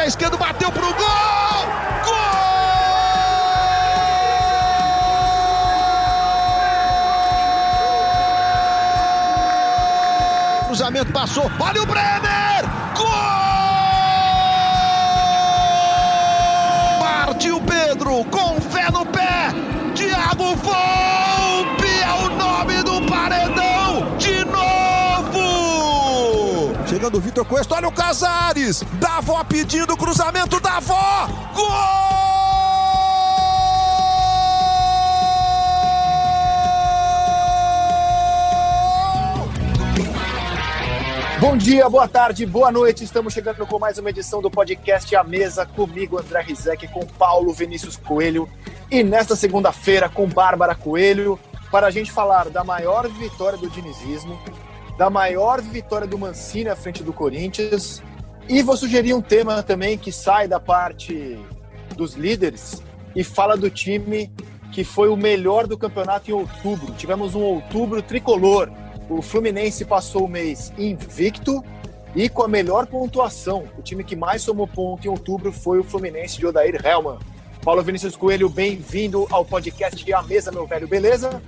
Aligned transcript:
pé 0.00 0.06
esquerdo, 0.06 0.38
bateu 0.38 0.72
pro 0.72 0.86
gol! 0.86 0.94
Gol! 2.04 2.16
Cruzamento 10.66 11.12
passou, 11.12 11.50
olha 11.58 11.82
o 11.82 11.86
Brenner! 11.86 12.64
Gol! 12.96 13.10
Partiu 17.00 17.60
Pedro, 17.60 18.24
com 18.24 18.59
Vitor 27.30 27.44
Cuesta, 27.44 27.76
olha 27.76 27.86
o 27.86 27.92
Casares, 27.92 28.82
Davó 28.94 29.44
pedindo 29.44 29.96
cruzamento, 29.96 30.58
Davó! 30.58 31.28
Gol! 31.54 31.70
Bom 41.38 41.56
dia, 41.56 41.88
boa 41.88 42.08
tarde, 42.08 42.44
boa 42.44 42.72
noite. 42.72 43.04
Estamos 43.04 43.32
chegando 43.32 43.64
com 43.64 43.78
mais 43.78 43.96
uma 43.96 44.10
edição 44.10 44.42
do 44.42 44.50
podcast 44.50 45.14
A 45.14 45.22
Mesa, 45.22 45.64
comigo, 45.64 46.18
André 46.18 46.40
Rizek, 46.42 46.88
com 46.88 47.06
Paulo 47.06 47.52
Vinícius 47.52 47.96
Coelho. 47.96 48.48
E 48.90 49.04
nesta 49.04 49.36
segunda-feira, 49.36 50.08
com 50.08 50.26
Bárbara 50.26 50.74
Coelho, 50.74 51.38
para 51.70 51.86
a 51.86 51.90
gente 51.92 52.10
falar 52.10 52.50
da 52.50 52.64
maior 52.64 53.08
vitória 53.08 53.56
do 53.56 53.70
dinizismo, 53.70 54.36
da 55.00 55.08
maior 55.08 55.62
vitória 55.62 56.06
do 56.06 56.18
Mancini 56.18 56.68
à 56.68 56.76
frente 56.76 57.02
do 57.02 57.10
Corinthians. 57.10 58.02
E 58.46 58.60
vou 58.62 58.76
sugerir 58.76 59.14
um 59.14 59.22
tema 59.22 59.62
também 59.62 59.96
que 59.96 60.12
sai 60.12 60.46
da 60.46 60.60
parte 60.60 61.38
dos 61.96 62.16
líderes 62.16 62.82
e 63.16 63.24
fala 63.24 63.56
do 63.56 63.70
time 63.70 64.30
que 64.70 64.84
foi 64.84 65.08
o 65.08 65.16
melhor 65.16 65.66
do 65.66 65.78
campeonato 65.78 66.30
em 66.30 66.34
outubro. 66.34 66.92
Tivemos 66.92 67.34
um 67.34 67.40
outubro 67.40 68.02
tricolor 68.02 68.70
o 69.08 69.22
Fluminense 69.22 69.86
passou 69.86 70.26
o 70.26 70.28
mês 70.28 70.70
invicto 70.76 71.64
e 72.14 72.28
com 72.28 72.42
a 72.42 72.48
melhor 72.48 72.86
pontuação. 72.86 73.64
O 73.78 73.82
time 73.82 74.04
que 74.04 74.14
mais 74.14 74.42
somou 74.42 74.68
ponto 74.68 75.06
em 75.06 75.10
outubro 75.10 75.50
foi 75.50 75.78
o 75.80 75.82
Fluminense 75.82 76.38
de 76.38 76.46
Odair 76.46 76.78
Helman. 76.86 77.18
Paulo 77.64 77.82
Vinícius 77.82 78.16
Coelho, 78.16 78.50
bem-vindo 78.50 79.26
ao 79.30 79.46
podcast 79.46 80.12
A 80.12 80.22
Mesa, 80.22 80.52
meu 80.52 80.66
velho, 80.66 80.86
beleza? 80.86 81.42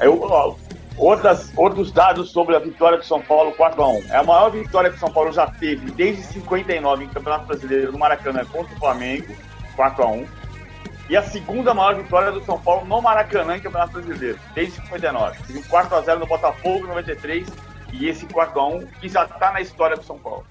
Eu, 0.00 0.20
ó, 0.22 0.56
outras, 1.00 1.50
outros 1.56 1.90
dados 1.90 2.30
sobre 2.30 2.54
a 2.54 2.58
vitória 2.58 2.98
do 2.98 3.04
São 3.04 3.20
Paulo 3.22 3.52
4x1. 3.52 4.10
É 4.10 4.16
a 4.16 4.22
maior 4.22 4.50
vitória 4.50 4.90
que 4.90 4.96
o 4.96 5.00
São 5.00 5.10
Paulo 5.10 5.32
já 5.32 5.46
teve 5.46 5.90
desde 5.92 6.22
59 6.24 7.04
em 7.04 7.08
Campeonato 7.08 7.46
Brasileiro 7.46 7.92
no 7.92 7.98
Maracanã 7.98 8.44
contra 8.44 8.74
o 8.74 8.78
Flamengo, 8.78 9.34
4x1 9.76 10.28
e 11.08 11.16
a 11.16 11.22
segunda 11.22 11.74
maior 11.74 11.96
vitória 11.96 12.30
do 12.30 12.44
São 12.44 12.60
Paulo 12.60 12.86
no 12.86 13.02
Maracanã 13.02 13.56
em 13.56 13.60
Campeonato 13.60 13.94
Brasileiro, 13.94 14.38
desde 14.54 14.74
59. 14.76 15.38
Teve 15.46 15.58
um 15.58 15.62
4x0 15.62 16.18
no 16.18 16.26
Botafogo 16.26 16.84
em 16.84 16.88
93 16.88 17.48
e 17.92 18.06
esse 18.06 18.26
4x1 18.26 18.86
que 19.00 19.08
já 19.08 19.24
está 19.24 19.50
na 19.52 19.60
história 19.60 19.96
do 19.96 20.04
São 20.04 20.18
Paulo. 20.18 20.46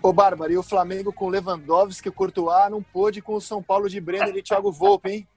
Ô, 0.00 0.12
Bárbara, 0.12 0.52
e 0.52 0.56
o 0.56 0.62
Flamengo 0.62 1.12
com 1.12 1.28
Lewandowski, 1.28 2.08
Courtois, 2.10 2.70
não 2.70 2.80
pôde 2.80 3.20
com 3.20 3.34
o 3.34 3.40
São 3.40 3.60
Paulo 3.60 3.88
de 3.88 4.00
Brenner 4.00 4.36
e 4.36 4.42
Thiago 4.42 4.70
Volpe, 4.70 5.10
hein? 5.10 5.28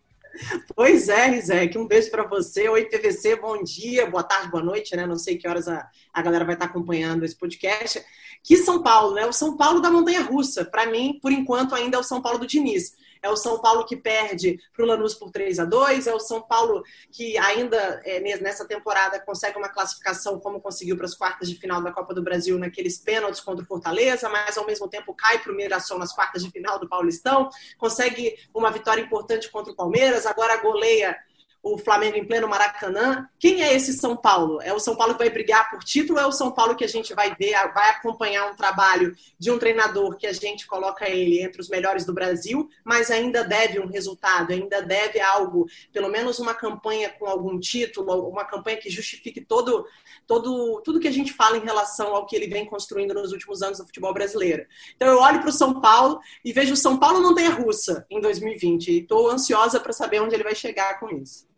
Pois 0.76 1.10
é, 1.10 1.28
Rizek, 1.28 1.78
um 1.78 1.88
beijo 1.88 2.10
para 2.10 2.24
você. 2.24 2.68
Oi, 2.70 2.86
PVC, 2.86 3.36
bom 3.36 3.62
dia, 3.64 4.10
boa 4.10 4.24
tarde, 4.24 4.50
boa 4.50 4.64
noite, 4.64 4.96
né? 4.96 5.06
Não 5.06 5.18
sei 5.18 5.38
que 5.38 5.48
horas 5.48 5.68
a, 5.68 5.90
a 6.14 6.22
galera 6.22 6.46
vai 6.46 6.56
estar 6.56 6.66
acompanhando 6.66 7.24
esse 7.24 7.36
podcast. 7.36 8.03
Que 8.44 8.58
São 8.58 8.81
Paulo, 8.81 9.14
né? 9.14 9.25
O 9.25 9.34
São 9.34 9.56
Paulo 9.56 9.81
da 9.81 9.92
Montanha 9.92 10.22
Russa. 10.22 10.66
Para 10.66 10.86
mim, 10.88 11.19
por 11.22 11.31
enquanto, 11.31 11.75
ainda 11.75 11.97
é 11.97 12.00
o 12.00 12.03
São 12.03 12.22
Paulo 12.22 12.40
do 12.40 12.47
Diniz 12.47 12.96
é 13.22 13.30
o 13.30 13.36
São 13.36 13.59
Paulo 13.59 13.86
que 13.86 13.96
perde 13.96 14.59
para 14.74 14.84
o 14.84 14.88
Lanús 14.88 15.14
por 15.14 15.32
3 15.32 15.59
a 15.59 15.66
2 15.66 16.08
é 16.08 16.14
o 16.14 16.20
São 16.20 16.42
Paulo 16.42 16.84
que 17.12 17.38
ainda 17.38 18.02
é, 18.04 18.20
nessa 18.40 18.66
temporada 18.66 19.20
consegue 19.20 19.58
uma 19.58 19.70
classificação 19.70 20.40
como 20.40 20.62
conseguiu 20.62 20.98
para 20.98 21.06
as 21.06 21.14
quartas 21.14 21.50
de 21.50 21.56
final 21.56 21.81
da 21.81 21.92
Copa 21.92 22.14
do 22.14 22.24
Brasil 22.24 22.58
naqueles 22.58 22.98
pênaltis 22.98 23.42
contra 23.42 23.64
o 23.64 23.68
Fortaleza, 23.68 24.28
mas 24.30 24.58
ao 24.58 24.66
mesmo 24.66 24.88
tempo 24.88 25.14
cai 25.14 25.40
para 25.40 25.52
o 25.52 25.56
Mirassol 25.56 26.00
nas 26.00 26.14
quartas 26.14 26.44
de 26.44 26.50
final 26.50 26.80
do 26.80 26.88
Paulistão, 26.88 27.50
consegue 27.78 28.38
uma 28.54 28.72
vitória 28.72 29.02
importante 29.02 29.50
contra 29.50 29.72
o 29.72 29.76
Palmeiras, 29.76 30.26
agora 30.26 30.58
goleia 30.58 31.18
o 31.64 31.78
Flamengo 31.78 32.18
em 32.18 32.26
pleno 32.26 32.48
Maracanã. 32.48 33.30
Quem 33.40 33.62
é 33.62 33.74
esse 33.74 33.94
São 33.94 34.18
Paulo? 34.18 34.62
É 34.62 34.74
o 34.74 34.80
São 34.80 34.96
Paulo 34.96 35.14
que 35.14 35.20
vai 35.20 35.30
brigar 35.30 35.70
por 35.70 35.84
título 35.84 36.18
ou 36.18 36.26
é 36.26 36.28
o 36.28 36.32
São 36.32 36.52
Paulo 36.52 36.76
que 36.76 36.84
a 36.84 36.88
gente 36.88 37.14
vai 37.14 37.36
ver, 37.36 37.54
vai 37.74 37.92
acompanhar 37.92 38.52
um 38.52 38.56
trabalho 38.56 39.16
de 39.38 39.52
um 39.52 39.60
treinador 39.60 40.18
que 40.18 40.26
a 40.26 40.34
gente 40.34 40.66
coloca 40.66 41.08
ele 41.08 41.42
entre 41.42 41.62
os 41.62 41.70
melhores 41.70 42.06
do 42.06 42.14
Brasil, 42.14 42.68
mas 42.84 43.12
ainda 43.12 43.44
deve 43.44 43.80
um 43.80 43.88
resultado, 43.88 44.52
ainda 44.52 44.82
deve 44.82 45.20
algo, 45.20 45.68
pelo 45.94 46.10
menos 46.10 46.40
uma 46.40 46.54
campanha 46.54 47.10
com 47.10 47.28
algum 47.28 47.60
título, 47.60 48.28
uma 48.28 48.46
campanha 48.46 48.78
que 48.78 48.90
justifique 48.90 49.42
todo, 49.42 49.86
todo, 50.26 50.82
tudo 50.84 51.00
que 51.00 51.08
a 51.08 51.14
gente 51.14 51.32
fala 51.32 51.58
em 51.58 51.64
relação 51.64 52.16
ao 52.16 52.26
que 52.26 52.36
ele 52.36 52.48
vem 52.48 52.66
construindo 52.66 53.14
nos 53.14 53.32
últimos 53.32 53.62
anos 53.62 53.78
do 53.78 53.86
futebol 53.86 54.14
brasileiro. 54.14 54.66
Então 54.96 55.08
eu 55.08 55.20
olho 55.20 55.40
para 55.40 55.50
o 55.50 55.54
São 55.54 55.80
Paulo 55.80 56.20
e 56.44 56.52
vejo 56.52 56.74
o 56.74 56.78
São 56.78 56.98
Paulo 56.98 57.20
não 57.20 57.36
tem 57.36 57.48
a 57.48 57.54
russa 57.54 58.06
em 58.10 58.20
2020 58.20 58.88
e 58.88 59.00
estou 59.00 59.30
ansiosa 59.30 59.80
para 59.80 59.94
saber 59.94 60.22
onde 60.22 60.34
ele 60.34 60.44
vai 60.44 60.56
chegar 60.56 61.00
com 61.00 61.10
isso. 61.10 61.50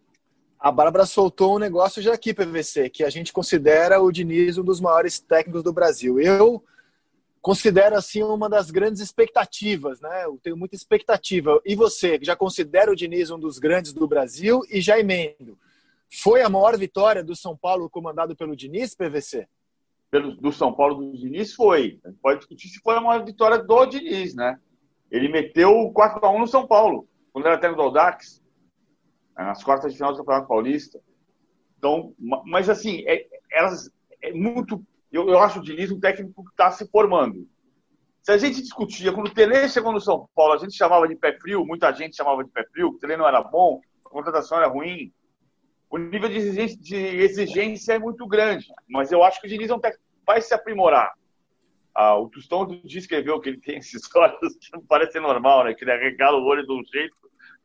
A 0.64 0.72
Bárbara 0.72 1.06
soltou 1.06 1.58
um 1.58 1.60
negócio 1.60 2.02
já 2.02 2.14
aqui, 2.14 2.34
PVC, 2.34 2.90
que 2.90 3.04
a 3.04 3.10
gente 3.10 3.34
considera 3.34 4.00
o 4.00 4.10
Diniz 4.10 4.58
um 4.58 4.64
dos 4.64 4.80
maiores 4.80 5.20
técnicos 5.20 5.62
do 5.62 5.74
Brasil. 5.74 6.22
Eu 6.22 6.64
considero 7.42 7.98
assim 7.98 8.24
uma 8.24 8.48
das 8.48 8.72
grandes 8.72 9.02
expectativas, 9.02 10.00
né? 10.00 10.24
Eu 10.24 10.40
tenho 10.42 10.56
muita 10.56 10.74
expectativa. 10.74 11.60
E 11.66 11.76
você, 11.76 12.18
que 12.18 12.26
já 12.26 12.34
considera 12.34 12.90
o 12.90 12.96
Diniz 12.96 13.30
um 13.30 13.38
dos 13.38 13.60
grandes 13.60 13.92
do 13.92 14.08
Brasil 14.08 14.62
e 14.72 14.80
já 14.80 14.98
emendo. 14.98 15.60
Foi 16.10 16.42
a 16.42 16.48
maior 16.48 16.78
vitória 16.78 17.22
do 17.22 17.36
São 17.36 17.58
Paulo 17.58 17.90
comandado 17.90 18.34
pelo 18.34 18.56
Diniz, 18.56 18.96
PVC? 18.96 19.46
Pelo, 20.10 20.34
do 20.34 20.54
São 20.54 20.72
Paulo 20.72 21.12
do 21.12 21.18
Diniz 21.18 21.54
foi. 21.54 22.00
A 22.06 22.08
gente 22.08 22.22
pode 22.22 22.40
discutir 22.40 22.70
se 22.70 22.80
foi 22.80 22.96
a 22.96 23.02
maior 23.02 23.26
vitória 23.26 23.58
do 23.62 23.86
Diniz, 23.86 24.34
né? 24.34 24.58
Ele 25.12 25.28
meteu 25.28 25.92
4 25.94 26.26
a 26.26 26.32
1 26.32 26.40
no 26.40 26.48
São 26.48 26.66
Paulo, 26.66 27.06
quando 27.34 27.48
era 27.48 27.58
técnico 27.58 27.82
do 27.82 27.88
Audax. 27.88 28.42
Nas 29.36 29.64
quartas 29.64 29.92
de 29.92 29.98
final 29.98 30.12
do 30.12 30.20
Campeonato 30.20 30.48
Paulista. 30.48 31.00
Então, 31.78 32.14
mas 32.46 32.70
assim, 32.70 33.04
é, 33.08 33.26
elas 33.52 33.90
é 34.22 34.32
muito. 34.32 34.84
Eu, 35.12 35.30
eu 35.30 35.40
acho 35.40 35.60
o 35.60 35.64
Diniz 35.64 35.92
um 35.92 36.00
técnico 36.00 36.44
que 36.44 36.52
está 36.52 36.72
se 36.72 36.88
formando. 36.88 37.48
Se 38.22 38.32
a 38.32 38.38
gente 38.38 38.62
discutia, 38.62 39.12
quando 39.12 39.28
o 39.28 39.34
Tele 39.34 39.68
chegou 39.68 39.92
no 39.92 40.00
São 40.00 40.30
Paulo, 40.34 40.54
a 40.54 40.58
gente 40.58 40.78
chamava 40.78 41.08
de 41.08 41.16
pé 41.16 41.38
frio, 41.38 41.66
muita 41.66 41.92
gente 41.92 42.16
chamava 42.16 42.44
de 42.44 42.50
pé 42.50 42.64
frio, 42.72 42.88
o 42.88 42.98
Tele 42.98 43.18
não 43.18 43.28
era 43.28 43.44
bom, 43.44 43.82
a 44.06 44.10
contratação 44.10 44.58
era 44.58 44.68
ruim. 44.68 45.12
O 45.90 45.98
nível 45.98 46.30
de 46.30 46.38
exigência, 46.38 46.78
de 46.78 46.96
exigência 46.96 47.94
é 47.94 48.00
muito 48.00 48.26
grande, 48.26 48.66
mas 48.90 49.12
eu 49.12 49.24
acho 49.24 49.42
que 49.42 49.48
o 49.48 49.50
Diniz 49.50 49.70
é 49.70 49.76
um 49.76 49.80
técnico 49.80 50.04
vai 50.26 50.42
se 50.42 50.54
aprimorar. 50.54 51.14
Ah, 51.94 52.18
o 52.18 52.30
Tostão 52.30 52.68
escreveu 52.86 53.40
que 53.40 53.50
ele 53.50 53.60
tem 53.60 53.78
esses 53.78 54.02
olhos 54.16 54.56
que 54.58 54.72
não 54.74 54.82
parece 54.86 55.20
normal, 55.20 55.66
né? 55.66 55.74
Que 55.74 55.84
ele 55.84 55.92
arregala 55.92 56.38
o 56.38 56.46
olho 56.46 56.66
de 56.66 56.72
um 56.72 56.84
jeito 56.86 57.16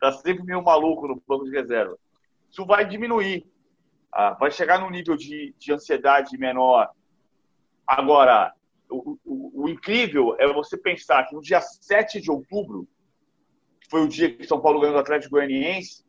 Tá 0.00 0.12
sempre 0.12 0.44
meio 0.44 0.62
maluco 0.62 1.08
no 1.08 1.22
banco 1.26 1.44
de 1.44 1.50
reserva. 1.50 1.98
Isso 2.50 2.64
vai 2.64 2.86
diminuir. 2.86 3.46
Ah, 4.12 4.34
vai 4.34 4.50
chegar 4.50 4.80
num 4.80 4.90
nível 4.90 5.16
de, 5.16 5.54
de 5.58 5.72
ansiedade 5.72 6.38
menor. 6.38 6.90
Agora, 7.86 8.52
o, 8.90 9.18
o, 9.24 9.62
o, 9.64 9.68
incrível 9.68 10.36
é 10.38 10.50
você 10.52 10.76
pensar 10.76 11.26
que 11.26 11.34
no 11.34 11.42
dia 11.42 11.60
7 11.60 12.20
de 12.20 12.30
outubro, 12.30 12.88
que 13.80 13.90
foi 13.90 14.02
o 14.02 14.08
dia 14.08 14.34
que 14.34 14.46
São 14.46 14.60
Paulo 14.60 14.80
ganhou 14.80 14.94
do 14.94 15.00
Atlético 15.00 15.32
Goianiense, 15.32 16.04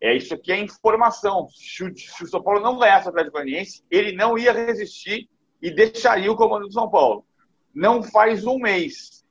é, 0.00 0.14
isso 0.14 0.34
aqui 0.34 0.52
é 0.52 0.60
informação. 0.60 1.48
Se 1.48 1.84
o, 1.84 1.96
se 1.96 2.24
o 2.24 2.26
São 2.26 2.42
Paulo 2.42 2.60
não 2.60 2.78
ganhasse 2.78 3.06
o 3.06 3.10
Atlético 3.10 3.38
Goianiense, 3.38 3.84
ele 3.90 4.12
não 4.12 4.36
ia 4.38 4.52
resistir 4.52 5.28
e 5.62 5.70
deixaria 5.70 6.30
o 6.30 6.36
comando 6.36 6.66
do 6.66 6.72
São 6.72 6.90
Paulo. 6.90 7.24
Não 7.74 8.02
faz 8.02 8.44
um 8.46 8.58
mês. 8.58 9.24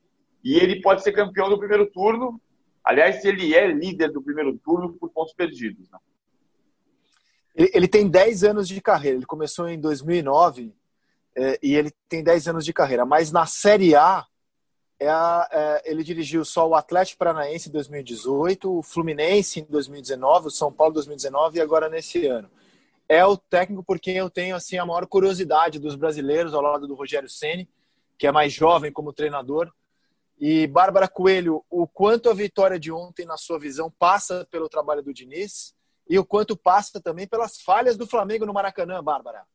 E 0.43 0.55
ele 0.55 0.81
pode 0.81 1.03
ser 1.03 1.13
campeão 1.13 1.47
do 1.47 1.59
primeiro 1.59 1.89
turno 1.91 2.41
Aliás, 2.83 3.23
ele 3.23 3.55
é 3.55 3.67
líder 3.67 4.11
do 4.11 4.21
primeiro 4.21 4.57
turno 4.57 4.93
por 4.93 5.09
pontos 5.09 5.33
perdidos. 5.33 5.89
Né? 5.89 5.97
Ele, 7.55 7.71
ele, 7.73 7.87
tem 7.87 8.09
10 8.09 8.43
anos 8.43 8.67
de 8.67 8.81
carreira. 8.81 9.17
Ele 9.17 9.25
começou 9.25 9.69
em 9.69 9.79
2009 9.79 10.75
é, 11.35 11.59
e 11.63 11.75
ele 11.75 11.91
tem 12.09 12.23
10 12.23 12.49
anos 12.49 12.65
de 12.65 12.73
carreira. 12.73 13.05
Mas 13.05 13.31
na 13.31 13.45
Série 13.45 13.95
A, 13.95 14.25
é 14.99 15.09
a, 15.09 15.47
é, 15.51 15.91
ele 15.91 16.03
dirigiu 16.03 16.43
só 16.43 16.67
o 16.67 16.75
Atlético 16.75 17.19
Paranaense 17.19 17.69
em 17.69 17.71
2018, 17.71 18.79
o 18.79 18.83
Fluminense 18.83 19.61
em 19.61 19.65
2019, 19.65 20.47
o 20.47 20.51
São 20.51 20.71
Paulo 20.71 20.91
em 20.91 20.95
2019 20.95 21.57
e 21.57 21.61
agora 21.61 21.87
nesse 21.89 22.25
ano. 22.25 22.49
É 23.07 23.25
o 23.25 23.37
técnico 23.37 23.83
por 23.83 23.99
quem 23.99 24.15
eu 24.17 24.29
tenho 24.29 24.55
assim 24.55 24.77
a 24.77 24.85
maior 24.85 25.05
curiosidade 25.07 25.79
dos 25.79 25.95
brasileiros 25.95 26.53
ao 26.53 26.61
lado 26.61 26.87
do 26.87 26.95
Rogério 26.95 27.29
Ceni, 27.29 27.69
que 28.17 28.27
é 28.27 28.31
mais 28.31 28.53
jovem 28.53 28.91
como 28.91 29.13
treinador 29.13 29.71
e 30.39 30.67
Bárbara 30.67 31.07
Coelho, 31.07 31.63
o 31.69 31.87
quanto 31.87 32.29
a 32.29 32.33
vitória 32.33 32.79
de 32.79 32.91
ontem, 32.91 33.25
na 33.25 33.37
sua 33.37 33.59
visão, 33.59 33.91
passa 33.97 34.47
pelo 34.51 34.69
trabalho 34.69 35.03
do 35.03 35.13
Diniz 35.13 35.73
e 36.09 36.19
o 36.19 36.25
quanto 36.25 36.57
passa 36.57 36.99
também 37.01 37.27
pelas 37.27 37.61
falhas 37.61 37.95
do 37.95 38.07
Flamengo 38.07 38.45
no 38.45 38.53
Maracanã, 38.53 39.01
Bárbara? 39.03 39.45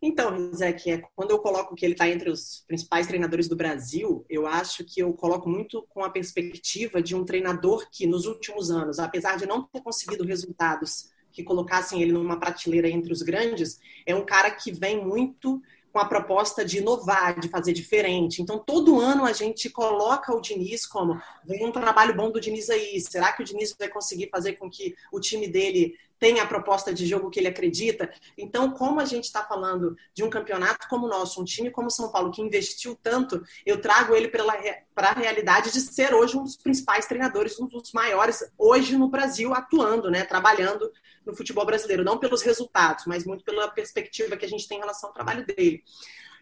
Então, 0.00 0.52
Zé, 0.54 0.72
que 0.72 0.92
é, 0.92 1.02
quando 1.16 1.32
eu 1.32 1.40
coloco 1.40 1.74
que 1.74 1.84
ele 1.84 1.94
está 1.94 2.08
entre 2.08 2.30
os 2.30 2.64
principais 2.68 3.08
treinadores 3.08 3.48
do 3.48 3.56
Brasil, 3.56 4.24
eu 4.30 4.46
acho 4.46 4.84
que 4.84 5.00
eu 5.00 5.12
coloco 5.12 5.48
muito 5.48 5.84
com 5.88 6.04
a 6.04 6.10
perspectiva 6.10 7.02
de 7.02 7.16
um 7.16 7.24
treinador 7.24 7.88
que, 7.90 8.06
nos 8.06 8.24
últimos 8.24 8.70
anos, 8.70 9.00
apesar 9.00 9.36
de 9.36 9.46
não 9.46 9.64
ter 9.64 9.82
conseguido 9.82 10.24
resultados 10.24 11.10
que 11.32 11.42
colocassem 11.42 12.00
ele 12.00 12.12
numa 12.12 12.38
prateleira 12.38 12.88
entre 12.88 13.12
os 13.12 13.22
grandes, 13.22 13.80
é 14.06 14.14
um 14.14 14.24
cara 14.24 14.52
que 14.52 14.70
vem 14.70 15.04
muito 15.04 15.60
com 15.98 16.02
a 16.02 16.08
proposta 16.08 16.64
de 16.64 16.78
inovar, 16.78 17.40
de 17.40 17.48
fazer 17.48 17.72
diferente. 17.72 18.40
Então, 18.40 18.56
todo 18.56 19.00
ano 19.00 19.24
a 19.24 19.32
gente 19.32 19.68
coloca 19.68 20.32
o 20.32 20.40
Diniz 20.40 20.86
como 20.86 21.20
vem 21.44 21.66
um 21.66 21.72
trabalho 21.72 22.14
bom 22.14 22.30
do 22.30 22.40
Diniz 22.40 22.70
aí. 22.70 23.00
Será 23.00 23.32
que 23.32 23.42
o 23.42 23.44
Diniz 23.44 23.74
vai 23.76 23.88
conseguir 23.88 24.28
fazer 24.30 24.52
com 24.52 24.70
que 24.70 24.94
o 25.10 25.18
time 25.18 25.48
dele 25.48 25.96
tenha 26.18 26.42
a 26.42 26.46
proposta 26.46 26.92
de 26.92 27.06
jogo 27.06 27.30
que 27.30 27.38
ele 27.38 27.48
acredita? 27.48 28.12
Então, 28.36 28.70
como 28.70 29.00
a 29.00 29.04
gente 29.04 29.24
está 29.24 29.44
falando 29.44 29.96
de 30.14 30.22
um 30.22 30.30
campeonato 30.30 30.88
como 30.88 31.06
o 31.06 31.08
nosso, 31.08 31.40
um 31.40 31.44
time 31.44 31.70
como 31.70 31.90
São 31.90 32.10
Paulo 32.10 32.30
que 32.30 32.42
investiu 32.42 32.98
tanto, 33.02 33.42
eu 33.64 33.80
trago 33.80 34.14
ele 34.14 34.28
para 34.28 35.08
a 35.08 35.12
realidade 35.12 35.72
de 35.72 35.80
ser 35.80 36.14
hoje 36.14 36.36
um 36.36 36.42
dos 36.42 36.56
principais 36.56 37.06
treinadores, 37.06 37.58
um 37.58 37.66
dos 37.66 37.92
maiores 37.92 38.42
hoje 38.56 38.96
no 38.96 39.08
Brasil 39.08 39.54
atuando, 39.54 40.10
né, 40.10 40.24
trabalhando 40.24 40.90
no 41.24 41.36
futebol 41.36 41.66
brasileiro, 41.66 42.04
não 42.04 42.18
pelos 42.18 42.42
resultados, 42.42 43.04
mas 43.06 43.24
muito 43.24 43.44
pela 43.44 43.68
perspectiva 43.68 44.36
que 44.36 44.44
a 44.44 44.48
gente 44.48 44.66
tem 44.66 44.78
em 44.78 44.80
relação 44.80 45.10
ao 45.10 45.14
trabalho 45.14 45.44
dele. 45.46 45.82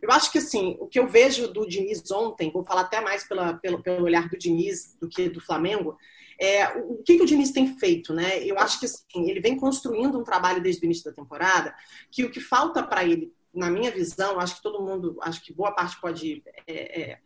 Eu 0.00 0.10
acho 0.10 0.30
que, 0.30 0.38
assim, 0.38 0.76
o 0.78 0.86
que 0.86 0.98
eu 0.98 1.06
vejo 1.06 1.48
do 1.48 1.66
Diniz 1.66 2.10
ontem, 2.10 2.52
vou 2.52 2.64
falar 2.64 2.82
até 2.82 3.00
mais 3.00 3.26
pela, 3.26 3.54
pelo, 3.54 3.82
pelo 3.82 4.04
olhar 4.04 4.28
do 4.28 4.36
Diniz 4.36 4.96
do 5.00 5.08
que 5.08 5.28
do 5.28 5.40
Flamengo, 5.40 5.96
é, 6.38 6.68
o 6.78 7.02
que, 7.02 7.16
que, 7.16 7.22
o 7.22 7.26
Diniz 7.26 7.50
tem 7.50 7.78
feito, 7.78 8.12
né? 8.12 8.42
Eu 8.44 8.58
acho 8.58 8.78
que 8.78 8.86
assim, 8.86 9.28
ele 9.28 9.40
vem 9.40 9.56
construindo 9.56 10.18
um 10.18 10.24
trabalho 10.24 10.62
desde 10.62 10.82
o 10.82 10.86
início 10.86 11.04
da 11.04 11.12
temporada, 11.12 11.74
que 12.10 12.24
o 12.24 12.30
que 12.30 12.40
falta 12.40 12.82
para 12.82 13.04
ele, 13.04 13.32
na 13.54 13.70
minha 13.70 13.90
visão, 13.90 14.38
acho 14.38 14.56
que 14.56 14.62
todo 14.62 14.82
mundo, 14.82 15.16
acho 15.22 15.42
que 15.42 15.52
boa 15.52 15.72
parte 15.72 16.00
pode 16.00 16.42
é, 16.66 17.02
é, 17.02 17.18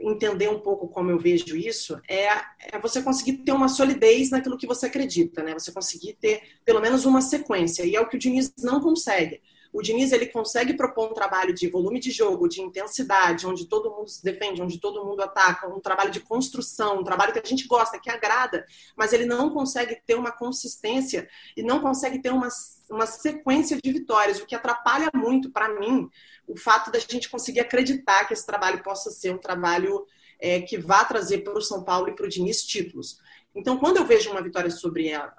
entender 0.00 0.48
um 0.48 0.60
pouco 0.60 0.88
como 0.88 1.10
eu 1.10 1.18
vejo 1.18 1.56
isso, 1.56 2.00
é, 2.08 2.26
é, 2.26 2.78
você 2.80 3.02
conseguir 3.02 3.38
ter 3.38 3.52
uma 3.52 3.68
solidez 3.68 4.30
naquilo 4.30 4.58
que 4.58 4.66
você 4.66 4.86
acredita, 4.86 5.42
né? 5.42 5.54
Você 5.54 5.72
conseguir 5.72 6.14
ter 6.14 6.42
pelo 6.64 6.80
menos 6.80 7.04
uma 7.04 7.20
sequência. 7.20 7.84
E 7.84 7.96
é 7.96 8.00
o 8.00 8.08
que 8.08 8.16
o 8.16 8.18
Diniz 8.18 8.52
não 8.58 8.80
consegue. 8.80 9.40
O 9.72 9.80
Diniz 9.80 10.12
ele 10.12 10.26
consegue 10.26 10.74
propor 10.74 11.10
um 11.10 11.14
trabalho 11.14 11.54
de 11.54 11.68
volume 11.68 11.98
de 11.98 12.10
jogo, 12.10 12.48
de 12.48 12.60
intensidade, 12.60 13.46
onde 13.46 13.66
todo 13.66 13.90
mundo 13.90 14.08
se 14.08 14.22
defende, 14.22 14.60
onde 14.60 14.78
todo 14.78 15.04
mundo 15.04 15.22
ataca, 15.22 15.66
um 15.66 15.80
trabalho 15.80 16.10
de 16.10 16.20
construção, 16.20 17.00
um 17.00 17.04
trabalho 17.04 17.32
que 17.32 17.38
a 17.38 17.48
gente 17.48 17.66
gosta, 17.66 17.98
que 17.98 18.10
agrada, 18.10 18.66
mas 18.96 19.12
ele 19.12 19.24
não 19.24 19.50
consegue 19.50 19.96
ter 20.06 20.14
uma 20.14 20.30
consistência 20.30 21.26
e 21.56 21.62
não 21.62 21.80
consegue 21.80 22.20
ter 22.20 22.30
uma, 22.30 22.48
uma 22.90 23.06
sequência 23.06 23.78
de 23.82 23.92
vitórias, 23.92 24.40
o 24.40 24.46
que 24.46 24.54
atrapalha 24.54 25.10
muito 25.14 25.50
para 25.50 25.68
mim 25.80 26.10
o 26.46 26.56
fato 26.56 26.90
da 26.90 26.98
gente 26.98 27.30
conseguir 27.30 27.60
acreditar 27.60 28.26
que 28.26 28.34
esse 28.34 28.44
trabalho 28.44 28.82
possa 28.82 29.10
ser 29.10 29.34
um 29.34 29.38
trabalho 29.38 30.04
é, 30.42 30.60
que 30.60 30.76
vá 30.76 31.04
trazer 31.04 31.38
para 31.38 31.56
o 31.56 31.62
São 31.62 31.84
Paulo 31.84 32.08
e 32.08 32.16
para 32.16 32.26
o 32.26 32.28
Diniz 32.28 32.64
títulos. 32.64 33.18
Então, 33.54 33.78
quando 33.78 33.98
eu 33.98 34.04
vejo 34.04 34.30
uma 34.30 34.42
vitória 34.42 34.70
sobre 34.70 35.08
ela, 35.08 35.32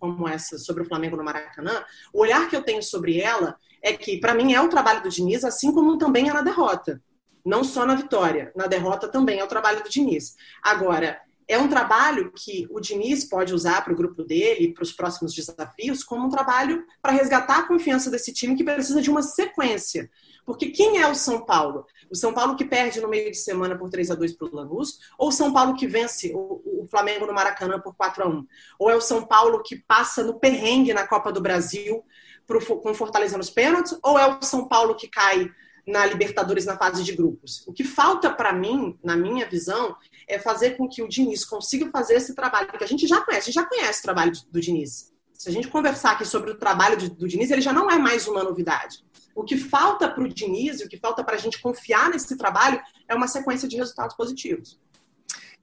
como 0.00 0.28
essa, 0.28 0.58
sobre 0.58 0.82
o 0.82 0.86
Flamengo 0.86 1.16
no 1.16 1.22
Maracanã, 1.22 1.84
o 2.12 2.20
olhar 2.20 2.50
que 2.50 2.56
eu 2.56 2.62
tenho 2.62 2.82
sobre 2.82 3.20
ela 3.20 3.56
é 3.80 3.92
que, 3.92 4.18
para 4.18 4.34
mim, 4.34 4.52
é 4.52 4.60
o 4.60 4.68
trabalho 4.68 5.02
do 5.02 5.08
Diniz, 5.08 5.44
assim 5.44 5.72
como 5.72 5.96
também 5.96 6.28
é 6.28 6.32
na 6.32 6.42
derrota. 6.42 7.00
Não 7.44 7.62
só 7.62 7.86
na 7.86 7.94
vitória, 7.94 8.50
na 8.56 8.66
derrota 8.66 9.06
também 9.06 9.38
é 9.38 9.44
o 9.44 9.48
trabalho 9.48 9.82
do 9.82 9.88
Diniz. 9.88 10.34
Agora, 10.62 11.20
é 11.46 11.56
um 11.56 11.68
trabalho 11.68 12.32
que 12.34 12.66
o 12.70 12.80
Diniz 12.80 13.24
pode 13.24 13.54
usar 13.54 13.82
para 13.82 13.92
o 13.92 13.96
grupo 13.96 14.24
dele, 14.24 14.74
para 14.74 14.82
os 14.82 14.92
próximos 14.92 15.32
desafios, 15.34 16.02
como 16.02 16.26
um 16.26 16.30
trabalho 16.30 16.84
para 17.00 17.12
resgatar 17.12 17.60
a 17.60 17.66
confiança 17.68 18.10
desse 18.10 18.32
time 18.32 18.56
que 18.56 18.64
precisa 18.64 19.00
de 19.00 19.10
uma 19.10 19.22
sequência. 19.22 20.10
Porque 20.48 20.70
quem 20.70 20.96
é 20.96 21.06
o 21.06 21.14
São 21.14 21.44
Paulo? 21.44 21.84
O 22.10 22.16
São 22.16 22.32
Paulo 22.32 22.56
que 22.56 22.64
perde 22.64 23.02
no 23.02 23.08
meio 23.08 23.30
de 23.30 23.36
semana 23.36 23.76
por 23.76 23.90
3 23.90 24.12
a 24.12 24.14
2 24.14 24.32
para 24.32 24.48
o 24.48 24.56
Lanús? 24.56 24.98
Ou 25.18 25.28
o 25.28 25.30
São 25.30 25.52
Paulo 25.52 25.74
que 25.74 25.86
vence 25.86 26.32
o, 26.34 26.86
Flamengo 26.90 27.26
no 27.26 27.34
Maracanã 27.34 27.78
por 27.78 27.94
4 27.94 28.24
a 28.24 28.28
1 28.28 28.46
Ou 28.78 28.88
é 28.88 28.96
o 28.96 29.00
São 29.02 29.26
Paulo 29.26 29.62
que 29.62 29.76
passa 29.76 30.24
no 30.24 30.40
perrengue 30.40 30.94
na 30.94 31.06
Copa 31.06 31.30
do 31.30 31.42
Brasil 31.42 32.02
pro, 32.46 32.64
com 32.64 32.94
Fortaleza 32.94 33.36
nos 33.36 33.50
pênaltis? 33.50 33.98
Ou 34.02 34.18
é 34.18 34.26
o 34.26 34.40
São 34.40 34.66
Paulo 34.66 34.94
que 34.94 35.06
cai 35.06 35.50
na 35.86 36.06
Libertadores 36.06 36.64
na 36.64 36.78
fase 36.78 37.04
de 37.04 37.14
grupos? 37.14 37.62
O 37.66 37.72
que 37.74 37.84
falta 37.84 38.30
para 38.30 38.50
mim, 38.50 38.98
na 39.04 39.18
minha 39.18 39.46
visão, 39.46 39.94
é 40.26 40.38
fazer 40.38 40.78
com 40.78 40.88
que 40.88 41.02
o 41.02 41.08
Diniz 41.08 41.44
consiga 41.44 41.90
fazer 41.90 42.14
esse 42.14 42.34
trabalho, 42.34 42.68
que 42.68 42.82
a 42.82 42.88
gente 42.88 43.06
já 43.06 43.20
conhece, 43.20 43.50
a 43.50 43.52
gente 43.52 43.54
já 43.54 43.66
conhece 43.66 43.98
o 44.00 44.02
trabalho 44.02 44.32
do 44.50 44.60
Diniz. 44.62 45.12
Se 45.34 45.50
a 45.50 45.52
gente 45.52 45.68
conversar 45.68 46.12
aqui 46.12 46.24
sobre 46.24 46.50
o 46.50 46.58
trabalho 46.58 46.96
do 47.10 47.28
Diniz, 47.28 47.50
ele 47.50 47.60
já 47.60 47.72
não 47.74 47.90
é 47.90 47.98
mais 47.98 48.26
uma 48.26 48.42
novidade. 48.42 49.04
O 49.38 49.44
que 49.44 49.56
falta 49.56 50.10
para 50.10 50.24
o 50.24 50.28
Diniz, 50.28 50.80
o 50.80 50.88
que 50.88 50.96
falta 50.96 51.22
para 51.22 51.36
a 51.36 51.38
gente 51.38 51.60
confiar 51.60 52.10
nesse 52.10 52.36
trabalho, 52.36 52.82
é 53.06 53.14
uma 53.14 53.28
sequência 53.28 53.68
de 53.68 53.76
resultados 53.76 54.16
positivos. 54.16 54.80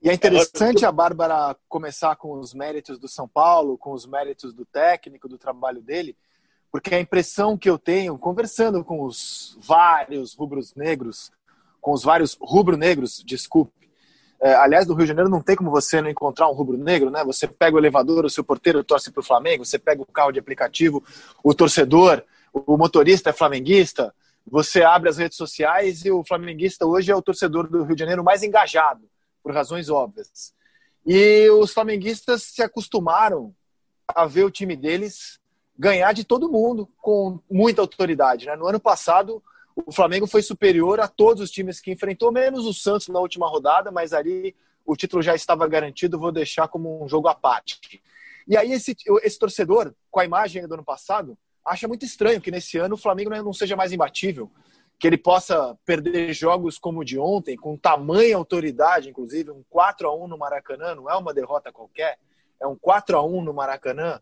E 0.02 0.10
é 0.10 0.14
interessante 0.14 0.86
a 0.86 0.92
Bárbara 0.94 1.58
começar 1.68 2.16
com 2.16 2.40
os 2.40 2.54
méritos 2.54 2.98
do 2.98 3.10
São 3.10 3.28
Paulo, 3.28 3.78
com 3.78 3.92
os 3.92 4.06
méritos 4.06 4.54
do 4.54 4.64
técnico, 4.64 5.28
do 5.28 5.38
trabalho 5.38 5.82
dele, 5.82 6.16
porque 6.72 6.96
a 6.96 7.02
impressão 7.02 7.58
que 7.58 7.70
eu 7.70 7.78
tenho, 7.78 8.18
conversando 8.18 8.82
com 8.82 9.04
os 9.04 9.58
vários 9.60 10.34
rubros 10.34 10.74
negros, 10.74 11.30
com 11.82 11.92
os 11.92 12.02
vários 12.02 12.38
rubro-negros, 12.40 13.22
desculpe, 13.26 13.90
é, 14.40 14.54
aliás, 14.56 14.86
do 14.86 14.94
Rio 14.94 15.04
de 15.04 15.10
Janeiro 15.10 15.30
não 15.30 15.42
tem 15.42 15.58
como 15.58 15.70
você 15.70 16.02
não 16.02 16.10
encontrar 16.10 16.48
um 16.48 16.54
rubro-negro, 16.54 17.10
né? 17.10 17.26
Você 17.26 17.46
pega 17.46 17.76
o 17.76 17.80
elevador, 17.80 18.24
o 18.24 18.30
seu 18.30 18.44
porteiro 18.44 18.86
torce 18.86 19.12
para 19.12 19.20
o 19.20 19.26
Flamengo, 19.26 19.66
você 19.66 19.78
pega 19.78 20.02
o 20.02 20.06
carro 20.06 20.32
de 20.32 20.40
aplicativo, 20.40 21.04
o 21.44 21.54
torcedor 21.54 22.24
o 22.66 22.78
motorista 22.78 23.32
é 23.32 23.34
flamenguista, 23.34 24.14
você 24.48 24.84
abre 24.84 25.10
as 25.10 25.18
redes 25.18 25.38
sociais 25.38 26.06
e 26.06 26.12
o 26.12 26.24
flamenguista 26.24 26.86
hoje 26.86 27.12
é 27.12 27.16
o 27.16 27.22
torcedor 27.22 27.68
do 27.70 27.84
Rio 27.84 27.96
de 27.96 28.00
Janeiro 28.00 28.24
mais 28.24 28.44
engajado, 28.44 29.10
por 29.44 29.54
razões 29.54 29.90
óbvias. 29.90 30.54
E 31.06 31.50
os 31.50 31.74
flamenguistas 31.74 32.44
se 32.44 32.62
acostumaram 32.62 33.54
a 34.08 34.26
ver 34.26 34.44
o 34.44 34.52
time 34.52 34.76
deles 34.76 35.40
ganhar 35.78 36.14
de 36.14 36.24
todo 36.24 36.50
mundo 36.50 36.88
com 36.98 37.40
muita 37.52 37.82
autoridade. 37.82 38.46
Né? 38.46 38.56
No 38.56 38.68
ano 38.68 38.80
passado, 38.80 39.44
o 39.76 39.92
Flamengo 39.92 40.26
foi 40.26 40.42
superior 40.42 41.00
a 41.00 41.08
todos 41.08 41.44
os 41.44 41.52
times 41.52 41.82
que 41.82 41.92
enfrentou, 41.92 42.32
menos 42.32 42.66
o 42.66 42.74
Santos 42.74 43.10
na 43.10 43.20
última 43.20 43.48
rodada, 43.48 43.92
mas 43.92 44.14
ali 44.14 44.56
o 44.86 44.96
título 44.96 45.22
já 45.22 45.36
estava 45.36 45.68
garantido, 45.68 46.20
vou 46.20 46.32
deixar 46.32 46.68
como 46.68 47.04
um 47.04 47.10
jogo 47.10 47.28
à 47.28 47.36
parte. 47.36 48.02
E 48.48 48.56
aí 48.56 48.72
esse, 48.72 48.96
esse 49.24 49.40
torcedor, 49.40 49.94
com 50.10 50.20
a 50.20 50.26
imagem 50.26 50.66
do 50.68 50.76
ano 50.76 50.84
passado, 50.84 51.38
acha 51.66 51.88
muito 51.88 52.06
estranho 52.06 52.40
que 52.40 52.52
nesse 52.52 52.78
ano 52.78 52.96
o 52.96 52.98
Flamengo 52.98 53.30
não 53.30 53.54
seja 53.54 53.76
mais 53.76 53.92
imbatível, 53.92 54.52
que 55.00 55.08
ele 55.08 55.18
possa 55.18 55.78
perder 55.86 56.34
jogos 56.34 56.78
como 56.78 57.02
o 57.02 57.04
de 57.04 57.20
ontem, 57.20 57.58
com 57.58 57.76
tamanha 57.76 58.38
autoridade, 58.38 59.10
inclusive, 59.10 59.52
um 59.52 59.64
4 59.70 60.08
a 60.08 60.16
1 60.16 60.28
no 60.28 60.38
Maracanã, 60.38 60.96
não 60.96 61.10
é 61.10 61.16
uma 61.16 61.34
derrota 61.34 61.72
qualquer, 61.72 62.18
é 62.62 62.68
um 62.68 62.76
4 62.76 63.18
a 63.18 63.26
1 63.26 63.42
no 63.44 63.54
Maracanã. 63.54 64.22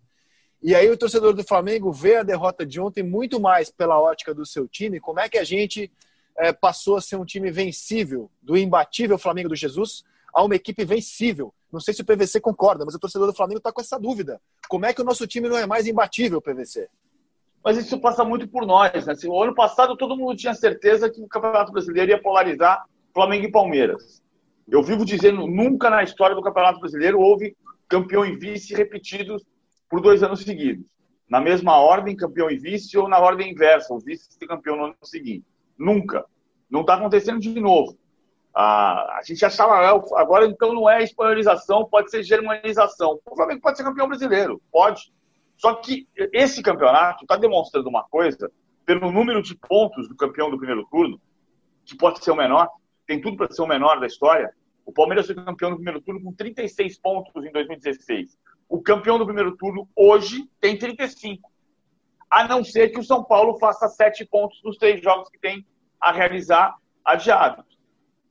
E 0.61 0.73
aí 0.73 0.89
o 0.89 0.97
torcedor 0.97 1.33
do 1.33 1.43
Flamengo 1.43 1.91
vê 1.91 2.17
a 2.17 2.23
derrota 2.23 2.65
de 2.65 2.79
ontem 2.79 3.03
muito 3.03 3.39
mais 3.39 3.69
pela 3.69 3.99
ótica 3.99 4.33
do 4.33 4.45
seu 4.45 4.67
time, 4.67 4.99
como 4.99 5.19
é 5.19 5.27
que 5.27 5.37
a 5.37 5.43
gente 5.43 5.91
é, 6.37 6.51
passou 6.51 6.97
a 6.97 7.01
ser 7.01 7.17
um 7.17 7.25
time 7.25 7.51
vencível, 7.51 8.31
do 8.41 8.57
imbatível 8.57 9.17
Flamengo 9.17 9.49
do 9.49 9.55
Jesus, 9.55 10.03
a 10.33 10.43
uma 10.43 10.55
equipe 10.55 10.83
vencível. 10.83 11.53
Não 11.71 11.79
sei 11.79 11.93
se 11.93 12.01
o 12.01 12.05
PVC 12.05 12.39
concorda, 12.39 12.85
mas 12.85 12.95
o 12.95 12.99
torcedor 12.99 13.27
do 13.27 13.35
Flamengo 13.35 13.59
está 13.59 13.71
com 13.71 13.81
essa 13.81 13.99
dúvida. 13.99 14.41
Como 14.67 14.85
é 14.85 14.93
que 14.93 15.01
o 15.01 15.05
nosso 15.05 15.27
time 15.27 15.47
não 15.47 15.57
é 15.57 15.65
mais 15.65 15.85
imbatível, 15.85 16.41
PVC? 16.41 16.89
Mas 17.63 17.77
isso 17.77 17.99
passa 17.99 18.23
muito 18.23 18.47
por 18.47 18.65
nós. 18.65 19.05
Né? 19.05 19.13
Assim, 19.13 19.27
o 19.27 19.41
ano 19.41 19.55
passado 19.55 19.95
todo 19.95 20.17
mundo 20.17 20.35
tinha 20.35 20.53
certeza 20.53 21.09
que 21.09 21.21
o 21.21 21.27
Campeonato 21.27 21.71
Brasileiro 21.71 22.11
ia 22.11 22.21
polarizar 22.21 22.83
Flamengo 23.13 23.45
e 23.45 23.51
Palmeiras. 23.51 24.21
Eu 24.67 24.83
vivo 24.83 25.05
dizendo, 25.05 25.47
nunca 25.47 25.89
na 25.89 26.03
história 26.03 26.35
do 26.35 26.41
Campeonato 26.41 26.79
Brasileiro 26.79 27.19
houve 27.19 27.55
campeão 27.87 28.25
e 28.25 28.35
vice 28.35 28.73
repetidos 28.73 29.43
por 29.89 30.01
dois 30.01 30.23
anos 30.23 30.41
seguidos. 30.41 30.85
Na 31.29 31.39
mesma 31.39 31.77
ordem, 31.77 32.15
campeão 32.15 32.49
e 32.49 32.57
vice, 32.57 32.97
ou 32.97 33.07
na 33.07 33.19
ordem 33.19 33.51
inversa, 33.51 33.93
o 33.93 33.99
vice 33.99 34.27
ser 34.31 34.47
campeão 34.47 34.75
no 34.75 34.85
ano 34.85 34.95
seguinte. 35.03 35.45
Nunca. 35.77 36.25
Não 36.69 36.81
está 36.81 36.95
acontecendo 36.95 37.39
de 37.39 37.59
novo. 37.59 37.97
Ah, 38.53 39.17
a 39.19 39.21
gente 39.23 39.43
achava, 39.43 39.73
ah, 39.73 40.21
agora 40.21 40.45
então 40.45 40.73
não 40.73 40.89
é 40.89 41.03
espanholização, 41.03 41.85
pode 41.85 42.11
ser 42.11 42.23
germanização. 42.23 43.19
O 43.25 43.35
Flamengo 43.35 43.61
pode 43.61 43.77
ser 43.77 43.83
campeão 43.83 44.07
brasileiro, 44.07 44.61
pode. 44.71 45.11
Só 45.63 45.75
que 45.75 46.05
esse 46.33 46.61
campeonato 46.61 47.23
está 47.23 47.37
demonstrando 47.37 47.87
uma 47.87 48.03
coisa, 48.03 48.51
pelo 48.85 49.09
número 49.09 49.41
de 49.41 49.55
pontos 49.55 50.09
do 50.09 50.15
campeão 50.15 50.51
do 50.51 50.57
primeiro 50.57 50.85
turno, 50.91 51.21
que 51.85 51.95
pode 51.95 52.21
ser 52.21 52.31
o 52.31 52.35
menor, 52.35 52.69
tem 53.07 53.21
tudo 53.21 53.37
para 53.37 53.49
ser 53.49 53.61
o 53.61 53.67
menor 53.67 53.97
da 53.97 54.05
história. 54.05 54.53
O 54.85 54.91
Palmeiras 54.91 55.25
foi 55.25 55.35
campeão 55.35 55.69
do 55.69 55.77
primeiro 55.77 56.01
turno 56.01 56.21
com 56.21 56.33
36 56.33 56.99
pontos 56.99 57.45
em 57.45 57.51
2016. 57.53 58.37
O 58.67 58.81
campeão 58.81 59.17
do 59.17 59.23
primeiro 59.23 59.55
turno 59.55 59.87
hoje 59.95 60.49
tem 60.59 60.77
35. 60.77 61.49
A 62.29 62.45
não 62.45 62.61
ser 62.61 62.89
que 62.89 62.99
o 62.99 63.03
São 63.03 63.23
Paulo 63.23 63.57
faça 63.57 63.87
sete 63.87 64.25
pontos 64.25 64.61
nos 64.65 64.75
três 64.75 65.01
jogos 65.01 65.29
que 65.29 65.39
tem 65.39 65.65
a 65.97 66.11
realizar 66.11 66.75
adiados. 67.05 67.79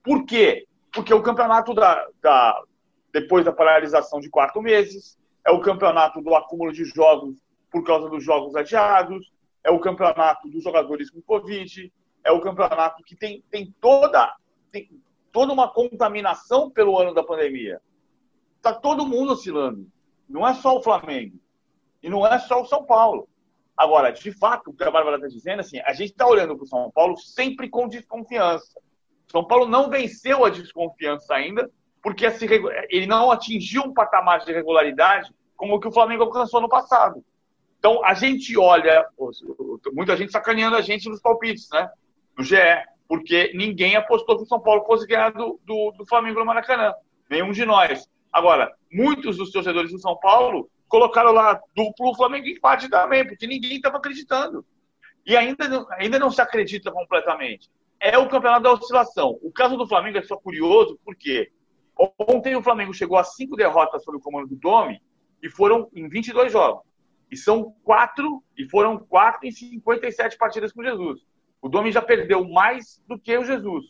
Por 0.05 0.27
quê? 0.27 0.67
Porque 0.93 1.15
o 1.15 1.23
campeonato 1.23 1.73
da, 1.73 2.07
da 2.21 2.63
depois 3.11 3.43
da 3.43 3.53
paralisação 3.53 4.21
de 4.21 4.29
quatro 4.29 4.61
meses, 4.61 5.17
é 5.47 5.51
o 5.51 5.61
campeonato 5.61 6.21
do 6.21 6.35
acúmulo 6.35 6.73
de 6.73 6.85
jogos 6.85 7.37
por 7.71 7.85
causa 7.85 8.09
dos 8.09 8.23
jogos 8.23 8.55
adiados, 8.55 9.33
é 9.65 9.71
o 9.71 9.81
campeonato 9.81 10.49
dos 10.49 10.63
jogadores 10.63 11.11
com 11.11 11.23
Covid, 11.23 11.93
é 12.25 12.31
o 12.31 12.41
campeonato 12.41 13.03
que 13.03 13.17
tem, 13.17 13.43
tem 13.51 13.75
toda 13.81 14.35
tem 14.71 14.89
toda 15.31 15.53
uma 15.53 15.73
contaminação 15.73 16.71
pelo 16.71 16.99
ano 16.99 17.15
da 17.15 17.25
pandemia. 17.25 17.81
Está 18.57 18.73
todo 18.73 19.07
mundo 19.07 19.33
oscilando. 19.33 19.87
Não 20.29 20.47
é 20.47 20.55
só 20.55 20.77
o 20.77 20.83
Flamengo. 20.83 21.39
E 22.03 22.09
não 22.09 22.27
é 22.27 22.39
só 22.39 22.63
o 22.63 22.67
São 22.67 22.85
Paulo. 22.85 23.29
Agora, 23.77 24.11
de 24.11 24.33
fato, 24.33 24.71
o 24.71 24.75
que 24.75 24.85
a 24.85 24.91
Bárbara 24.91 25.17
está 25.17 25.29
dizendo, 25.29 25.61
assim, 25.61 25.81
a 25.81 25.93
gente 25.93 26.11
está 26.11 26.27
olhando 26.27 26.55
para 26.55 26.65
o 26.65 26.69
São 26.69 26.91
Paulo 26.91 27.17
sempre 27.17 27.69
com 27.69 27.89
desconfiança. 27.89 28.81
São 29.27 29.45
Paulo 29.45 29.67
não 29.67 29.89
venceu 29.89 30.45
a 30.45 30.51
desconfiança 30.51 31.35
ainda, 31.35 31.71
porque 32.03 32.27
ele 32.91 33.07
não 33.07 33.31
atingiu 33.31 33.83
um 33.83 33.95
patamar 33.95 34.41
de 34.41 34.53
regularidade 34.53 35.33
como 35.57 35.77
o 35.77 35.81
que 35.81 35.89
o 35.89 35.93
Flamengo 35.93 36.25
alcançou 36.25 36.61
no 36.61 36.69
passado. 36.69 37.25
Então, 37.79 38.05
a 38.05 38.15
gente 38.15 38.59
olha, 38.59 39.07
muita 39.93 40.17
gente 40.17 40.33
sacaneando 40.33 40.77
a 40.77 40.81
gente 40.81 41.09
nos 41.09 41.21
palpites, 41.21 41.69
né? 41.73 41.89
No 42.37 42.45
GE, 42.45 42.57
porque 43.09 43.53
ninguém 43.55 43.95
apostou 43.95 44.37
que 44.37 44.43
o 44.43 44.47
São 44.47 44.61
Paulo 44.61 44.85
fosse 44.85 45.07
ganhar 45.07 45.31
do, 45.33 45.61
do, 45.65 45.93
do 45.99 46.07
Flamengo 46.07 46.41
no 46.41 46.47
Maracanã. 46.47 46.93
Nenhum 47.31 47.53
de 47.53 47.65
nós. 47.65 48.09
Agora, 48.33 48.73
muitos 48.91 49.37
dos 49.37 49.53
torcedores 49.53 49.93
do 49.93 49.99
São 49.99 50.17
Paulo 50.19 50.69
colocaram 50.89 51.33
lá 51.33 51.61
duplo 51.75 52.15
Flamengo 52.15 52.47
empate 52.47 52.89
também, 52.89 53.27
porque 53.27 53.47
ninguém 53.47 53.77
estava 53.77 53.99
acreditando. 53.99 54.65
E 55.25 55.37
ainda, 55.37 55.87
ainda 55.99 56.19
não 56.19 56.31
se 56.31 56.41
acredita 56.41 56.91
completamente. 56.91 57.71
É 58.01 58.19
o 58.19 58.29
campeonato 58.29 58.65
da 58.65 58.73
oscilação. 58.73 59.39
O 59.43 59.53
caso 59.53 59.77
do 59.77 59.87
Flamengo 59.87 60.19
é 60.19 60.23
só 60.23 60.37
curioso, 60.37 60.99
porque 61.05 61.51
ontem 62.19 62.57
o 62.57 62.63
Flamengo 62.63 62.95
chegou 62.95 63.19
a 63.19 63.25
cinco 63.25 63.57
derrotas 63.57 64.03
sob 64.03 64.17
o 64.17 64.21
comando 64.21 64.49
do 64.49 64.57
Domi 64.57 65.01
e 65.43 65.49
foram 65.49 65.89
em 65.95 66.09
22 66.09 66.51
jogos. 66.51 66.85
E 67.31 67.37
são 67.37 67.75
quatro, 67.83 68.43
e 68.57 68.69
foram 68.69 68.99
quatro 68.99 69.47
em 69.47 69.51
57 69.51 70.37
partidas 70.37 70.73
com 70.73 70.83
Jesus. 70.83 71.21
O 71.61 71.69
Domi 71.69 71.93
já 71.93 72.03
perdeu 72.03 72.47
mais 72.47 73.03
do 73.07 73.19
que 73.19 73.37
o 73.37 73.45
Jesus. 73.45 73.85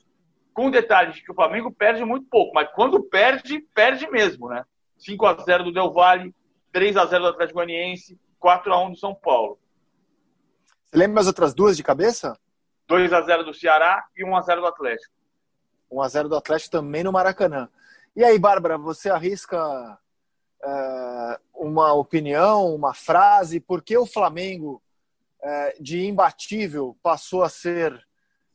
Com 0.53 0.67
o 0.67 0.71
detalhe 0.71 1.13
de 1.13 1.23
que 1.23 1.33
o 1.33 1.35
Flamengo 1.35 1.73
perde 1.73 2.05
muito 2.05 2.27
pouco, 2.27 2.53
mas 2.55 2.69
quando 2.75 3.03
perde, 3.03 3.61
perde 3.75 4.09
mesmo, 4.11 4.49
né? 4.49 4.65
5 4.99 5.27
a 5.27 5.35
0 5.35 5.65
do 5.65 5.73
Del 5.73 5.93
Valle, 5.93 6.35
3 6.73 6.97
a 6.97 7.07
0 7.07 7.25
do 7.25 7.31
Atlético 7.31 7.59
Goianiense, 7.59 8.19
4 8.39 8.73
a 8.73 8.85
1 8.85 8.91
do 8.91 8.99
São 8.99 9.15
Paulo. 9.15 9.59
Você 10.85 10.97
lembra 10.97 11.21
as 11.21 11.27
outras 11.27 11.55
duas 11.55 11.77
de 11.77 11.83
cabeça? 11.83 12.39
2 12.87 13.13
a 13.13 13.23
0 13.23 13.45
do 13.45 13.55
Ceará 13.55 14.05
e 14.17 14.25
1 14.25 14.37
a 14.37 14.41
0 14.43 14.61
do 14.61 14.67
Atlético. 14.67 15.15
1 15.91 16.03
a 16.03 16.09
0 16.09 16.29
do 16.29 16.37
Atlético 16.37 16.71
também 16.71 17.03
no 17.03 17.13
Maracanã. 17.13 17.69
E 18.15 18.23
aí, 18.23 18.39
Bárbara, 18.39 18.77
você 18.77 19.09
arrisca 19.09 19.99
é, 20.63 21.41
uma 21.55 21.95
opinião, 21.95 22.75
uma 22.75 22.93
frase? 22.93 23.59
Por 23.59 23.83
que 23.83 23.97
o 23.97 24.05
Flamengo, 24.05 24.83
é, 25.43 25.77
de 25.81 26.05
imbatível, 26.05 26.97
passou 27.03 27.43
a 27.43 27.49
ser 27.49 28.07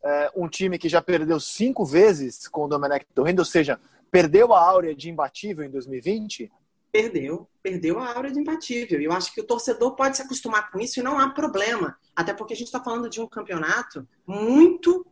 é, 0.04 0.32
um 0.36 0.48
time 0.48 0.78
que 0.78 0.88
já 0.88 1.02
perdeu 1.02 1.40
cinco 1.40 1.84
vezes 1.84 2.48
com 2.48 2.66
o 2.66 2.68
Domenech 2.68 3.06
Torrendo, 3.16 3.40
ou 3.40 3.46
seja, 3.46 3.80
perdeu 4.12 4.54
a 4.54 4.62
áurea 4.62 4.96
de 4.96 5.10
imbatível 5.10 5.66
em 5.66 5.72
2020? 5.72 6.52
Perdeu, 6.92 7.48
perdeu 7.62 8.00
a 8.00 8.14
aura 8.14 8.32
de 8.32 8.40
imbatível. 8.40 9.02
E 9.02 9.06
eu 9.06 9.12
acho 9.12 9.34
que 9.34 9.42
o 9.42 9.46
torcedor 9.46 9.96
pode 9.96 10.18
se 10.18 10.22
acostumar 10.22 10.72
com 10.72 10.80
isso 10.80 11.00
e 11.00 11.04
não 11.04 11.20
há 11.20 11.30
problema. 11.30 11.98
Até 12.16 12.34
porque 12.34 12.54
a 12.54 12.56
gente 12.56 12.68
está 12.68 12.82
falando 12.82 13.10
de 13.10 13.20
um 13.20 13.28
campeonato 13.28 14.08
muito 14.26 15.06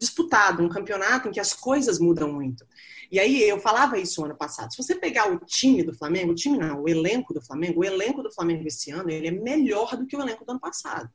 disputado, 0.00 0.62
um 0.62 0.68
campeonato 0.68 1.28
em 1.28 1.30
que 1.30 1.38
as 1.38 1.52
coisas 1.52 1.98
mudam 1.98 2.32
muito. 2.32 2.66
E 3.12 3.20
aí 3.20 3.42
eu 3.42 3.60
falava 3.60 3.98
isso 3.98 4.24
ano 4.24 4.34
passado. 4.34 4.72
Se 4.72 4.82
você 4.82 4.94
pegar 4.94 5.30
o 5.30 5.38
time 5.40 5.82
do 5.82 5.92
Flamengo, 5.92 6.32
o 6.32 6.34
time 6.34 6.56
não, 6.56 6.82
o 6.82 6.88
elenco 6.88 7.34
do 7.34 7.42
Flamengo, 7.42 7.80
o 7.80 7.84
elenco 7.84 8.22
do 8.22 8.32
Flamengo 8.32 8.66
esse 8.66 8.90
ano, 8.90 9.10
ele 9.10 9.28
é 9.28 9.30
melhor 9.30 9.96
do 9.96 10.06
que 10.06 10.16
o 10.16 10.20
elenco 10.20 10.44
do 10.44 10.52
ano 10.52 10.60
passado. 10.60 11.10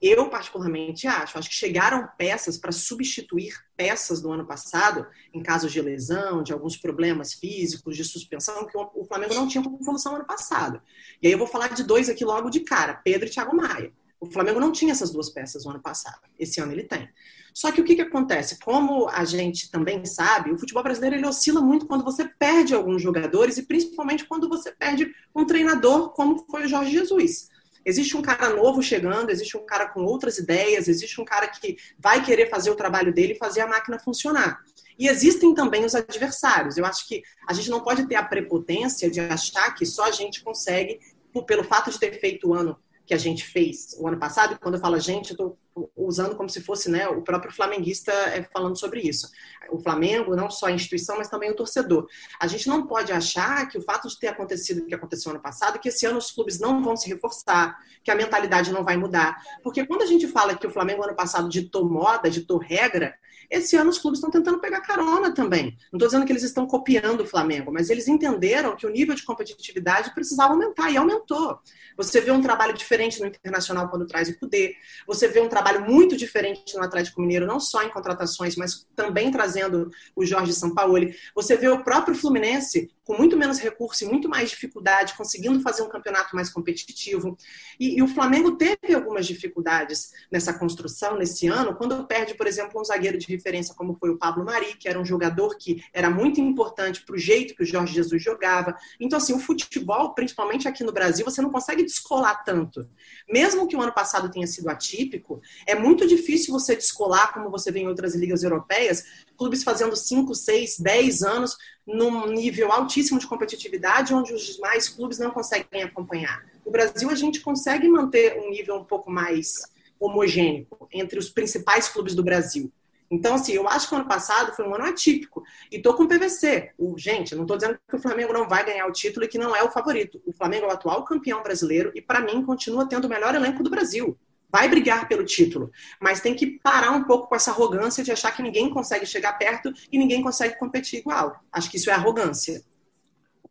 Eu, 0.00 0.30
particularmente, 0.30 1.08
acho. 1.08 1.36
Acho 1.36 1.48
que 1.48 1.56
chegaram 1.56 2.08
peças 2.16 2.56
para 2.56 2.70
substituir 2.70 3.52
peças 3.76 4.22
do 4.22 4.30
ano 4.30 4.46
passado, 4.46 5.04
em 5.34 5.42
casos 5.42 5.72
de 5.72 5.80
lesão, 5.80 6.40
de 6.40 6.52
alguns 6.52 6.76
problemas 6.76 7.34
físicos, 7.34 7.96
de 7.96 8.04
suspensão, 8.04 8.64
que 8.64 8.78
o 8.78 9.04
Flamengo 9.04 9.34
não 9.34 9.48
tinha 9.48 9.64
como 9.64 9.82
solução 9.82 10.14
ano 10.14 10.24
passado. 10.24 10.80
E 11.20 11.26
aí 11.26 11.32
eu 11.32 11.38
vou 11.38 11.48
falar 11.48 11.74
de 11.74 11.82
dois 11.82 12.08
aqui 12.08 12.24
logo 12.24 12.48
de 12.48 12.60
cara: 12.60 12.94
Pedro 12.94 13.26
e 13.26 13.30
Thiago 13.30 13.56
Maia. 13.56 13.92
O 14.20 14.26
Flamengo 14.26 14.60
não 14.60 14.70
tinha 14.70 14.92
essas 14.92 15.10
duas 15.10 15.30
peças 15.30 15.64
no 15.64 15.70
ano 15.70 15.80
passado. 15.80 16.20
Esse 16.38 16.60
ano 16.60 16.70
ele 16.70 16.84
tem. 16.84 17.08
Só 17.58 17.72
que 17.72 17.80
o 17.80 17.84
que, 17.84 17.96
que 17.96 18.02
acontece? 18.02 18.56
Como 18.60 19.08
a 19.08 19.24
gente 19.24 19.68
também 19.68 20.04
sabe, 20.04 20.52
o 20.52 20.56
futebol 20.56 20.80
brasileiro 20.80 21.16
ele 21.16 21.26
oscila 21.26 21.60
muito 21.60 21.86
quando 21.86 22.04
você 22.04 22.24
perde 22.24 22.72
alguns 22.72 23.02
jogadores 23.02 23.58
e 23.58 23.64
principalmente 23.64 24.24
quando 24.26 24.48
você 24.48 24.70
perde 24.70 25.12
um 25.34 25.44
treinador 25.44 26.10
como 26.10 26.46
foi 26.48 26.66
o 26.66 26.68
Jorge 26.68 26.92
Jesus. 26.92 27.48
Existe 27.84 28.16
um 28.16 28.22
cara 28.22 28.50
novo 28.50 28.80
chegando, 28.80 29.30
existe 29.30 29.56
um 29.56 29.66
cara 29.66 29.88
com 29.88 30.04
outras 30.04 30.38
ideias, 30.38 30.86
existe 30.86 31.20
um 31.20 31.24
cara 31.24 31.48
que 31.48 31.76
vai 31.98 32.24
querer 32.24 32.48
fazer 32.48 32.70
o 32.70 32.76
trabalho 32.76 33.12
dele 33.12 33.32
e 33.32 33.38
fazer 33.38 33.62
a 33.62 33.66
máquina 33.66 33.98
funcionar. 33.98 34.60
E 34.96 35.08
existem 35.08 35.52
também 35.52 35.84
os 35.84 35.96
adversários. 35.96 36.76
Eu 36.76 36.86
acho 36.86 37.08
que 37.08 37.24
a 37.48 37.52
gente 37.52 37.70
não 37.70 37.80
pode 37.80 38.06
ter 38.06 38.14
a 38.14 38.22
prepotência 38.22 39.10
de 39.10 39.18
achar 39.18 39.74
que 39.74 39.84
só 39.84 40.04
a 40.04 40.12
gente 40.12 40.44
consegue, 40.44 41.00
pelo 41.44 41.64
fato 41.64 41.90
de 41.90 41.98
ter 41.98 42.20
feito 42.20 42.50
o 42.50 42.54
ano 42.54 42.78
que 43.08 43.14
a 43.14 43.18
gente 43.18 43.42
fez 43.42 43.96
o 43.98 44.06
ano 44.06 44.18
passado, 44.18 44.52
e 44.52 44.58
quando 44.58 44.74
eu 44.74 44.80
falo 44.80 44.94
a 44.94 44.98
gente, 44.98 45.30
eu 45.30 45.32
estou 45.32 45.58
usando 45.96 46.36
como 46.36 46.50
se 46.50 46.60
fosse 46.60 46.90
né, 46.90 47.08
o 47.08 47.22
próprio 47.22 47.50
flamenguista 47.50 48.12
é, 48.12 48.42
falando 48.52 48.78
sobre 48.78 49.00
isso. 49.00 49.30
O 49.70 49.78
Flamengo, 49.78 50.36
não 50.36 50.50
só 50.50 50.66
a 50.66 50.72
instituição, 50.72 51.16
mas 51.16 51.30
também 51.30 51.50
o 51.50 51.56
torcedor. 51.56 52.06
A 52.38 52.46
gente 52.46 52.68
não 52.68 52.86
pode 52.86 53.10
achar 53.10 53.66
que 53.66 53.78
o 53.78 53.82
fato 53.82 54.08
de 54.08 54.18
ter 54.18 54.28
acontecido 54.28 54.82
o 54.82 54.86
que 54.86 54.94
aconteceu 54.94 55.30
ano 55.30 55.40
passado, 55.40 55.78
que 55.78 55.88
esse 55.88 56.04
ano 56.04 56.18
os 56.18 56.30
clubes 56.30 56.60
não 56.60 56.82
vão 56.82 56.98
se 56.98 57.08
reforçar, 57.08 57.78
que 58.04 58.10
a 58.10 58.14
mentalidade 58.14 58.70
não 58.70 58.84
vai 58.84 58.98
mudar. 58.98 59.42
Porque 59.62 59.86
quando 59.86 60.02
a 60.02 60.06
gente 60.06 60.28
fala 60.28 60.54
que 60.54 60.66
o 60.66 60.70
Flamengo 60.70 61.02
ano 61.02 61.16
passado 61.16 61.48
ditou 61.48 61.88
moda, 61.88 62.28
ditou 62.28 62.58
regra, 62.58 63.14
esse 63.50 63.76
ano 63.76 63.90
os 63.90 63.98
clubes 63.98 64.18
estão 64.18 64.30
tentando 64.30 64.60
pegar 64.60 64.80
carona 64.80 65.32
também. 65.32 65.76
Não 65.92 65.96
estou 65.96 66.08
dizendo 66.08 66.26
que 66.26 66.32
eles 66.32 66.42
estão 66.42 66.66
copiando 66.66 67.22
o 67.22 67.26
Flamengo, 67.26 67.72
mas 67.72 67.88
eles 67.88 68.06
entenderam 68.06 68.76
que 68.76 68.86
o 68.86 68.90
nível 68.90 69.14
de 69.14 69.24
competitividade 69.24 70.14
precisava 70.14 70.52
aumentar 70.52 70.90
e 70.90 70.96
aumentou. 70.96 71.58
Você 71.96 72.20
vê 72.20 72.30
um 72.30 72.42
trabalho 72.42 72.74
diferente 72.74 73.20
no 73.20 73.26
Internacional 73.26 73.88
quando 73.88 74.06
traz 74.06 74.28
o 74.28 74.38
Cudê. 74.38 74.74
Você 75.06 75.28
vê 75.28 75.40
um 75.40 75.48
trabalho 75.48 75.84
muito 75.84 76.16
diferente 76.16 76.76
no 76.76 76.82
Atlético 76.82 77.20
Mineiro, 77.20 77.46
não 77.46 77.58
só 77.58 77.82
em 77.82 77.90
contratações, 77.90 78.54
mas 78.54 78.86
também 78.94 79.30
trazendo 79.30 79.90
o 80.14 80.24
Jorge 80.24 80.52
Sampaoli. 80.52 81.14
Você 81.34 81.56
vê 81.56 81.68
o 81.68 81.82
próprio 81.82 82.14
Fluminense 82.14 82.90
com 83.08 83.16
muito 83.16 83.38
menos 83.38 83.58
recurso 83.58 84.04
e 84.04 84.06
muito 84.06 84.28
mais 84.28 84.50
dificuldade, 84.50 85.14
conseguindo 85.16 85.62
fazer 85.62 85.80
um 85.80 85.88
campeonato 85.88 86.36
mais 86.36 86.50
competitivo. 86.50 87.38
E, 87.80 87.96
e, 87.96 88.02
o 88.02 88.06
Flamengo 88.06 88.52
teve 88.52 88.94
algumas 88.94 89.26
dificuldades 89.26 90.12
nessa 90.30 90.52
construção 90.52 91.16
nesse 91.16 91.46
ano, 91.46 91.74
quando 91.74 92.06
perde, 92.06 92.34
por 92.34 92.46
exemplo, 92.46 92.78
um 92.78 92.84
zagueiro 92.84 93.16
de 93.16 93.26
referência 93.26 93.74
como 93.74 93.94
foi 93.94 94.10
o 94.10 94.18
Pablo 94.18 94.44
Mari, 94.44 94.76
que 94.78 94.90
era 94.90 95.00
um 95.00 95.06
jogador 95.06 95.56
que 95.56 95.82
era 95.90 96.10
muito 96.10 96.38
importante 96.38 97.02
para 97.02 97.14
o 97.14 97.18
jeito 97.18 97.54
que 97.54 97.62
o 97.62 97.66
Jorge 97.66 97.94
Jesus 97.94 98.22
jogava. 98.22 98.76
Então, 99.00 99.16
assim, 99.16 99.32
o 99.32 99.38
futebol, 99.38 100.12
principalmente 100.12 100.68
aqui 100.68 100.84
no 100.84 100.92
Brasil, 100.92 101.24
você 101.24 101.40
não 101.40 101.50
consegue 101.50 101.82
descolar 101.82 102.44
tanto. 102.44 102.86
Mesmo 103.26 103.66
que 103.66 103.74
o 103.74 103.80
ano 103.80 103.94
passado 103.94 104.30
tenha 104.30 104.46
sido 104.46 104.68
atípico, 104.68 105.40
é 105.66 105.74
muito 105.74 106.06
difícil 106.06 106.52
você 106.52 106.76
descolar, 106.76 107.32
como 107.32 107.50
você 107.50 107.72
vê 107.72 107.80
em 107.80 107.88
outras 107.88 108.14
ligas 108.14 108.42
europeias, 108.42 109.02
clubes 109.38 109.62
fazendo 109.62 109.96
5, 109.96 110.34
6, 110.34 110.78
10 110.80 111.22
anos 111.22 111.56
num 111.88 112.26
nível 112.26 112.70
altíssimo 112.70 113.18
de 113.18 113.26
competitividade, 113.26 114.12
onde 114.12 114.34
os 114.34 114.42
demais 114.54 114.90
clubes 114.90 115.18
não 115.18 115.30
conseguem 115.30 115.82
acompanhar. 115.82 116.44
No 116.64 116.70
Brasil, 116.70 117.08
a 117.08 117.14
gente 117.14 117.40
consegue 117.40 117.88
manter 117.88 118.38
um 118.38 118.50
nível 118.50 118.76
um 118.76 118.84
pouco 118.84 119.10
mais 119.10 119.54
homogêneo 119.98 120.66
entre 120.92 121.18
os 121.18 121.30
principais 121.30 121.88
clubes 121.88 122.14
do 122.14 122.22
Brasil. 122.22 122.70
Então, 123.10 123.36
assim, 123.36 123.52
eu 123.52 123.66
acho 123.66 123.88
que 123.88 123.94
o 123.94 123.96
ano 123.96 124.06
passado 124.06 124.54
foi 124.54 124.68
um 124.68 124.74
ano 124.74 124.84
atípico. 124.84 125.42
E 125.72 125.80
tô 125.80 125.94
com 125.94 126.02
o 126.02 126.08
PVC. 126.08 126.72
O, 126.76 126.98
gente, 126.98 127.34
não 127.34 127.44
estou 127.44 127.56
dizendo 127.56 127.78
que 127.88 127.96
o 127.96 127.98
Flamengo 127.98 128.34
não 128.34 128.46
vai 128.46 128.66
ganhar 128.66 128.86
o 128.86 128.92
título 128.92 129.24
e 129.24 129.28
que 129.28 129.38
não 129.38 129.56
é 129.56 129.62
o 129.62 129.70
favorito. 129.70 130.20
O 130.26 130.32
Flamengo 130.32 130.66
é 130.66 130.68
o 130.68 130.72
atual 130.72 131.02
campeão 131.04 131.42
brasileiro 131.42 131.90
e, 131.94 132.02
para 132.02 132.20
mim, 132.20 132.44
continua 132.44 132.86
tendo 132.86 133.06
o 133.06 133.08
melhor 133.08 133.34
elenco 133.34 133.62
do 133.62 133.70
Brasil 133.70 134.14
vai 134.50 134.68
brigar 134.68 135.06
pelo 135.08 135.24
título, 135.24 135.70
mas 136.00 136.20
tem 136.20 136.34
que 136.34 136.58
parar 136.58 136.92
um 136.92 137.04
pouco 137.04 137.28
com 137.28 137.36
essa 137.36 137.50
arrogância 137.50 138.02
de 138.02 138.10
achar 138.10 138.34
que 138.34 138.42
ninguém 138.42 138.70
consegue 138.70 139.04
chegar 139.04 139.34
perto 139.34 139.72
e 139.92 139.98
ninguém 139.98 140.22
consegue 140.22 140.58
competir 140.58 141.00
igual. 141.00 141.38
Acho 141.52 141.70
que 141.70 141.76
isso 141.76 141.90
é 141.90 141.92
arrogância. 141.92 142.62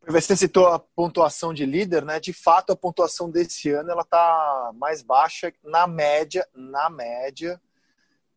PVC 0.05 0.37
citou 0.37 0.67
a 0.67 0.79
pontuação 0.79 1.53
de 1.53 1.65
líder, 1.65 2.05
né? 2.05 2.19
De 2.19 2.31
fato, 2.31 2.71
a 2.71 2.77
pontuação 2.77 3.29
desse 3.29 3.69
ano 3.71 3.91
ela 3.91 4.03
está 4.03 4.71
mais 4.75 5.01
baixa 5.01 5.53
na 5.63 5.85
média, 5.85 6.47
na 6.55 6.89
média 6.89 7.59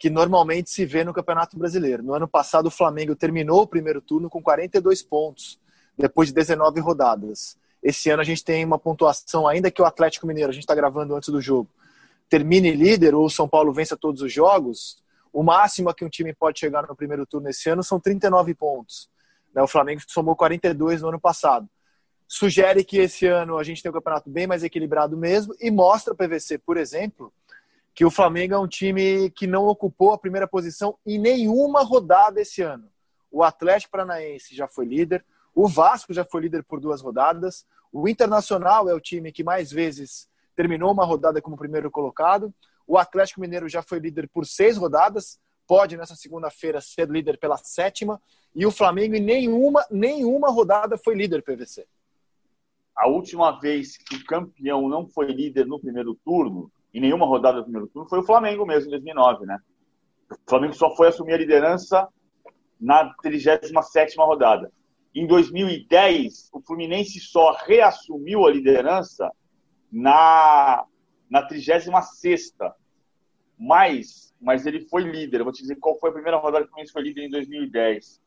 que 0.00 0.08
normalmente 0.08 0.70
se 0.70 0.86
vê 0.86 1.04
no 1.04 1.12
Campeonato 1.12 1.58
Brasileiro. 1.58 2.02
No 2.02 2.14
ano 2.14 2.26
passado, 2.26 2.66
o 2.66 2.70
Flamengo 2.70 3.14
terminou 3.14 3.60
o 3.60 3.66
primeiro 3.66 4.00
turno 4.00 4.30
com 4.30 4.42
42 4.42 5.02
pontos, 5.02 5.60
depois 5.96 6.28
de 6.28 6.34
19 6.34 6.80
rodadas. 6.80 7.58
Esse 7.82 8.08
ano 8.08 8.22
a 8.22 8.24
gente 8.24 8.42
tem 8.42 8.64
uma 8.64 8.78
pontuação, 8.78 9.46
ainda 9.46 9.70
que 9.70 9.82
o 9.82 9.84
Atlético 9.84 10.26
Mineiro, 10.26 10.48
a 10.48 10.54
gente 10.54 10.62
está 10.62 10.74
gravando 10.74 11.14
antes 11.14 11.28
do 11.28 11.38
jogo, 11.38 11.68
termine 12.30 12.70
líder 12.70 13.14
ou 13.14 13.26
o 13.26 13.30
São 13.30 13.48
Paulo 13.48 13.72
vença 13.72 13.96
todos 13.96 14.22
os 14.22 14.32
jogos, 14.32 15.02
o 15.32 15.42
máximo 15.42 15.92
que 15.92 16.04
um 16.04 16.08
time 16.08 16.32
pode 16.32 16.60
chegar 16.60 16.86
no 16.86 16.94
primeiro 16.94 17.26
turno 17.26 17.48
esse 17.48 17.68
ano 17.68 17.82
são 17.82 17.98
39 17.98 18.54
pontos. 18.54 19.10
Né? 19.52 19.60
O 19.60 19.66
Flamengo 19.66 20.00
somou 20.06 20.36
42 20.36 21.02
no 21.02 21.08
ano 21.08 21.20
passado. 21.20 21.68
Sugere 22.28 22.84
que 22.84 22.98
esse 22.98 23.26
ano 23.26 23.58
a 23.58 23.64
gente 23.64 23.82
tem 23.82 23.90
um 23.90 23.94
campeonato 23.94 24.30
bem 24.30 24.46
mais 24.46 24.62
equilibrado 24.62 25.16
mesmo 25.16 25.54
e 25.60 25.70
mostra 25.70 26.14
o 26.14 26.16
PVC, 26.16 26.58
por 26.58 26.76
exemplo, 26.76 27.32
que 27.92 28.04
o 28.04 28.10
Flamengo 28.10 28.54
é 28.54 28.58
um 28.58 28.68
time 28.68 29.30
que 29.30 29.48
não 29.48 29.66
ocupou 29.66 30.12
a 30.12 30.18
primeira 30.18 30.46
posição 30.46 30.96
em 31.04 31.18
nenhuma 31.18 31.82
rodada 31.82 32.40
esse 32.40 32.62
ano. 32.62 32.88
O 33.28 33.42
Atlético 33.42 33.90
Paranaense 33.90 34.54
já 34.54 34.68
foi 34.68 34.86
líder, 34.86 35.24
o 35.52 35.66
Vasco 35.66 36.14
já 36.14 36.24
foi 36.24 36.42
líder 36.42 36.62
por 36.62 36.78
duas 36.78 37.00
rodadas, 37.00 37.66
o 37.92 38.08
Internacional 38.08 38.88
é 38.88 38.94
o 38.94 39.00
time 39.00 39.32
que 39.32 39.42
mais 39.42 39.72
vezes 39.72 40.28
terminou 40.60 40.92
uma 40.92 41.06
rodada 41.06 41.40
como 41.40 41.56
primeiro 41.56 41.90
colocado, 41.90 42.52
o 42.86 42.98
Atlético 42.98 43.40
Mineiro 43.40 43.66
já 43.66 43.80
foi 43.80 43.98
líder 43.98 44.28
por 44.28 44.44
seis 44.44 44.76
rodadas, 44.76 45.40
pode 45.66 45.96
nessa 45.96 46.14
segunda-feira 46.14 46.82
ser 46.82 47.08
líder 47.08 47.38
pela 47.38 47.56
sétima, 47.56 48.20
e 48.54 48.66
o 48.66 48.70
Flamengo 48.70 49.14
em 49.14 49.22
nenhuma, 49.22 49.86
nenhuma 49.90 50.50
rodada 50.50 50.98
foi 50.98 51.14
líder 51.14 51.42
PVC. 51.42 51.86
A 52.94 53.08
última 53.08 53.58
vez 53.58 53.96
que 53.96 54.16
o 54.16 54.24
campeão 54.26 54.86
não 54.86 55.08
foi 55.08 55.28
líder 55.32 55.66
no 55.66 55.80
primeiro 55.80 56.14
turno, 56.22 56.70
em 56.92 57.00
nenhuma 57.00 57.24
rodada 57.24 57.60
do 57.60 57.64
primeiro 57.64 57.88
turno, 57.88 58.06
foi 58.06 58.18
o 58.18 58.26
Flamengo 58.26 58.66
mesmo, 58.66 58.88
em 58.88 58.90
2009, 58.90 59.46
né? 59.46 59.58
O 60.30 60.50
Flamengo 60.50 60.74
só 60.74 60.94
foi 60.94 61.08
assumir 61.08 61.32
a 61.32 61.38
liderança 61.38 62.06
na 62.78 63.14
37ª 63.24 64.14
rodada. 64.18 64.70
Em 65.14 65.26
2010, 65.26 66.50
o 66.52 66.60
Fluminense 66.60 67.18
só 67.18 67.56
reassumiu 67.64 68.46
a 68.46 68.50
liderança 68.50 69.32
na, 69.90 70.84
na 71.28 71.48
36ª. 71.48 72.72
Mas, 73.58 74.34
mas 74.40 74.66
ele 74.66 74.80
foi 74.88 75.02
líder. 75.02 75.40
Eu 75.40 75.44
vou 75.44 75.52
te 75.52 75.62
dizer 75.62 75.76
qual 75.76 75.98
foi 75.98 76.10
a 76.10 76.12
primeira 76.12 76.38
rodada 76.38 76.64
que 76.64 76.68
o 76.68 76.70
Fluminense 76.70 76.92
foi 76.92 77.02
líder 77.02 77.26
em 77.26 77.30
2010. 77.30 78.20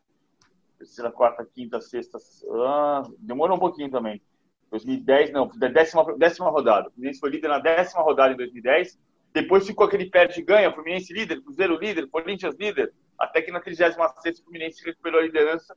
Terceira, 0.77 1.11
quarta, 1.11 1.45
quinta, 1.45 1.81
sexta... 1.81 2.17
Ah, 2.51 3.03
demorou 3.19 3.57
um 3.57 3.59
pouquinho 3.59 3.89
também. 3.89 4.21
2010, 4.69 5.31
não, 5.31 5.47
décima, 5.47 6.17
décima 6.17 6.49
rodada. 6.49 6.89
O 6.89 6.91
Fluminense 6.91 7.19
foi 7.19 7.29
líder 7.29 7.47
na 7.47 7.59
décima 7.59 8.01
rodada 8.01 8.33
em 8.33 8.37
2010. 8.37 8.99
Depois 9.33 9.65
ficou 9.65 9.87
aquele 9.87 10.09
perde-ganha, 10.09 10.71
Fluminense 10.71 11.11
líder, 11.11 11.41
Cruzeiro 11.41 11.77
líder, 11.77 12.07
Corinthians 12.07 12.55
líder, 12.55 12.93
até 13.17 13.41
que 13.41 13.51
na 13.51 13.59
36 13.59 13.95
o 13.95 14.43
Fluminense 14.43 14.83
recuperou 14.85 15.19
a 15.19 15.23
liderança. 15.23 15.75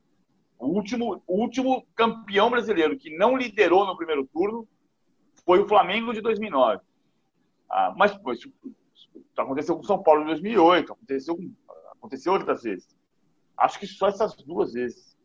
O 0.59 0.67
último, 0.67 1.23
o 1.27 1.41
último 1.41 1.87
campeão 1.95 2.51
brasileiro 2.51 2.97
que 2.97 3.17
não 3.17 3.37
liderou 3.37 3.87
no 3.87 3.97
primeiro 3.97 4.27
turno 4.27 4.69
foi 5.47 5.61
o 5.61 5.69
Flamengo 5.69 6.13
de 6.13 6.21
2009. 6.21 6.83
Ah, 7.71 7.95
mas 7.97 8.17
pô, 8.19 8.33
isso, 8.33 8.53
aconteceu 9.37 9.77
com 9.77 9.83
o 9.83 9.87
São 9.87 10.03
Paulo 10.03 10.23
em 10.23 10.27
2008, 10.27 10.93
aconteceu, 10.93 11.39
aconteceu 11.93 12.33
outras 12.33 12.63
vezes. 12.65 12.89
Acho 13.57 13.79
que 13.79 13.87
só 13.87 14.09
essas 14.09 14.35
duas 14.37 14.73
vezes. 14.73 15.17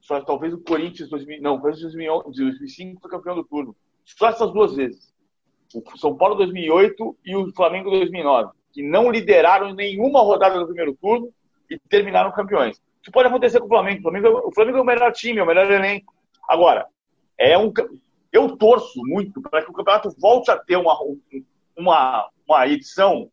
Só 0.00 0.20
talvez 0.20 0.54
o 0.54 0.62
Corinthians 0.62 1.08
2000, 1.08 1.42
não, 1.42 1.56
o 1.56 1.60
Corinthians 1.60 1.92
2005 1.92 3.00
foi 3.00 3.10
campeão 3.10 3.34
do 3.34 3.44
turno. 3.44 3.74
Só 4.04 4.28
essas 4.28 4.52
duas 4.52 4.76
vezes. 4.76 5.12
O 5.74 5.98
São 5.98 6.16
Paulo 6.16 6.34
2008 6.36 7.16
e 7.24 7.36
o 7.36 7.52
Flamengo 7.52 7.90
2009, 7.90 8.52
que 8.72 8.82
não 8.82 9.10
lideraram 9.10 9.74
nenhuma 9.74 10.20
rodada 10.20 10.58
do 10.58 10.66
primeiro 10.66 10.94
turno 10.94 11.32
e 11.68 11.78
terminaram 11.78 12.32
campeões. 12.32 12.80
Isso 13.02 13.12
pode 13.12 13.28
acontecer 13.28 13.60
com 13.60 13.66
o 13.66 13.68
Flamengo. 13.68 14.00
O 14.00 14.02
Flamengo, 14.02 14.26
é 14.26 14.30
o 14.30 14.52
Flamengo 14.52 14.78
é 14.78 14.80
o 14.80 14.84
melhor 14.84 15.12
time, 15.12 15.40
é 15.40 15.42
o 15.42 15.46
melhor 15.46 15.70
elenco. 15.70 16.14
Agora, 16.48 16.86
é 17.36 17.58
um, 17.58 17.72
eu 18.32 18.56
torço 18.56 19.00
muito 19.04 19.40
para 19.40 19.62
que 19.62 19.70
o 19.70 19.74
campeonato 19.74 20.14
volte 20.18 20.50
a 20.50 20.56
ter 20.56 20.76
uma, 20.76 20.96
uma, 21.76 22.30
uma 22.46 22.66
edição 22.66 23.30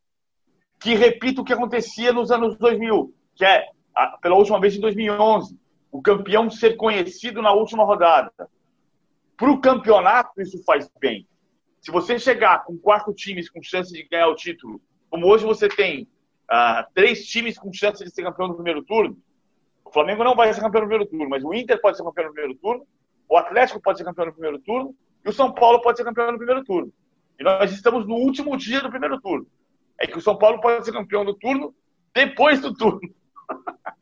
que 0.80 0.94
repita 0.96 1.42
o 1.42 1.46
que 1.46 1.54
acontecia 1.54 2.14
nos 2.14 2.32
anos 2.32 2.58
2000, 2.58 3.14
que 3.36 3.46
é 3.46 3.66
pela 4.22 4.36
última 4.36 4.60
vez 4.60 4.76
em 4.76 4.82
2011 4.82 5.58
o 5.92 6.02
campeão 6.02 6.50
ser 6.50 6.76
conhecido 6.76 7.42
na 7.42 7.54
última 7.54 7.86
rodada. 7.86 8.32
Para 9.38 9.50
o 9.50 9.62
campeonato, 9.62 10.42
isso 10.42 10.62
faz 10.64 10.90
bem. 11.00 11.28
Se 11.80 11.92
você 11.92 12.20
chegar 12.20 12.66
com 12.66 12.78
quatro 12.78 13.14
times 13.14 13.50
com 13.50 13.64
chance 13.64 13.94
de 13.94 14.04
ganhar 14.10 14.28
o 14.28 14.36
título, 14.36 14.82
como 15.10 15.28
hoje 15.28 15.46
você 15.46 15.70
tem 15.70 16.08
ah, 16.50 16.86
três 16.94 17.26
times 17.26 17.58
com 17.58 17.72
chance 17.72 18.04
de 18.04 18.12
ser 18.12 18.24
campeão 18.24 18.50
no 18.50 18.56
primeiro 18.56 18.84
turno, 18.84 19.18
o 19.86 19.92
Flamengo 19.92 20.24
não 20.24 20.36
vai 20.36 20.54
ser 20.54 20.62
campeão 20.62 20.82
no 20.82 20.88
primeiro 20.88 21.10
turno, 21.10 21.30
mas 21.30 21.44
o 21.44 21.54
Inter 21.54 21.80
pode 21.80 21.96
ser 21.96 22.04
campeão 22.04 22.28
no 22.28 22.34
primeiro 22.34 22.60
turno, 22.60 22.86
o 23.30 23.38
Atlético 23.38 23.82
pode 23.82 23.98
ser 23.98 24.04
campeão 24.04 24.28
no 24.28 24.34
primeiro 24.34 24.60
turno 24.60 24.96
e 25.24 25.30
o 25.30 25.34
São 25.34 25.52
Paulo 25.52 25.82
pode 25.82 25.98
ser 25.98 26.04
campeão 26.04 26.32
no 26.32 26.38
primeiro 26.38 26.64
turno. 26.64 26.92
E 27.40 27.44
nós 27.44 27.72
estamos 27.72 28.08
no 28.08 28.16
último 28.16 28.56
dia 28.58 28.82
do 28.82 28.90
primeiro 28.90 29.20
turno. 29.20 29.46
É 30.00 30.08
que 30.08 30.18
o 30.18 30.22
São 30.22 30.38
Paulo 30.38 30.62
pode 30.62 30.86
ser 30.86 30.92
campeão 30.92 31.26
do 31.26 31.34
turno 31.34 31.74
depois 32.14 32.62
do 32.62 32.74
turno. 32.74 33.02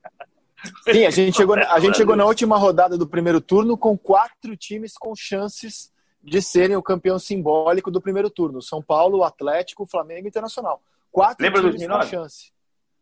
Sim, 0.84 1.06
a 1.06 1.10
gente, 1.10 1.36
chegou, 1.36 1.56
a 1.56 1.80
gente 1.80 1.98
chegou 1.98 2.16
na 2.16 2.26
última 2.26 2.58
rodada 2.58 2.98
do 2.98 3.08
primeiro 3.08 3.42
turno 3.42 3.78
com 3.78 3.98
quatro 3.98 4.56
times 4.56 4.94
com 4.98 5.14
chances 5.14 5.92
de 6.24 6.42
serem 6.42 6.78
o 6.78 6.84
campeão 6.84 7.20
simbólico 7.20 7.92
do 7.92 8.02
primeiro 8.02 8.30
turno: 8.30 8.62
São 8.62 8.82
Paulo, 8.82 9.24
Atlético, 9.24 9.86
Flamengo 9.86 10.26
e 10.26 10.30
Internacional. 10.30 10.82
Quatro 11.12 11.44
Lembra 11.44 11.60
times 11.60 11.76
2009? 11.76 12.04
com 12.04 12.10
chance. 12.10 12.54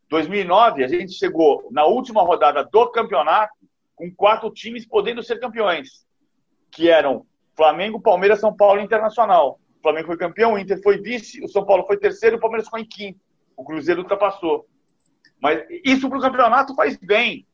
2009, 0.09 0.83
a 0.83 0.87
gente 0.87 1.13
chegou 1.13 1.67
na 1.71 1.85
última 1.85 2.21
rodada 2.21 2.63
do 2.65 2.91
campeonato 2.91 3.53
com 3.95 4.13
quatro 4.13 4.51
times 4.51 4.85
podendo 4.85 5.23
ser 5.23 5.39
campeões, 5.39 6.05
que 6.71 6.89
eram 6.89 7.25
Flamengo, 7.55 8.01
Palmeiras, 8.01 8.39
São 8.39 8.55
Paulo 8.55 8.79
e 8.79 8.83
Internacional. 8.83 9.59
O 9.79 9.81
Flamengo 9.81 10.07
foi 10.07 10.17
campeão, 10.17 10.53
o 10.53 10.59
Inter 10.59 10.81
foi 10.81 10.99
vice, 10.99 11.43
o 11.43 11.47
São 11.47 11.65
Paulo 11.65 11.85
foi 11.85 11.97
terceiro, 11.97 12.37
o 12.37 12.39
Palmeiras 12.39 12.65
ficou 12.65 12.79
em 12.79 12.85
quinto. 12.85 13.19
O 13.57 13.63
Cruzeiro 13.63 14.01
ultrapassou. 14.01 14.67
Mas 15.41 15.63
isso 15.83 16.07
para 16.07 16.17
o 16.17 16.21
campeonato 16.21 16.75
faz 16.75 16.97
bem. 16.97 17.45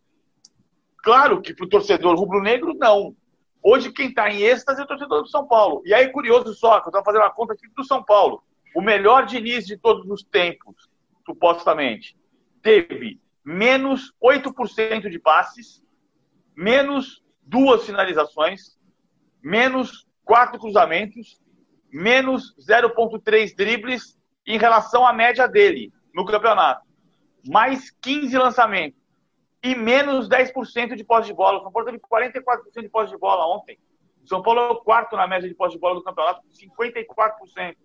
Claro 1.03 1.41
que 1.41 1.53
para 1.53 1.65
o 1.65 1.69
torcedor 1.69 2.17
rubro-negro, 2.17 2.73
não. 2.75 3.15
Hoje, 3.63 3.91
quem 3.91 4.09
está 4.09 4.29
em 4.29 4.41
êxtase 4.41 4.81
é 4.81 4.83
o 4.83 4.87
torcedor 4.87 5.23
do 5.23 5.29
São 5.29 5.47
Paulo. 5.47 5.81
E 5.85 5.93
aí, 5.93 6.11
curioso 6.11 6.53
só, 6.53 6.79
que 6.79 6.87
eu 6.87 6.89
estava 6.89 7.05
fazendo 7.05 7.21
uma 7.21 7.33
conta 7.33 7.53
aqui 7.53 7.67
do 7.75 7.83
São 7.83 8.03
Paulo. 8.03 8.43
O 8.75 8.81
melhor 8.81 9.25
Diniz 9.25 9.65
de 9.65 9.77
todos 9.77 10.09
os 10.09 10.23
tempos, 10.23 10.89
supostamente, 11.25 12.15
teve 12.61 13.19
menos 13.43 14.13
8% 14.21 15.09
de 15.09 15.19
passes, 15.19 15.81
menos 16.55 17.23
duas 17.41 17.85
finalizações, 17.85 18.76
menos 19.47 20.05
quatro 20.25 20.59
cruzamentos, 20.59 21.39
menos 21.89 22.53
0,3 22.59 23.55
dribles 23.55 24.19
em 24.45 24.57
relação 24.57 25.07
à 25.07 25.13
média 25.13 25.47
dele 25.47 25.93
no 26.13 26.25
campeonato. 26.25 26.85
Mais 27.47 27.89
15 28.01 28.37
lançamentos 28.37 28.99
e 29.63 29.73
menos 29.73 30.27
10% 30.27 30.95
de 30.95 31.03
posse 31.05 31.27
de 31.27 31.33
bola. 31.33 31.59
O 31.59 31.63
São 31.63 31.71
Paulo 31.71 31.85
teve 31.85 31.99
44% 31.99 32.81
de 32.81 32.89
posse 32.89 33.13
de 33.13 33.17
bola 33.17 33.47
ontem. 33.55 33.79
O 34.21 34.27
São 34.27 34.41
Paulo 34.41 34.59
é 34.59 34.69
o 34.69 34.81
quarto 34.81 35.15
na 35.15 35.25
média 35.25 35.47
de 35.47 35.55
posse 35.55 35.75
de 35.75 35.79
bola 35.79 35.95
do 35.95 36.03
campeonato, 36.03 36.41
com 36.41 36.49
54%. 36.49 37.75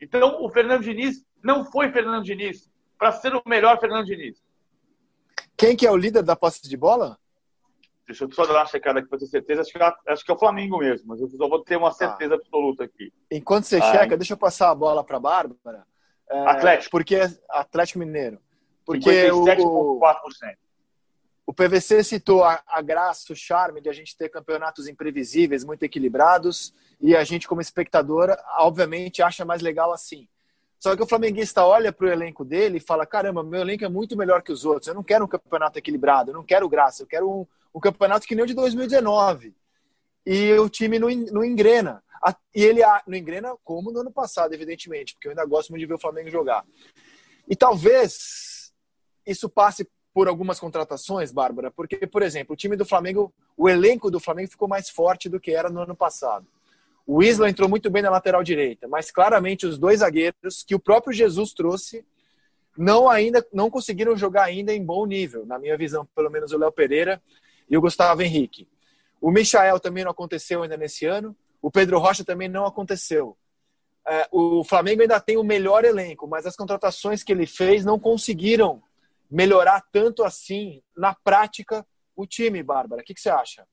Então, 0.00 0.42
o 0.42 0.48
Fernando 0.48 0.82
Diniz 0.82 1.22
não 1.44 1.66
foi 1.66 1.92
Fernando 1.92 2.24
Diniz 2.24 2.70
para 2.98 3.12
ser 3.12 3.34
o 3.34 3.42
melhor 3.46 3.78
Fernando 3.78 4.06
Diniz. 4.06 4.42
Quem 5.54 5.76
que 5.76 5.86
é 5.86 5.90
o 5.90 5.96
líder 5.96 6.22
da 6.22 6.34
posse 6.34 6.66
de 6.66 6.76
bola? 6.78 7.18
Deixa 8.10 8.24
eu 8.24 8.32
só 8.32 8.44
dar 8.44 8.54
uma 8.54 8.66
checada 8.66 8.98
aqui 8.98 9.08
para 9.08 9.20
ter 9.20 9.26
certeza. 9.26 9.60
Acho 9.60 9.72
que, 9.72 9.80
é, 9.80 9.92
acho 10.08 10.24
que 10.24 10.30
é 10.32 10.34
o 10.34 10.38
Flamengo 10.38 10.78
mesmo, 10.78 11.06
mas 11.06 11.20
eu 11.20 11.28
só 11.28 11.48
vou 11.48 11.62
ter 11.62 11.76
uma 11.76 11.92
certeza 11.92 12.30
tá. 12.30 12.42
absoluta 12.42 12.82
aqui. 12.82 13.12
Enquanto 13.30 13.64
você 13.64 13.76
ah, 13.76 13.92
checa, 13.92 14.16
deixa 14.16 14.32
eu 14.32 14.36
passar 14.36 14.70
a 14.70 14.74
bola 14.74 15.04
para 15.04 15.16
a 15.16 15.20
Bárbara. 15.20 15.86
É, 16.28 16.38
Atlético. 16.48 16.90
Porque 16.90 17.20
Atlético 17.48 18.00
Mineiro. 18.00 18.40
Porque 18.84 19.30
o, 19.30 20.00
o 21.46 21.54
PVC 21.54 22.02
citou 22.02 22.42
a, 22.42 22.60
a, 22.66 22.82
graça, 22.82 23.32
o 23.32 23.36
charme 23.36 23.80
de 23.80 23.88
a 23.88 23.92
gente 23.92 24.16
ter 24.16 24.28
campeonatos 24.28 24.88
imprevisíveis, 24.88 25.64
muito 25.64 25.84
equilibrados, 25.84 26.74
e 27.00 27.14
a 27.14 27.22
gente, 27.22 27.46
como 27.46 27.60
espectadora, 27.60 28.36
obviamente 28.58 29.22
acha 29.22 29.44
mais 29.44 29.62
legal 29.62 29.92
assim. 29.92 30.26
Só 30.80 30.96
que 30.96 31.02
o 31.02 31.06
flamenguista 31.06 31.64
olha 31.64 31.92
para 31.92 32.06
o 32.06 32.10
elenco 32.10 32.44
dele 32.44 32.78
e 32.78 32.80
fala: 32.80 33.06
caramba, 33.06 33.44
meu 33.44 33.60
elenco 33.60 33.84
é 33.84 33.88
muito 33.88 34.16
melhor 34.16 34.42
que 34.42 34.50
os 34.50 34.64
outros. 34.64 34.88
Eu 34.88 34.94
não 34.94 35.04
quero 35.04 35.24
um 35.24 35.28
campeonato 35.28 35.78
equilibrado, 35.78 36.30
eu 36.30 36.34
não 36.34 36.42
quero 36.42 36.68
graça, 36.68 37.04
eu 37.04 37.06
quero 37.06 37.30
um, 37.30 37.46
um 37.74 37.80
campeonato 37.80 38.26
que 38.26 38.34
nem 38.34 38.44
o 38.44 38.46
de 38.46 38.54
2019. 38.54 39.54
E 40.26 40.52
o 40.54 40.68
time 40.68 40.98
não, 40.98 41.08
não 41.08 41.44
engrena. 41.44 42.02
E 42.54 42.62
ele 42.62 42.82
não 43.06 43.16
engrena 43.16 43.56
como 43.64 43.90
no 43.90 44.00
ano 44.00 44.12
passado, 44.12 44.52
evidentemente, 44.52 45.14
porque 45.14 45.28
eu 45.28 45.30
ainda 45.30 45.44
gosto 45.46 45.70
muito 45.70 45.80
de 45.80 45.86
ver 45.86 45.94
o 45.94 46.00
Flamengo 46.00 46.30
jogar. 46.30 46.64
E 47.48 47.56
talvez 47.56 48.72
isso 49.26 49.48
passe 49.48 49.88
por 50.12 50.28
algumas 50.28 50.58
contratações, 50.58 51.32
Bárbara, 51.32 51.70
porque, 51.70 52.06
por 52.06 52.22
exemplo, 52.22 52.52
o 52.52 52.56
time 52.56 52.76
do 52.76 52.84
Flamengo, 52.84 53.32
o 53.56 53.68
elenco 53.68 54.10
do 54.10 54.20
Flamengo 54.20 54.50
ficou 54.50 54.68
mais 54.68 54.90
forte 54.90 55.28
do 55.28 55.40
que 55.40 55.52
era 55.52 55.70
no 55.70 55.80
ano 55.80 55.94
passado. 55.94 56.46
O 57.06 57.22
Isla 57.22 57.48
entrou 57.48 57.68
muito 57.68 57.88
bem 57.90 58.02
na 58.02 58.10
lateral 58.10 58.42
direita, 58.42 58.86
mas 58.86 59.10
claramente 59.10 59.66
os 59.66 59.78
dois 59.78 60.00
zagueiros 60.00 60.62
que 60.66 60.74
o 60.74 60.80
próprio 60.80 61.12
Jesus 61.12 61.52
trouxe 61.52 62.04
não 62.76 63.08
ainda 63.08 63.44
não 63.52 63.70
conseguiram 63.70 64.16
jogar 64.16 64.44
ainda 64.44 64.72
em 64.72 64.84
bom 64.84 65.06
nível, 65.06 65.44
na 65.46 65.58
minha 65.58 65.76
visão, 65.76 66.06
pelo 66.14 66.30
menos 66.30 66.52
o 66.52 66.58
Léo 66.58 66.70
Pereira 66.70 67.20
e 67.70 67.76
o 67.76 67.80
Gustavo 67.80 68.22
Henrique. 68.22 68.68
O 69.20 69.30
Michael 69.30 69.78
também 69.78 70.02
não 70.02 70.10
aconteceu 70.10 70.62
ainda 70.62 70.76
nesse 70.76 71.06
ano, 71.06 71.36
o 71.62 71.70
Pedro 71.70 71.98
Rocha 71.98 72.24
também 72.24 72.48
não 72.48 72.66
aconteceu. 72.66 73.36
É, 74.08 74.26
o 74.32 74.64
Flamengo 74.64 75.02
ainda 75.02 75.20
tem 75.20 75.36
o 75.36 75.44
melhor 75.44 75.84
elenco, 75.84 76.26
mas 76.26 76.46
as 76.46 76.56
contratações 76.56 77.22
que 77.22 77.30
ele 77.30 77.46
fez 77.46 77.84
não 77.84 77.98
conseguiram 77.98 78.82
melhorar 79.30 79.82
tanto 79.92 80.24
assim, 80.24 80.82
na 80.96 81.14
prática, 81.14 81.86
o 82.16 82.26
time, 82.26 82.62
Bárbara? 82.62 83.02
O 83.02 83.04
que, 83.04 83.14
que 83.14 83.20
você 83.20 83.30
acha? 83.30 83.66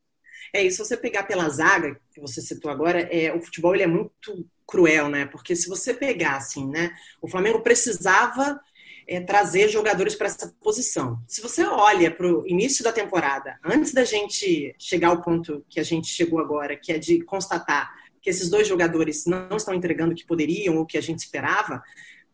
É, 0.53 0.63
e 0.63 0.71
se 0.71 0.77
você 0.77 0.95
pegar 0.95 1.23
pela 1.23 1.49
zaga, 1.49 1.99
que 2.13 2.21
você 2.21 2.41
citou 2.41 2.69
agora, 2.69 3.01
é, 3.01 3.33
o 3.33 3.41
futebol 3.41 3.73
ele 3.73 3.83
é 3.83 3.87
muito 3.87 4.47
cruel, 4.67 5.09
né? 5.09 5.25
Porque 5.25 5.55
se 5.55 5.67
você 5.67 5.93
pegar 5.93 6.35
assim, 6.35 6.67
né? 6.67 6.95
O 7.21 7.27
Flamengo 7.27 7.61
precisava 7.61 8.59
é, 9.07 9.21
trazer 9.21 9.69
jogadores 9.69 10.15
para 10.15 10.27
essa 10.27 10.53
posição. 10.61 11.19
Se 11.27 11.41
você 11.41 11.63
olha 11.63 12.11
para 12.11 12.27
o 12.27 12.45
início 12.47 12.83
da 12.83 12.91
temporada, 12.91 13.57
antes 13.63 13.93
da 13.93 14.03
gente 14.03 14.75
chegar 14.77 15.09
ao 15.09 15.21
ponto 15.21 15.65
que 15.69 15.79
a 15.79 15.83
gente 15.83 16.07
chegou 16.07 16.39
agora, 16.39 16.75
que 16.75 16.91
é 16.91 16.97
de 16.97 17.23
constatar 17.23 17.89
que 18.21 18.29
esses 18.29 18.49
dois 18.49 18.67
jogadores 18.67 19.25
não 19.25 19.55
estão 19.55 19.73
entregando 19.73 20.11
o 20.11 20.15
que 20.15 20.25
poderiam 20.25 20.77
ou 20.77 20.85
que 20.85 20.97
a 20.97 21.01
gente 21.01 21.19
esperava, 21.19 21.81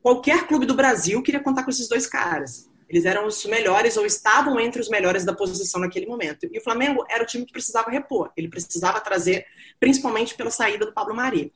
qualquer 0.01 0.47
clube 0.47 0.65
do 0.65 0.73
Brasil 0.73 1.21
queria 1.21 1.39
contar 1.39 1.63
com 1.63 1.69
esses 1.69 1.87
dois 1.87 2.07
caras. 2.07 2.69
Eles 2.89 3.05
eram 3.05 3.25
os 3.25 3.45
melhores 3.45 3.97
ou 3.97 4.05
estavam 4.05 4.59
entre 4.59 4.81
os 4.81 4.89
melhores 4.89 5.23
da 5.25 5.33
posição 5.33 5.81
naquele 5.81 6.05
momento. 6.05 6.47
E 6.51 6.57
o 6.59 6.63
Flamengo 6.63 7.03
era 7.09 7.23
o 7.23 7.25
time 7.25 7.45
que 7.45 7.51
precisava 7.51 7.89
repor. 7.89 8.31
Ele 8.37 8.47
precisava 8.47 8.99
trazer, 8.99 9.45
principalmente 9.79 10.35
pela 10.35 10.51
saída 10.51 10.85
do 10.85 10.93
Pablo 10.93 11.15
Mari. 11.15 11.51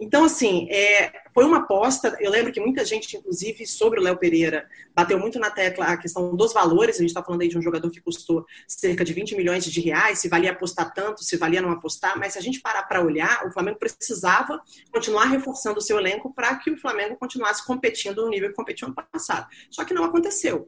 Então, 0.00 0.24
assim, 0.24 0.66
é, 0.70 1.12
foi 1.34 1.44
uma 1.44 1.58
aposta. 1.58 2.16
Eu 2.20 2.30
lembro 2.30 2.50
que 2.50 2.58
muita 2.58 2.82
gente, 2.86 3.18
inclusive, 3.18 3.66
sobre 3.66 4.00
o 4.00 4.02
Léo 4.02 4.16
Pereira, 4.16 4.66
bateu 4.94 5.18
muito 5.18 5.38
na 5.38 5.50
tecla 5.50 5.84
a 5.84 5.96
questão 5.98 6.34
dos 6.34 6.54
valores. 6.54 6.96
A 6.96 7.00
gente 7.00 7.10
está 7.10 7.22
falando 7.22 7.42
aí 7.42 7.48
de 7.48 7.58
um 7.58 7.62
jogador 7.62 7.90
que 7.90 8.00
custou 8.00 8.46
cerca 8.66 9.04
de 9.04 9.12
20 9.12 9.36
milhões 9.36 9.62
de 9.62 9.80
reais, 9.80 10.18
se 10.18 10.28
valia 10.28 10.52
apostar 10.52 10.94
tanto, 10.94 11.22
se 11.22 11.36
valia 11.36 11.60
não 11.60 11.70
apostar. 11.70 12.18
Mas 12.18 12.32
se 12.32 12.38
a 12.38 12.42
gente 12.42 12.60
parar 12.60 12.84
para 12.84 13.04
olhar, 13.04 13.46
o 13.46 13.52
Flamengo 13.52 13.78
precisava 13.78 14.62
continuar 14.90 15.26
reforçando 15.26 15.78
o 15.78 15.82
seu 15.82 15.98
elenco 15.98 16.32
para 16.32 16.56
que 16.56 16.70
o 16.70 16.78
Flamengo 16.78 17.16
continuasse 17.16 17.64
competindo 17.66 18.22
no 18.24 18.30
nível 18.30 18.48
que 18.48 18.56
competiu 18.56 18.86
ano 18.86 18.96
passado. 19.12 19.46
Só 19.70 19.84
que 19.84 19.92
não 19.92 20.04
aconteceu. 20.04 20.66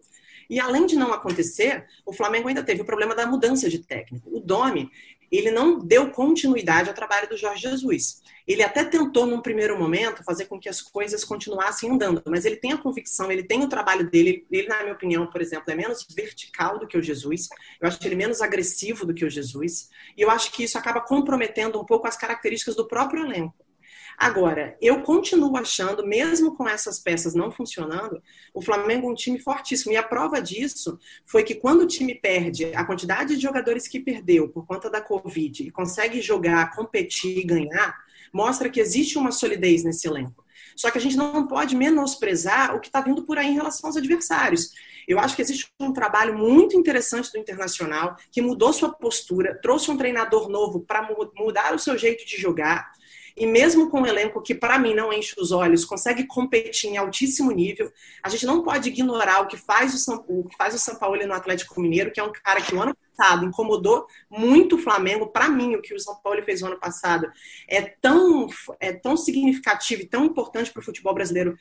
E 0.49 0.61
além 0.61 0.85
de 0.85 0.97
não 0.97 1.15
acontecer, 1.15 1.87
o 2.05 2.13
Flamengo 2.13 2.47
ainda 2.47 2.63
teve 2.63 2.83
o 2.83 2.85
problema 2.85 3.15
da 3.15 3.27
mudança 3.27 3.71
de 3.71 3.79
técnico. 3.79 4.29
O 4.31 4.39
Domi, 4.39 4.91
ele 5.33 5.51
não 5.51 5.79
deu 5.79 6.11
continuidade 6.11 6.91
ao 6.91 6.95
trabalho 6.95 7.29
do 7.29 7.37
Jorge 7.37 7.63
Jesus. 7.63 8.21
Ele 8.47 8.63
até 8.63 8.85
tentou, 8.85 9.25
num 9.25 9.41
primeiro 9.41 9.79
momento, 9.79 10.23
fazer 10.25 10.45
com 10.45 10.59
que 10.61 10.69
as 10.69 10.83
coisas 10.83 11.25
continuassem 11.25 11.91
andando, 11.91 12.23
mas 12.27 12.45
ele 12.45 12.57
tem 12.57 12.73
a 12.73 12.79
convicção, 12.79 13.33
ele 13.33 13.43
tem 13.43 13.63
o 13.63 13.69
trabalho 13.69 14.11
dele. 14.11 14.47
Ele, 14.51 14.69
na 14.69 14.83
minha 14.83 14.95
opinião, 14.95 15.27
por 15.27 15.41
exemplo, 15.41 15.65
é 15.69 15.75
menos 15.75 16.07
vertical 16.15 16.79
do 16.79 16.87
que 16.87 16.99
o 16.99 17.03
Jesus. 17.03 17.49
Eu 17.81 17.89
acho 17.89 17.99
ele 18.05 18.17
menos 18.17 18.43
agressivo 18.43 19.07
do 19.07 19.15
que 19.15 19.25
o 19.25 19.31
Jesus. 19.31 19.89
E 20.17 20.23
eu 20.23 20.31
acho 20.31 20.53
que 20.53 20.65
isso 20.65 20.77
acaba 20.77 21.01
comprometendo 21.01 21.81
um 21.81 21.85
pouco 21.85 22.07
as 22.07 22.17
características 22.17 22.77
do 22.77 22.87
próprio 22.87 23.25
elenco. 23.25 23.55
Agora, 24.17 24.77
eu 24.81 25.03
continuo 25.03 25.57
achando, 25.57 26.07
mesmo 26.07 26.55
com 26.55 26.69
essas 26.69 26.99
peças 26.99 27.35
não 27.35 27.51
funcionando, 27.51 28.23
o 28.55 28.63
Flamengo 28.63 29.09
é 29.09 29.11
um 29.11 29.15
time 29.15 29.39
fortíssimo. 29.39 29.93
E 29.93 29.97
a 29.97 30.03
prova 30.03 30.41
disso 30.41 30.99
foi 31.27 31.43
que 31.43 31.55
quando 31.55 31.83
o 31.83 31.87
time 31.87 32.15
perde 32.15 32.67
a 32.75 32.85
quantidade 32.85 33.35
de 33.35 33.43
jogadores 33.43 33.89
que 33.89 34.01
perdeu 34.01 34.49
por 34.49 34.67
conta 34.67 34.91
da 34.91 35.01
Covid 35.01 35.65
e 35.65 35.71
consegue 35.71 36.21
jogar, 36.21 36.75
competir 36.75 37.39
e 37.39 37.45
ganhar, 37.45 37.97
mostra 38.33 38.69
que 38.69 38.81
existe 38.81 39.19
uma 39.19 39.33
solidez 39.33 39.85
nesse 39.85 40.07
elenco. 40.07 40.45
Só 40.77 40.91
que 40.91 40.99
a 40.99 41.01
gente 41.01 41.17
não 41.17 41.47
pode 41.47 41.77
menosprezar 41.77 42.75
o 42.75 42.81
que 42.81 42.89
está 42.89 43.01
vindo 43.01 43.25
por 43.25 43.39
aí 43.39 43.49
em 43.49 43.55
relação 43.55 43.89
aos 43.89 43.97
adversários. 43.97 44.71
Eu 45.07 45.19
acho 45.19 45.35
que 45.35 45.43
existe 45.43 45.69
um 45.81 45.93
trabalho 45.93 46.37
muito 46.37 46.77
interessante 46.77 47.31
do 47.33 47.39
Internacional, 47.39 48.17
que 48.31 48.41
mudou 48.41 48.73
sua 48.73 48.93
postura, 48.93 49.59
trouxe 49.61 49.91
um 49.91 49.97
treinador 49.97 50.49
novo 50.49 50.81
para 50.81 51.09
mudar 51.37 51.75
o 51.75 51.79
seu 51.79 51.99
jeito 51.99 52.25
de 52.25 52.37
jogar. 52.37 52.93
E 53.37 53.47
mesmo 53.47 53.91
com 53.91 54.03
um 54.03 54.07
elenco 54.07 54.43
que, 54.43 54.55
para 54.55 54.79
mim, 54.79 54.95
não 54.95 55.13
enche 55.13 55.35
os 55.39 55.53
olhos, 55.53 55.85
consegue 55.85 56.27
competir 56.27 56.91
em 56.91 56.97
altíssimo 56.97 57.51
nível, 57.51 57.93
a 58.23 58.29
gente 58.29 58.47
não 58.47 58.63
pode 58.63 58.89
ignorar 58.89 59.41
o 59.41 59.47
que 59.47 59.57
faz 59.57 59.95
o 59.95 59.99
São, 59.99 60.25
o 60.29 60.45
que 60.45 60.57
faz 60.57 60.75
o 60.75 60.79
São 60.79 60.97
Paulo 60.97 61.25
no 61.27 61.35
Atlético 61.35 61.81
Mineiro, 61.81 62.11
que 62.11 62.21
é 62.21 62.25
um 62.25 62.33
cara 62.33 62.61
que 62.61 62.75
o 62.75 62.81
ano 62.81 62.97
passado 63.17 63.45
incomodou 63.45 64.07
muito 64.31 64.77
o 64.77 64.79
Flamengo. 64.79 65.29
Para 65.29 65.49
mim, 65.49 65.75
o 65.75 65.83
que 65.83 65.95
o 65.95 66.01
São 66.01 66.15
Paulo 66.17 66.43
fez 66.43 66.61
no 66.61 66.69
ano 66.69 66.79
passado 66.79 67.31
é 67.69 67.83
tão, 67.83 68.49
é 68.81 68.93
tão 68.93 69.17
significativo 69.17 70.03
e 70.03 70.07
tão 70.07 70.25
importante 70.25 70.73
para 70.73 70.81
o 70.81 70.85
futebol 70.85 71.15
brasileiro 71.15 71.59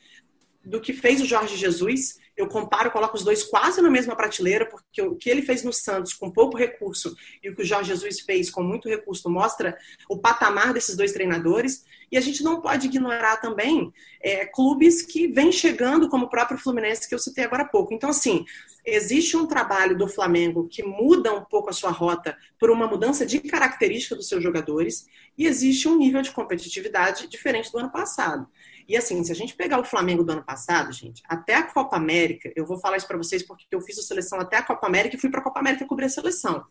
do 0.64 0.80
que 0.80 0.92
fez 0.92 1.20
o 1.20 1.26
Jorge 1.26 1.56
Jesus. 1.56 2.21
Eu 2.36 2.48
comparo, 2.48 2.90
coloco 2.90 3.16
os 3.16 3.24
dois 3.24 3.42
quase 3.42 3.82
na 3.82 3.90
mesma 3.90 4.16
prateleira, 4.16 4.66
porque 4.66 5.02
o 5.02 5.14
que 5.14 5.28
ele 5.28 5.42
fez 5.42 5.62
no 5.62 5.72
Santos 5.72 6.14
com 6.14 6.30
pouco 6.30 6.56
recurso 6.56 7.14
e 7.42 7.50
o 7.50 7.54
que 7.54 7.62
o 7.62 7.64
Jorge 7.64 7.90
Jesus 7.90 8.20
fez 8.20 8.50
com 8.50 8.62
muito 8.62 8.88
recurso 8.88 9.28
mostra 9.28 9.76
o 10.08 10.18
patamar 10.18 10.72
desses 10.72 10.96
dois 10.96 11.12
treinadores. 11.12 11.84
E 12.10 12.16
a 12.16 12.20
gente 12.20 12.42
não 12.42 12.60
pode 12.60 12.86
ignorar 12.86 13.38
também 13.38 13.92
é, 14.20 14.44
clubes 14.44 15.02
que 15.02 15.28
vêm 15.28 15.50
chegando, 15.50 16.08
como 16.08 16.26
o 16.26 16.30
próprio 16.30 16.58
Fluminense, 16.58 17.08
que 17.08 17.14
eu 17.14 17.18
citei 17.18 17.44
agora 17.44 17.62
há 17.62 17.68
pouco. 17.68 17.94
Então, 17.94 18.10
assim, 18.10 18.44
existe 18.84 19.36
um 19.36 19.46
trabalho 19.46 19.96
do 19.96 20.06
Flamengo 20.06 20.68
que 20.68 20.82
muda 20.82 21.32
um 21.32 21.44
pouco 21.44 21.70
a 21.70 21.72
sua 21.72 21.90
rota 21.90 22.36
por 22.58 22.70
uma 22.70 22.86
mudança 22.86 23.24
de 23.24 23.40
característica 23.40 24.14
dos 24.14 24.28
seus 24.28 24.42
jogadores, 24.42 25.06
e 25.36 25.46
existe 25.46 25.88
um 25.88 25.96
nível 25.96 26.20
de 26.20 26.30
competitividade 26.30 27.26
diferente 27.26 27.72
do 27.72 27.78
ano 27.78 27.90
passado. 27.90 28.46
E 28.88 28.96
assim, 28.96 29.22
se 29.22 29.32
a 29.32 29.34
gente 29.34 29.54
pegar 29.54 29.80
o 29.80 29.84
Flamengo 29.84 30.24
do 30.24 30.32
ano 30.32 30.44
passado, 30.44 30.92
gente, 30.92 31.22
até 31.28 31.54
a 31.54 31.62
Copa 31.62 31.96
América, 31.96 32.52
eu 32.56 32.66
vou 32.66 32.78
falar 32.78 32.96
isso 32.96 33.06
para 33.06 33.16
vocês 33.16 33.42
porque 33.42 33.66
eu 33.70 33.80
fiz 33.80 33.98
a 33.98 34.02
seleção 34.02 34.40
até 34.40 34.56
a 34.56 34.62
Copa 34.62 34.86
América 34.86 35.16
e 35.16 35.18
fui 35.18 35.30
para 35.30 35.40
a 35.40 35.44
Copa 35.44 35.60
América 35.60 35.86
cobrir 35.86 36.06
a 36.06 36.10
seleção. 36.10 36.64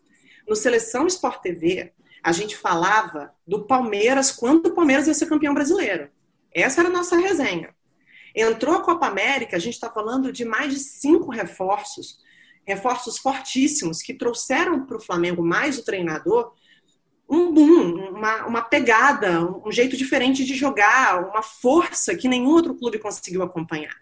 No 0.48 0.56
Seleção 0.56 1.06
Sport 1.06 1.40
TV, 1.40 1.92
a 2.22 2.32
gente 2.32 2.56
falava 2.56 3.32
do 3.46 3.64
Palmeiras 3.66 4.30
quando 4.30 4.66
o 4.66 4.74
Palmeiras 4.74 5.06
ia 5.06 5.14
ser 5.14 5.26
campeão 5.26 5.54
brasileiro. 5.54 6.10
Essa 6.54 6.80
era 6.80 6.88
a 6.88 6.92
nossa 6.92 7.16
resenha. 7.16 7.74
Entrou 8.34 8.76
a 8.76 8.82
Copa 8.82 9.06
América, 9.06 9.56
a 9.56 9.60
gente 9.60 9.74
está 9.74 9.90
falando 9.90 10.32
de 10.32 10.44
mais 10.44 10.72
de 10.72 10.80
cinco 10.80 11.30
reforços, 11.30 12.18
reforços 12.66 13.18
fortíssimos 13.18 14.00
que 14.00 14.14
trouxeram 14.14 14.86
para 14.86 14.96
o 14.96 15.00
Flamengo 15.00 15.42
mais 15.42 15.78
o 15.78 15.84
treinador 15.84 16.54
um 17.32 17.50
boom, 17.50 18.10
uma, 18.10 18.44
uma 18.44 18.62
pegada, 18.62 19.42
um 19.66 19.72
jeito 19.72 19.96
diferente 19.96 20.44
de 20.44 20.54
jogar, 20.54 21.30
uma 21.30 21.42
força 21.42 22.14
que 22.14 22.28
nenhum 22.28 22.50
outro 22.50 22.74
clube 22.74 22.98
conseguiu 22.98 23.42
acompanhar. 23.42 23.96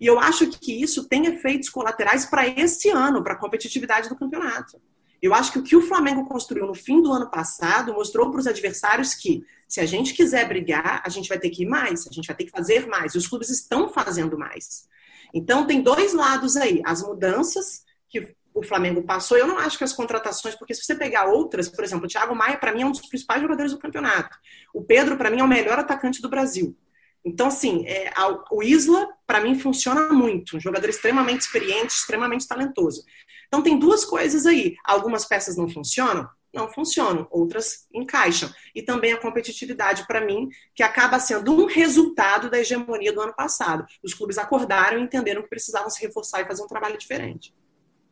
E 0.00 0.06
eu 0.06 0.18
acho 0.18 0.48
que 0.48 0.80
isso 0.80 1.06
tem 1.06 1.26
efeitos 1.26 1.68
colaterais 1.68 2.24
para 2.24 2.48
esse 2.48 2.88
ano, 2.88 3.22
para 3.22 3.34
a 3.34 3.36
competitividade 3.36 4.08
do 4.08 4.16
campeonato. 4.16 4.80
Eu 5.20 5.34
acho 5.34 5.52
que 5.52 5.58
o 5.58 5.62
que 5.62 5.76
o 5.76 5.82
Flamengo 5.82 6.24
construiu 6.24 6.66
no 6.66 6.74
fim 6.74 7.02
do 7.02 7.12
ano 7.12 7.30
passado 7.30 7.92
mostrou 7.92 8.30
para 8.30 8.40
os 8.40 8.46
adversários 8.46 9.14
que, 9.14 9.44
se 9.68 9.78
a 9.78 9.84
gente 9.84 10.14
quiser 10.14 10.48
brigar, 10.48 11.02
a 11.04 11.08
gente 11.10 11.28
vai 11.28 11.38
ter 11.38 11.50
que 11.50 11.64
ir 11.64 11.68
mais, 11.68 12.06
a 12.06 12.10
gente 12.10 12.26
vai 12.26 12.34
ter 12.34 12.44
que 12.44 12.50
fazer 12.50 12.86
mais. 12.86 13.14
E 13.14 13.18
os 13.18 13.28
clubes 13.28 13.50
estão 13.50 13.90
fazendo 13.90 14.38
mais. 14.38 14.88
Então, 15.34 15.66
tem 15.66 15.82
dois 15.82 16.14
lados 16.14 16.56
aí: 16.56 16.80
as 16.82 17.02
mudanças 17.02 17.84
que 18.08 18.34
o 18.54 18.62
Flamengo 18.62 19.02
passou. 19.02 19.36
Eu 19.36 19.46
não 19.46 19.58
acho 19.58 19.78
que 19.78 19.84
as 19.84 19.92
contratações, 19.92 20.54
porque 20.54 20.74
se 20.74 20.84
você 20.84 20.94
pegar 20.94 21.26
outras, 21.26 21.68
por 21.68 21.84
exemplo, 21.84 22.06
o 22.06 22.08
Thiago 22.08 22.34
Maia, 22.34 22.56
para 22.56 22.72
mim, 22.72 22.82
é 22.82 22.86
um 22.86 22.90
dos 22.90 23.06
principais 23.06 23.40
jogadores 23.40 23.72
do 23.72 23.78
campeonato. 23.78 24.36
O 24.74 24.82
Pedro, 24.82 25.16
para 25.16 25.30
mim, 25.30 25.40
é 25.40 25.44
o 25.44 25.48
melhor 25.48 25.78
atacante 25.78 26.20
do 26.20 26.28
Brasil. 26.28 26.76
Então, 27.24 27.48
assim, 27.48 27.86
é, 27.86 28.12
o 28.50 28.62
Isla, 28.62 29.06
para 29.26 29.40
mim, 29.40 29.58
funciona 29.58 30.08
muito. 30.08 30.56
Um 30.56 30.60
jogador 30.60 30.88
extremamente 30.88 31.42
experiente, 31.42 31.92
extremamente 31.92 32.46
talentoso. 32.46 33.04
Então, 33.46 33.62
tem 33.62 33.78
duas 33.78 34.04
coisas 34.04 34.46
aí. 34.46 34.74
Algumas 34.84 35.26
peças 35.26 35.56
não 35.56 35.68
funcionam? 35.68 36.28
Não 36.52 36.68
funcionam, 36.68 37.28
outras 37.30 37.86
encaixam. 37.94 38.52
E 38.74 38.82
também 38.82 39.12
a 39.12 39.20
competitividade, 39.20 40.04
para 40.06 40.24
mim, 40.24 40.48
que 40.74 40.82
acaba 40.82 41.20
sendo 41.20 41.54
um 41.54 41.66
resultado 41.66 42.50
da 42.50 42.58
hegemonia 42.58 43.12
do 43.12 43.20
ano 43.20 43.34
passado. 43.34 43.84
Os 44.02 44.14
clubes 44.14 44.36
acordaram 44.36 44.98
e 44.98 45.02
entenderam 45.02 45.42
que 45.42 45.48
precisavam 45.48 45.88
se 45.90 46.00
reforçar 46.00 46.40
e 46.40 46.46
fazer 46.46 46.62
um 46.62 46.66
trabalho 46.66 46.98
diferente. 46.98 47.54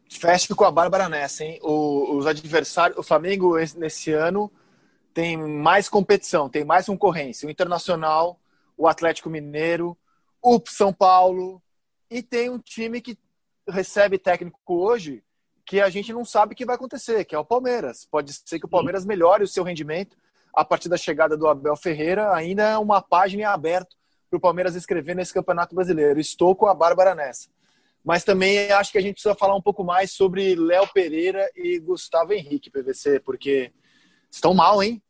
Feche 0.08 0.54
com 0.54 0.64
a 0.64 0.70
Bárbara 0.70 1.08
nessa, 1.08 1.44
hein? 1.44 1.58
O, 1.62 2.16
os 2.16 2.26
adversários, 2.26 2.98
o 2.98 3.02
Flamengo 3.02 3.56
nesse 3.76 4.12
ano 4.12 4.50
tem 5.12 5.36
mais 5.36 5.88
competição, 5.88 6.48
tem 6.48 6.64
mais 6.64 6.86
concorrência. 6.86 7.46
O 7.46 7.50
Internacional, 7.50 8.40
o 8.76 8.88
Atlético 8.88 9.28
Mineiro, 9.28 9.96
o 10.40 10.60
São 10.66 10.92
Paulo 10.92 11.62
e 12.10 12.22
tem 12.22 12.48
um 12.48 12.58
time 12.58 13.00
que 13.00 13.18
recebe 13.68 14.18
técnico 14.18 14.58
hoje 14.68 15.22
que 15.66 15.80
a 15.82 15.90
gente 15.90 16.12
não 16.14 16.24
sabe 16.24 16.54
o 16.54 16.56
que 16.56 16.64
vai 16.64 16.76
acontecer, 16.76 17.26
que 17.26 17.34
é 17.34 17.38
o 17.38 17.44
Palmeiras. 17.44 18.06
Pode 18.10 18.32
ser 18.32 18.58
que 18.58 18.64
o 18.64 18.70
Palmeiras 18.70 19.04
melhore 19.04 19.44
o 19.44 19.48
seu 19.48 19.62
rendimento 19.62 20.16
a 20.54 20.64
partir 20.64 20.88
da 20.88 20.96
chegada 20.96 21.36
do 21.36 21.46
Abel 21.46 21.76
Ferreira. 21.76 22.34
Ainda 22.34 22.62
é 22.62 22.78
uma 22.78 23.02
página 23.02 23.42
em 23.42 23.44
aberto 23.44 23.94
para 24.30 24.38
o 24.38 24.40
Palmeiras 24.40 24.74
escrever 24.74 25.14
nesse 25.14 25.34
Campeonato 25.34 25.74
Brasileiro. 25.74 26.18
Estou 26.18 26.56
com 26.56 26.66
a 26.66 26.74
Bárbara 26.74 27.14
nessa. 27.14 27.50
Mas 28.04 28.24
também 28.24 28.70
acho 28.72 28.92
que 28.92 28.98
a 28.98 29.00
gente 29.00 29.14
precisa 29.14 29.34
falar 29.34 29.54
um 29.54 29.62
pouco 29.62 29.84
mais 29.84 30.12
sobre 30.12 30.54
Léo 30.54 30.86
Pereira 30.92 31.50
e 31.54 31.78
Gustavo 31.78 32.32
Henrique, 32.32 32.70
PVC, 32.70 33.20
porque 33.20 33.72
estão 34.30 34.54
mal, 34.54 34.82
hein? 34.82 35.02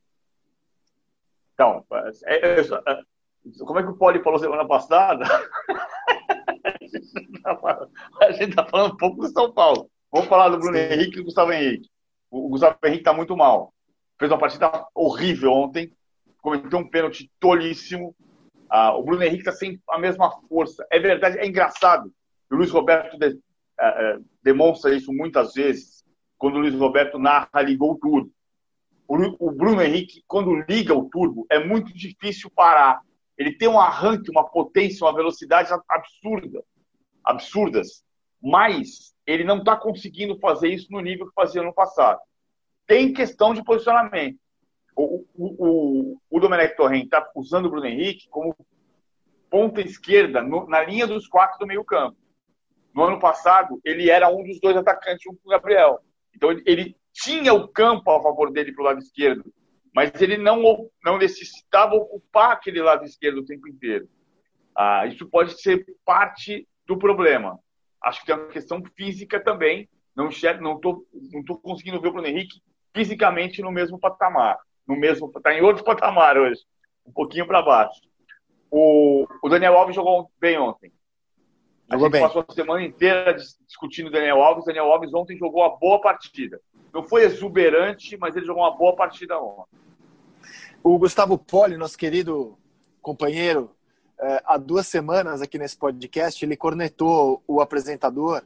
Então, 1.55 1.85
é, 2.27 2.35
é, 2.37 2.61
é, 2.61 2.65
como 3.65 3.79
é 3.79 3.83
que 3.83 3.89
o 3.91 3.97
Poli 3.97 4.23
falou 4.23 4.39
semana 4.39 4.67
passada? 4.67 5.25
a 8.23 8.33
gente 8.33 8.51
está 8.51 8.65
falando 8.67 8.95
um 8.95 8.97
pouco 8.97 9.23
do 9.23 9.29
São 9.29 9.53
Paulo. 9.53 9.91
Vamos 10.13 10.29
falar 10.29 10.49
do 10.49 10.59
Bruno 10.59 10.77
Sim. 10.77 10.85
Henrique 10.85 11.15
e 11.15 11.17
do 11.17 11.25
Gustavo 11.25 11.53
Henrique. 11.53 11.89
O 12.31 12.49
Gustavo 12.49 12.79
Henrique 12.85 13.01
está 13.01 13.13
muito 13.13 13.37
mal. 13.37 13.73
Fez 14.19 14.31
uma 14.31 14.39
partida 14.39 14.87
horrível 14.95 15.53
ontem, 15.53 15.93
cometeu 16.41 16.79
um 16.79 16.89
pênalti 16.89 17.31
tolíssimo. 17.39 18.15
Ah, 18.71 18.95
o 18.97 19.03
Bruno 19.03 19.23
Henrique 19.23 19.41
está 19.41 19.53
sem 19.53 19.81
a 19.89 19.99
mesma 19.99 20.31
força. 20.49 20.87
É 20.91 20.99
verdade, 20.99 21.39
é 21.39 21.47
engraçado. 21.47 22.13
O 22.51 22.57
Luiz 22.57 22.71
Roberto 22.71 23.19
de, 23.19 23.29
uh, 23.29 24.25
demonstra 24.43 24.95
isso 24.95 25.13
muitas 25.13 25.55
vezes, 25.55 26.05
quando 26.37 26.57
o 26.57 26.61
Luiz 26.61 26.75
Roberto 26.75 27.19
narra, 27.19 27.63
ligou 27.63 27.99
tudo. 27.99 28.31
o 29.07 29.51
Bruno 29.51 29.83
Henrique, 29.83 30.23
quando 30.27 30.55
liga 30.69 30.95
o 30.95 31.09
turbo, 31.09 31.47
é 31.51 31.59
muito 31.65 31.93
difícil 31.93 32.51
parar. 32.51 33.01
Ele 33.37 33.53
tem 33.53 33.69
um 33.69 33.81
arranque, 33.81 34.31
uma 34.31 34.49
potência, 34.49 35.07
uma 35.07 35.15
velocidade 35.15 35.71
absurda, 35.89 36.63
absurdas. 37.25 38.05
Mas 38.43 39.15
ele 39.27 39.45
não 39.45 39.59
está 39.59 39.77
conseguindo 39.77 40.39
fazer 40.39 40.69
isso 40.69 40.91
no 40.91 41.01
nível 41.01 41.27
que 41.27 41.35
fazia 41.35 41.63
no 41.63 41.73
passado. 41.73 42.21
Tem 42.87 43.13
questão 43.13 43.53
de 43.53 43.63
posicionamento. 43.63 44.39
O, 44.97 45.25
o, 45.35 45.67
o, 46.15 46.21
o 46.31 46.41
Domenech 46.41 46.77
Torrent 46.77 47.05
está 47.05 47.25
usando 47.37 47.67
o 47.67 47.71
Bruno 47.71 47.87
Henrique 47.87 48.29
como 48.29 48.57
ponta 49.51 49.81
esquerda 49.81 50.43
no, 50.43 50.67
na 50.67 50.83
linha 50.83 51.07
dos 51.07 51.29
quatro 51.29 51.59
do 51.59 51.67
meio 51.67 51.85
campo. 51.85 52.17
No 52.95 53.05
ano 53.05 53.19
passado, 53.19 53.81
ele 53.85 54.11
era 54.11 54.29
um 54.29 54.43
dos 54.43 54.61
dois 54.61 54.77
atacantes 54.77 55.23
junto 55.23 55.41
com 55.43 55.49
o 55.49 55.53
Gabriel. 55.53 56.01
Então, 56.35 56.51
ele, 56.51 56.63
ele 56.67 56.97
tinha 57.13 57.53
o 57.53 57.69
campo 57.69 58.11
a 58.11 58.23
favor 58.23 58.51
dele 58.53 58.73
para 58.73 58.83
o 58.83 58.85
lado 58.87 58.99
esquerdo, 58.99 59.45
mas 59.95 60.13
ele 60.21 60.37
não, 60.37 60.89
não 61.05 61.19
necessitava 61.19 61.95
ocupar 61.95 62.53
aquele 62.53 62.81
lado 62.81 63.05
esquerdo 63.05 63.39
o 63.39 63.45
tempo 63.45 63.69
inteiro. 63.69 64.09
Ah, 64.77 65.07
isso 65.07 65.29
pode 65.29 65.61
ser 65.61 65.85
parte 66.05 66.69
do 66.87 66.97
problema. 66.97 67.59
Acho 68.03 68.21
que 68.21 68.27
tem 68.27 68.37
uma 68.37 68.47
questão 68.47 68.83
física 68.97 69.43
também. 69.43 69.89
Não 70.15 70.29
estou 70.29 70.55
não 70.61 70.79
tô, 70.79 71.07
não 71.33 71.45
tô 71.45 71.57
conseguindo 71.59 72.01
ver 72.01 72.09
o 72.09 72.13
Bruno 72.13 72.29
Henrique 72.29 72.61
fisicamente 72.95 73.61
no 73.63 73.73
mesmo 73.73 73.99
patamar. 73.99 74.57
No 74.87 74.97
mesmo, 74.97 75.31
está 75.37 75.53
em 75.53 75.63
outro 75.63 75.83
patamar 75.85 76.39
hoje, 76.39 76.61
um 77.05 77.13
pouquinho 77.13 77.47
para 77.47 77.63
baixo. 77.63 78.01
O, 78.71 79.27
o 79.43 79.49
Daniel 79.49 79.77
Alves 79.77 79.97
jogou 79.97 80.31
bem 80.41 80.59
ontem. 80.59 80.93
A 81.89 81.95
jogou 81.95 82.07
gente 82.07 82.13
bem. 82.13 82.23
passou 82.23 82.45
a 82.47 82.53
semana 82.53 82.83
inteira 82.85 83.35
discutindo 83.67 84.09
o 84.09 84.11
Daniel 84.11 84.43
Alves. 84.43 84.65
Daniel 84.65 84.93
Alves 84.93 85.15
ontem 85.15 85.37
jogou 85.37 85.63
uma 85.63 85.77
boa 85.77 86.01
partida. 86.01 86.61
Não 86.93 87.03
foi 87.03 87.25
exuberante, 87.25 88.17
mas 88.17 88.37
ele 88.37 88.47
jogou 88.47 88.63
uma 88.63 88.77
boa 88.77 88.95
partida 88.95 89.39
ontem. 89.41 89.79
O 90.83 90.99
Gustavo 90.99 91.37
Poli, 91.39 91.77
nosso 91.77 91.97
querido 91.97 92.59
companheiro, 93.01 93.71
é, 94.21 94.43
há 94.45 94.57
duas 94.57 94.87
semanas 94.87 95.41
aqui 95.41 95.59
nesse 95.59 95.77
podcast, 95.77 96.45
ele 96.45 96.57
cornetou 96.57 97.43
o 97.47 97.61
apresentador 97.61 98.43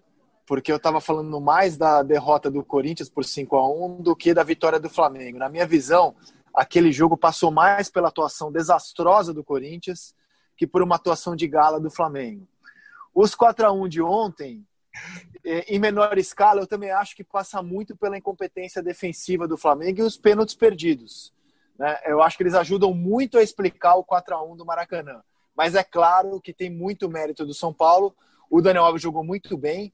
porque 0.47 0.71
eu 0.71 0.77
estava 0.77 1.01
falando 1.01 1.41
mais 1.41 1.77
da 1.77 2.03
derrota 2.03 2.51
do 2.51 2.65
Corinthians 2.65 3.09
por 3.09 3.25
5 3.25 3.57
a 3.57 3.71
1 3.71 4.03
do 4.03 4.15
que 4.15 4.35
da 4.35 4.43
vitória 4.43 4.79
do 4.79 4.91
Flamengo. 4.91 5.39
Na 5.39 5.49
minha 5.49 5.67
visão, 5.67 6.15
aquele 6.55 6.93
jogo 6.93 7.17
passou 7.17 7.51
mais 7.51 7.89
pela 7.89 8.09
atuação 8.09 8.51
desastrosa 8.51 9.33
do 9.33 9.45
Corinthians 9.45 10.15
que 10.57 10.67
por 10.67 10.83
uma 10.83 10.97
atuação 10.97 11.35
de 11.35 11.47
gala 11.47 11.81
do 11.81 11.91
Flamengo. 11.91 12.47
Os 13.15 13.35
4 13.35 13.67
a 13.67 13.73
1 13.73 13.89
de 13.89 14.01
ontem, 14.01 14.67
é, 15.45 15.75
em 15.75 15.79
menor 15.79 16.17
escala, 16.19 16.63
eu 16.63 16.67
também 16.67 16.91
acho 16.91 17.15
que 17.15 17.25
passa 17.25 17.63
muito 17.63 17.97
pela 17.97 18.17
incompetência 18.17 18.83
defensiva 18.83 19.47
do 19.47 19.59
Flamengo 19.59 20.01
e 20.01 20.03
os 20.03 20.17
pênaltis 20.17 20.55
perdidos. 20.55 21.33
Né? 21.79 21.99
Eu 22.07 22.23
acho 22.23 22.37
que 22.37 22.43
eles 22.43 22.55
ajudam 22.55 22.95
muito 22.95 23.39
a 23.39 23.43
explicar 23.43 23.97
o 23.97 24.05
4 24.05 24.35
a 24.35 24.43
1 24.43 24.57
do 24.57 24.65
Maracanã. 24.65 25.23
Mas 25.55 25.75
é 25.75 25.83
claro 25.83 26.41
que 26.41 26.53
tem 26.53 26.71
muito 26.71 27.09
mérito 27.09 27.45
do 27.45 27.53
São 27.53 27.73
Paulo. 27.73 28.15
O 28.49 28.61
Daniel 28.61 28.85
Alves 28.85 29.03
jogou 29.03 29.25
muito 29.25 29.57
bem. 29.59 29.93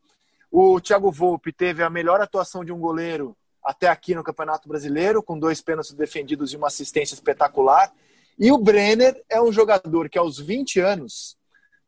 O 0.50 0.80
Thiago 0.80 1.10
Volpe 1.10 1.52
teve 1.52 1.82
a 1.82 1.90
melhor 1.90 2.20
atuação 2.20 2.64
de 2.64 2.72
um 2.72 2.78
goleiro 2.78 3.36
até 3.62 3.88
aqui 3.88 4.14
no 4.14 4.22
Campeonato 4.22 4.68
Brasileiro, 4.68 5.22
com 5.22 5.38
dois 5.38 5.60
pênaltis 5.60 5.92
defendidos 5.92 6.52
e 6.52 6.56
uma 6.56 6.68
assistência 6.68 7.14
espetacular. 7.14 7.92
E 8.38 8.52
o 8.52 8.58
Brenner 8.58 9.22
é 9.28 9.42
um 9.42 9.50
jogador 9.50 10.08
que 10.08 10.18
aos 10.18 10.38
20 10.38 10.80
anos 10.80 11.37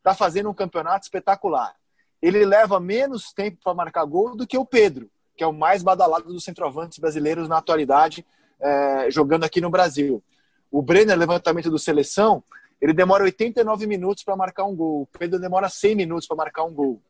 está 0.01 0.15
fazendo 0.15 0.49
um 0.49 0.53
campeonato 0.53 1.05
espetacular. 1.05 1.73
Ele 2.21 2.43
leva 2.43 2.79
menos 2.79 3.31
tempo 3.31 3.59
para 3.63 3.73
marcar 3.73 4.03
gol 4.05 4.35
do 4.35 4.45
que 4.45 4.57
o 4.57 4.65
Pedro, 4.65 5.09
que 5.37 5.43
é 5.43 5.47
o 5.47 5.53
mais 5.53 5.81
badalado 5.81 6.33
dos 6.33 6.43
centroavantes 6.43 6.99
brasileiros 6.99 7.47
na 7.47 7.57
atualidade, 7.57 8.25
é, 8.59 9.09
jogando 9.09 9.43
aqui 9.43 9.61
no 9.61 9.69
Brasil. 9.69 10.23
O 10.69 10.81
Brenner, 10.81 11.17
levantamento 11.17 11.69
do 11.69 11.79
seleção, 11.79 12.43
ele 12.79 12.93
demora 12.93 13.23
89 13.23 13.85
minutos 13.85 14.23
para 14.23 14.35
marcar 14.35 14.65
um 14.65 14.75
gol. 14.75 15.01
O 15.01 15.07
Pedro 15.07 15.39
demora 15.39 15.69
100 15.69 15.95
minutos 15.95 16.27
para 16.27 16.37
marcar 16.37 16.63
um 16.63 16.73
gol. 16.73 17.01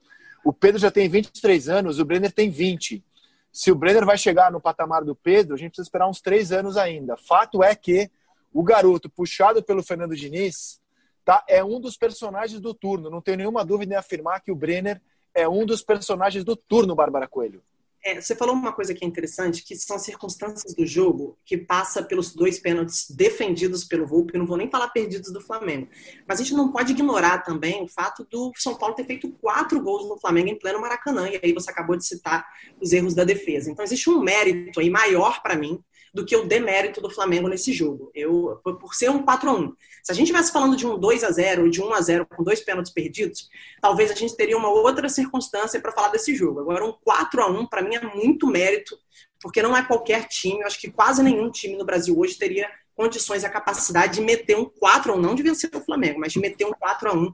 O 0.44 0.52
Pedro 0.52 0.80
já 0.80 0.92
tem 0.92 1.08
23 1.08 1.70
anos, 1.70 2.00
o 2.00 2.06
Brenner 2.06 2.32
tem 2.32 2.50
20. 2.50 3.04
Se 3.52 3.72
o 3.72 3.76
Brenner 3.76 4.06
vai 4.06 4.18
chegar 4.18 4.52
no 4.52 4.60
patamar 4.60 5.04
do 5.04 5.16
Pedro, 5.16 5.56
a 5.56 5.58
gente 5.58 5.72
precisa 5.72 5.88
esperar 5.88 6.10
uns 6.10 6.20
três 6.20 6.52
anos 6.52 6.78
ainda. 6.78 7.16
Fato 7.16 7.64
é 7.64 7.76
que 7.76 8.10
o 8.54 8.64
garoto, 8.64 9.10
puxado 9.10 9.64
pelo 9.64 9.84
Fernando 9.84 10.16
Diniz, 10.16 10.81
tá, 11.26 11.44
é 11.48 11.64
um 11.64 11.80
dos 11.80 11.98
personagens 11.98 12.60
do 12.60 12.74
turno. 12.74 13.10
Não 13.10 13.22
tenho 13.22 13.38
nenhuma 13.38 13.66
dúvida 13.66 13.94
em 13.94 13.98
afirmar 13.98 14.42
que 14.42 14.52
o 14.52 14.56
Brenner 14.56 15.02
é 15.34 15.48
um 15.48 15.66
dos 15.66 15.82
personagens 15.82 16.44
do 16.44 16.56
turno, 16.56 16.96
Bárbara 16.96 17.28
Coelho. 17.28 17.62
É, 18.04 18.20
você 18.20 18.36
falou 18.36 18.56
uma 18.56 18.74
coisa 18.74 18.96
que 18.96 19.06
é 19.06 19.08
interessante, 19.08 19.64
que 19.64 19.76
são 19.76 20.00
circunstâncias 20.00 20.74
do 20.74 20.88
jogo 20.88 21.38
que 21.46 21.56
passa 21.56 22.02
pelos 22.02 22.34
dois 22.34 22.58
pênaltis 22.58 23.12
defendidos 23.12 23.84
pelo 23.84 24.08
Volpe, 24.08 24.40
não 24.40 24.48
vou 24.48 24.58
nem 24.58 24.72
falar 24.72 24.90
perdidos 24.90 25.32
do 25.32 25.40
Flamengo. 25.40 25.88
Mas 26.28 26.40
a 26.40 26.44
gente 26.44 26.56
não 26.56 26.72
pode 26.72 26.94
ignorar 26.94 27.44
também 27.44 27.84
o 27.84 27.88
fato 27.88 28.26
do 28.30 28.52
São 28.56 28.76
Paulo 28.76 28.96
ter 28.96 29.06
feito 29.06 29.30
quatro 29.34 29.80
gols 29.80 30.10
no 30.10 30.20
Flamengo 30.20 30.50
em 30.50 30.58
pleno 30.58 30.82
Maracanã, 30.82 31.30
e 31.30 31.40
aí 31.44 31.54
você 31.54 31.70
acabou 31.70 31.96
de 31.96 32.04
citar 32.04 32.44
os 32.82 32.92
erros 32.92 33.14
da 33.14 33.24
defesa. 33.24 33.70
Então 33.70 33.86
existe 33.86 34.10
um 34.10 34.20
mérito 34.20 34.80
aí 34.80 34.90
maior 34.90 35.44
para 35.44 35.56
mim 35.56 35.80
do 36.14 36.26
que 36.26 36.36
o 36.36 36.46
demérito 36.46 37.00
do 37.00 37.10
Flamengo 37.10 37.48
nesse 37.48 37.72
jogo. 37.72 38.12
Eu, 38.14 38.60
por 38.64 38.94
ser 38.94 39.10
um 39.10 39.24
4 39.24 39.50
a 39.50 39.54
1 39.54 39.74
Se 40.04 40.12
a 40.12 40.16
gente 40.16 40.26
estivesse 40.26 40.52
falando 40.52 40.76
de 40.76 40.86
um 40.86 40.98
2 40.98 41.24
a 41.24 41.32
0 41.32 41.64
ou 41.64 41.70
de 41.70 41.82
1 41.82 41.94
a 41.94 42.02
0 42.02 42.26
com 42.26 42.44
dois 42.44 42.60
pênaltis 42.60 42.92
perdidos, 42.92 43.50
talvez 43.82 44.12
a 44.12 44.16
gente 44.16 44.36
teria 44.36 44.58
uma 44.58 44.70
outra 44.70 45.08
circunstância 45.08 45.80
para 45.80 45.92
falar 45.92 46.10
desse 46.10 46.36
jogo. 46.36 46.60
Agora, 46.60 46.86
um 46.86 46.94
4 47.04 47.42
a 47.42 47.48
1 47.48 47.66
para 47.68 47.82
mim, 47.82 47.96
é 47.96 48.02
muito 48.02 48.48
mérito, 48.48 48.98
porque 49.42 49.62
não 49.62 49.76
é 49.76 49.84
qualquer 49.84 50.28
time, 50.28 50.62
eu 50.62 50.68
acho 50.68 50.80
que 50.80 50.92
quase 50.92 51.24
nenhum 51.24 51.50
time 51.50 51.78
no 51.78 51.86
Brasil 51.86 52.18
hoje 52.18 52.38
teria 52.38 52.70
condições, 52.96 53.44
a 53.44 53.50
capacidade 53.50 54.16
de 54.16 54.22
meter 54.22 54.58
um 54.58 54.66
4 54.66 55.14
a 55.14 55.16
1 55.16 55.20
não 55.20 55.34
de 55.34 55.44
vencer 55.44 55.70
o 55.74 55.82
Flamengo, 55.82 56.20
mas 56.20 56.34
de 56.34 56.40
meter 56.40 56.66
um 56.66 56.72
4 56.72 57.10
a 57.10 57.14
1 57.14 57.34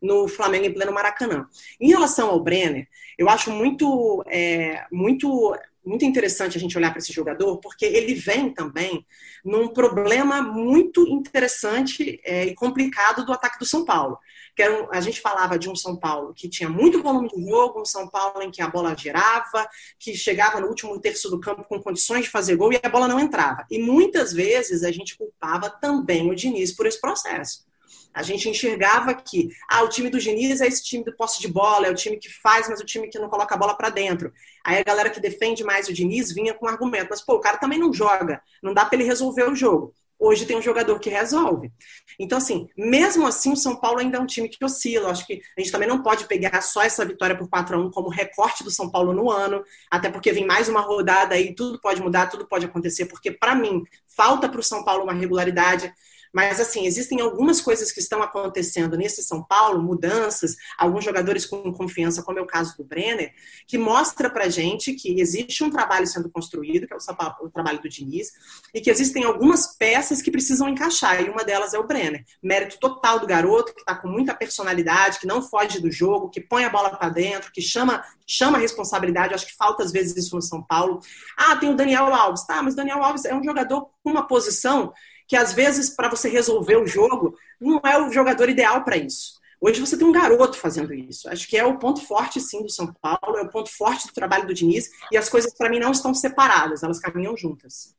no 0.00 0.28
Flamengo 0.28 0.66
em 0.66 0.72
pleno 0.72 0.92
Maracanã. 0.92 1.48
Em 1.80 1.88
relação 1.88 2.30
ao 2.30 2.40
Brenner, 2.40 2.86
eu 3.18 3.28
acho 3.28 3.50
muito, 3.50 4.22
é, 4.28 4.86
muito 4.92 5.56
muito 5.88 6.04
interessante 6.04 6.56
a 6.56 6.60
gente 6.60 6.76
olhar 6.76 6.90
para 6.90 6.98
esse 6.98 7.12
jogador, 7.12 7.58
porque 7.58 7.86
ele 7.86 8.14
vem 8.14 8.52
também 8.52 9.06
num 9.44 9.68
problema 9.68 10.42
muito 10.42 11.08
interessante 11.08 12.20
é, 12.24 12.44
e 12.44 12.54
complicado 12.54 13.24
do 13.24 13.32
ataque 13.32 13.58
do 13.58 13.64
São 13.64 13.84
Paulo. 13.84 14.18
Que 14.54 14.62
era 14.62 14.88
a 14.92 15.00
gente 15.00 15.20
falava 15.20 15.58
de 15.58 15.70
um 15.70 15.74
São 15.74 15.96
Paulo 15.96 16.34
que 16.34 16.48
tinha 16.48 16.68
muito 16.68 17.02
volume 17.02 17.28
de 17.28 17.42
jogo, 17.48 17.80
um 17.80 17.84
São 17.84 18.08
Paulo 18.08 18.42
em 18.42 18.50
que 18.50 18.60
a 18.60 18.68
bola 18.68 18.94
girava, 18.96 19.66
que 19.98 20.14
chegava 20.14 20.60
no 20.60 20.66
último 20.66 21.00
terço 21.00 21.30
do 21.30 21.40
campo 21.40 21.64
com 21.64 21.80
condições 21.80 22.24
de 22.24 22.30
fazer 22.30 22.56
gol 22.56 22.72
e 22.72 22.80
a 22.82 22.88
bola 22.88 23.08
não 23.08 23.18
entrava. 23.18 23.64
E 23.70 23.78
muitas 23.78 24.32
vezes 24.32 24.82
a 24.82 24.92
gente 24.92 25.16
culpava 25.16 25.70
também 25.70 26.30
o 26.30 26.34
Diniz 26.34 26.72
por 26.72 26.86
esse 26.86 27.00
processo. 27.00 27.67
A 28.12 28.22
gente 28.22 28.48
enxergava 28.48 29.14
que 29.14 29.48
ah, 29.68 29.82
o 29.82 29.88
time 29.88 30.10
do 30.10 30.18
Diniz 30.18 30.60
é 30.60 30.66
esse 30.66 30.82
time 30.82 31.04
do 31.04 31.14
posse 31.14 31.40
de 31.40 31.48
bola, 31.48 31.86
é 31.86 31.90
o 31.90 31.94
time 31.94 32.16
que 32.16 32.28
faz, 32.28 32.68
mas 32.68 32.80
o 32.80 32.84
time 32.84 33.08
que 33.08 33.18
não 33.18 33.28
coloca 33.28 33.54
a 33.54 33.58
bola 33.58 33.76
para 33.76 33.90
dentro. 33.90 34.32
Aí 34.64 34.78
a 34.78 34.82
galera 34.82 35.10
que 35.10 35.20
defende 35.20 35.62
mais 35.62 35.88
o 35.88 35.92
Diniz 35.92 36.32
vinha 36.32 36.54
com 36.54 36.66
argumento, 36.66 37.08
mas 37.10 37.20
pô, 37.20 37.34
o 37.34 37.40
cara 37.40 37.58
também 37.58 37.78
não 37.78 37.92
joga, 37.92 38.42
não 38.62 38.74
dá 38.74 38.84
para 38.84 38.96
ele 38.98 39.08
resolver 39.08 39.44
o 39.44 39.54
jogo. 39.54 39.94
Hoje 40.20 40.46
tem 40.46 40.56
um 40.56 40.62
jogador 40.62 40.98
que 40.98 41.08
resolve. 41.08 41.70
Então, 42.18 42.38
assim, 42.38 42.68
mesmo 42.76 43.24
assim, 43.24 43.52
o 43.52 43.56
São 43.56 43.76
Paulo 43.76 44.00
ainda 44.00 44.18
é 44.18 44.20
um 44.20 44.26
time 44.26 44.48
que 44.48 44.64
oscila. 44.64 45.10
Acho 45.10 45.24
que 45.24 45.40
a 45.56 45.60
gente 45.60 45.70
também 45.70 45.88
não 45.88 46.02
pode 46.02 46.24
pegar 46.26 46.60
só 46.60 46.82
essa 46.82 47.04
vitória 47.04 47.38
por 47.38 47.48
4 47.48 47.76
a 47.76 47.78
1 47.78 47.90
como 47.92 48.08
recorte 48.08 48.64
do 48.64 48.70
São 48.70 48.90
Paulo 48.90 49.12
no 49.12 49.30
ano, 49.30 49.62
até 49.88 50.10
porque 50.10 50.32
vem 50.32 50.44
mais 50.44 50.68
uma 50.68 50.80
rodada 50.80 51.38
e 51.38 51.54
tudo 51.54 51.80
pode 51.80 52.02
mudar, 52.02 52.26
tudo 52.26 52.48
pode 52.48 52.66
acontecer, 52.66 53.06
porque, 53.06 53.30
para 53.30 53.54
mim, 53.54 53.84
falta 54.08 54.48
para 54.48 54.58
o 54.58 54.62
São 54.62 54.84
Paulo 54.84 55.04
uma 55.04 55.12
regularidade. 55.12 55.92
Mas, 56.32 56.60
assim, 56.60 56.86
existem 56.86 57.20
algumas 57.20 57.60
coisas 57.60 57.92
que 57.92 58.00
estão 58.00 58.22
acontecendo 58.22 58.96
nesse 58.96 59.22
São 59.22 59.42
Paulo, 59.42 59.82
mudanças, 59.82 60.56
alguns 60.76 61.04
jogadores 61.04 61.46
com 61.46 61.72
confiança, 61.72 62.22
como 62.22 62.38
é 62.38 62.42
o 62.42 62.46
caso 62.46 62.76
do 62.76 62.84
Brenner, 62.84 63.32
que 63.66 63.78
mostra 63.78 64.30
pra 64.30 64.48
gente 64.48 64.92
que 64.94 65.20
existe 65.20 65.64
um 65.64 65.70
trabalho 65.70 66.06
sendo 66.06 66.30
construído, 66.30 66.86
que 66.86 66.94
é 66.94 66.96
o, 66.96 67.46
o 67.46 67.50
trabalho 67.50 67.80
do 67.80 67.88
Diniz, 67.88 68.32
e 68.74 68.80
que 68.80 68.90
existem 68.90 69.24
algumas 69.24 69.76
peças 69.76 70.22
que 70.22 70.30
precisam 70.30 70.68
encaixar, 70.68 71.22
e 71.22 71.30
uma 71.30 71.44
delas 71.44 71.74
é 71.74 71.78
o 71.78 71.86
Brenner. 71.86 72.24
Mérito 72.42 72.78
total 72.78 73.18
do 73.18 73.26
garoto, 73.26 73.74
que 73.74 73.80
está 73.80 73.94
com 73.94 74.08
muita 74.08 74.34
personalidade, 74.34 75.18
que 75.18 75.26
não 75.26 75.42
foge 75.42 75.80
do 75.80 75.90
jogo, 75.90 76.30
que 76.30 76.40
põe 76.40 76.64
a 76.64 76.70
bola 76.70 76.90
para 76.90 77.08
dentro, 77.08 77.52
que 77.52 77.60
chama, 77.60 78.04
chama 78.26 78.58
a 78.58 78.60
responsabilidade. 78.60 79.34
acho 79.34 79.46
que 79.46 79.56
falta 79.56 79.82
às 79.82 79.92
vezes 79.92 80.16
isso 80.16 80.34
no 80.34 80.42
São 80.42 80.62
Paulo. 80.62 81.00
Ah, 81.36 81.56
tem 81.56 81.70
o 81.70 81.76
Daniel 81.76 82.12
Alves. 82.14 82.46
Tá, 82.46 82.62
mas 82.62 82.74
o 82.74 82.76
Daniel 82.76 83.02
Alves 83.02 83.24
é 83.24 83.34
um 83.34 83.42
jogador 83.42 83.90
com 84.02 84.10
uma 84.10 84.26
posição 84.26 84.92
que 85.28 85.36
às 85.36 85.52
vezes 85.52 85.90
para 85.90 86.08
você 86.08 86.28
resolver 86.28 86.76
o 86.76 86.86
jogo 86.86 87.36
não 87.60 87.80
é 87.84 88.02
o 88.02 88.10
jogador 88.10 88.48
ideal 88.48 88.82
para 88.82 88.96
isso. 88.96 89.38
Hoje 89.60 89.80
você 89.80 89.96
tem 89.96 90.06
um 90.06 90.12
garoto 90.12 90.56
fazendo 90.56 90.94
isso. 90.94 91.28
Acho 91.28 91.46
que 91.46 91.56
é 91.56 91.64
o 91.64 91.78
ponto 91.78 92.00
forte, 92.00 92.40
sim, 92.40 92.62
do 92.62 92.70
São 92.70 92.92
Paulo, 93.00 93.36
é 93.36 93.42
o 93.42 93.50
ponto 93.50 93.70
forte 93.70 94.06
do 94.06 94.12
trabalho 94.12 94.46
do 94.46 94.54
Diniz, 94.54 94.88
e 95.12 95.16
as 95.16 95.28
coisas, 95.28 95.52
para 95.52 95.68
mim, 95.68 95.80
não 95.80 95.90
estão 95.90 96.14
separadas, 96.14 96.82
elas 96.82 97.00
caminham 97.00 97.36
juntas. 97.36 97.94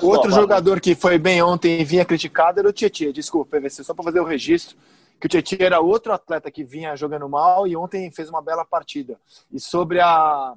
Só, 0.00 0.06
Outro 0.06 0.32
jogador 0.32 0.80
que 0.80 0.96
foi 0.96 1.16
bem 1.16 1.40
ontem 1.42 1.80
e 1.80 1.84
vinha 1.84 2.04
criticado 2.04 2.58
era 2.58 2.68
o 2.68 2.72
Tietchan. 2.72 3.12
Desculpa, 3.12 3.56
PVC, 3.58 3.84
só 3.84 3.94
para 3.94 4.04
fazer 4.04 4.20
o 4.20 4.24
registro, 4.24 4.76
que 5.20 5.26
o 5.26 5.28
Tietchan 5.28 5.58
era 5.60 5.80
outro 5.80 6.12
atleta 6.12 6.50
que 6.50 6.64
vinha 6.64 6.96
jogando 6.96 7.28
mal 7.28 7.68
e 7.68 7.76
ontem 7.76 8.10
fez 8.10 8.28
uma 8.28 8.42
bela 8.42 8.64
partida. 8.64 9.18
E 9.52 9.60
sobre 9.60 10.00
a 10.00 10.54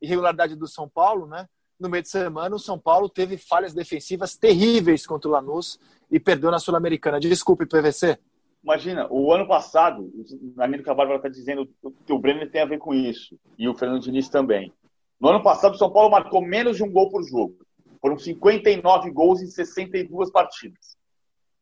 irregularidade 0.00 0.54
do 0.54 0.68
São 0.68 0.88
Paulo, 0.88 1.26
né? 1.26 1.48
No 1.78 1.88
meio 1.88 2.02
de 2.02 2.08
semana, 2.08 2.56
o 2.56 2.58
São 2.58 2.78
Paulo 2.78 3.08
teve 3.08 3.36
falhas 3.36 3.72
defensivas 3.72 4.36
terríveis 4.36 5.06
contra 5.06 5.28
o 5.28 5.32
Lanús 5.32 5.78
e 6.10 6.18
perdeu 6.18 6.50
na 6.50 6.58
Sul-Americana. 6.58 7.20
Desculpe, 7.20 7.66
PVC. 7.66 8.18
Imagina, 8.62 9.06
o 9.10 9.32
ano 9.32 9.46
passado, 9.46 10.10
a 10.58 10.94
Bárbara 10.94 11.16
está 11.16 11.28
dizendo 11.28 11.68
que 12.04 12.12
o 12.12 12.18
Brenner 12.18 12.50
tem 12.50 12.60
a 12.60 12.66
ver 12.66 12.78
com 12.78 12.92
isso, 12.92 13.38
e 13.56 13.68
o 13.68 13.74
Fernando 13.74 14.02
Diniz 14.02 14.28
também. 14.28 14.72
No 15.20 15.28
ano 15.28 15.42
passado, 15.42 15.74
o 15.74 15.78
São 15.78 15.90
Paulo 15.90 16.10
marcou 16.10 16.42
menos 16.42 16.76
de 16.76 16.82
um 16.82 16.90
gol 16.90 17.08
por 17.10 17.22
jogo. 17.22 17.56
Foram 18.00 18.18
59 18.18 19.10
gols 19.10 19.40
em 19.40 19.46
62 19.46 20.30
partidas. 20.30 20.96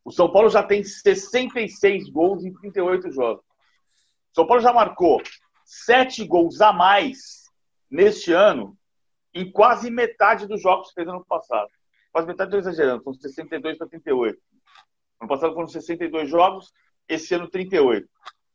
O 0.05 0.11
São 0.11 0.31
Paulo 0.31 0.48
já 0.48 0.62
tem 0.62 0.83
66 0.83 2.09
gols 2.11 2.44
em 2.44 2.52
38 2.52 3.11
jogos. 3.11 3.44
O 4.33 4.35
São 4.35 4.46
Paulo 4.46 4.62
já 4.62 4.72
marcou 4.72 5.22
7 5.64 6.24
gols 6.26 6.61
a 6.61 6.72
mais 6.72 7.44
neste 7.90 8.33
ano 8.33 8.76
em 9.37 9.51
quase 9.51 9.90
metade 9.90 10.46
dos 10.46 10.62
jogos 10.62 10.88
que 10.88 10.94
fez 10.94 11.07
no 11.07 11.14
ano 11.14 11.25
passado. 11.27 11.68
Quase 12.11 12.27
metade, 12.27 12.49
estou 12.49 12.59
exagerando, 12.59 13.03
são 13.03 13.12
62 13.12 13.77
para 13.77 13.87
38. 13.87 14.38
No 15.20 15.25
ano 15.25 15.29
passado 15.29 15.55
foram 15.55 15.68
62 15.68 16.29
jogos, 16.29 16.72
esse 17.07 17.35
ano 17.35 17.49
38. 17.49 18.09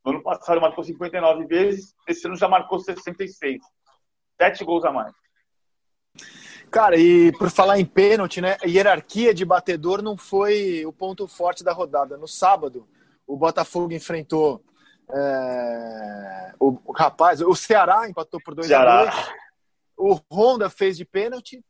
No 0.04 0.14
ano 0.14 0.24
passado 0.24 0.60
marcou 0.60 0.84
59 0.84 1.46
vezes, 1.46 1.94
esse 2.08 2.26
ano 2.26 2.36
já 2.36 2.48
marcou 2.48 2.80
66. 2.80 3.62
Sete 4.40 4.66
gols 4.66 4.84
a 4.84 4.92
mais. 4.92 5.14
Cara, 6.72 6.98
e 6.98 7.32
por 7.34 7.52
falar 7.52 7.80
em 7.80 7.86
pênalti, 7.86 8.42
né? 8.42 8.58
A 8.64 8.68
hierarquia 8.68 9.34
de 9.34 9.46
batedor 9.46 10.02
não 10.02 10.18
foi 10.18 10.84
o 10.86 10.92
ponto 10.92 11.28
forte 11.28 11.64
da 11.64 11.74
rodada. 11.74 12.18
No 12.18 12.28
sábado, 12.28 12.88
o 13.28 13.38
Botafogo 13.38 13.94
enfrentou 13.94 14.64
é, 15.14 16.54
o, 16.60 16.80
o, 16.86 16.92
rapaz, 16.92 17.42
o 17.42 17.54
Ceará 17.54 18.10
empatou 18.10 18.40
por 18.44 18.56
2 18.56 18.72
a 18.72 19.04
2 19.04 19.42
O 20.04 20.20
Honda 20.32 20.68
fez 20.68 20.98
de 20.98 21.06
pênalti 21.06 21.64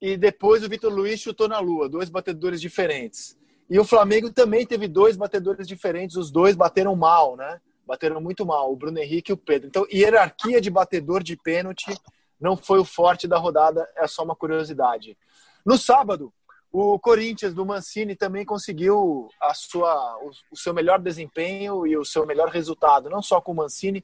e 0.00 0.16
depois 0.16 0.64
o 0.64 0.68
Vitor 0.70 0.90
Luiz 0.90 1.20
chutou 1.20 1.46
na 1.46 1.58
lua, 1.58 1.86
dois 1.86 2.08
batedores 2.08 2.62
diferentes. 2.62 3.36
E 3.68 3.78
o 3.78 3.84
Flamengo 3.84 4.32
também 4.32 4.66
teve 4.66 4.88
dois 4.88 5.18
batedores 5.18 5.68
diferentes, 5.68 6.16
os 6.16 6.30
dois 6.30 6.56
bateram 6.56 6.96
mal, 6.96 7.36
né? 7.36 7.60
Bateram 7.86 8.22
muito 8.22 8.46
mal, 8.46 8.72
o 8.72 8.76
Bruno 8.76 8.98
Henrique 8.98 9.30
e 9.30 9.34
o 9.34 9.36
Pedro. 9.36 9.68
Então, 9.68 9.86
hierarquia 9.92 10.62
de 10.62 10.70
batedor 10.70 11.22
de 11.22 11.36
pênalti 11.36 11.94
não 12.40 12.56
foi 12.56 12.78
o 12.78 12.86
forte 12.86 13.28
da 13.28 13.36
rodada, 13.36 13.86
é 13.96 14.06
só 14.06 14.24
uma 14.24 14.34
curiosidade. 14.34 15.18
No 15.62 15.76
sábado, 15.76 16.32
o 16.72 16.98
Corinthians 16.98 17.52
do 17.52 17.66
Mancini 17.66 18.16
também 18.16 18.46
conseguiu 18.46 19.28
a 19.38 19.52
sua, 19.52 20.18
o, 20.50 20.56
seu 20.56 20.72
melhor 20.72 21.00
desempenho 21.00 21.86
e 21.86 21.98
o 21.98 22.04
seu 22.04 22.24
melhor 22.24 22.48
resultado, 22.48 23.10
não 23.10 23.20
só 23.20 23.42
com 23.42 23.52
o 23.52 23.56
Mancini, 23.56 24.02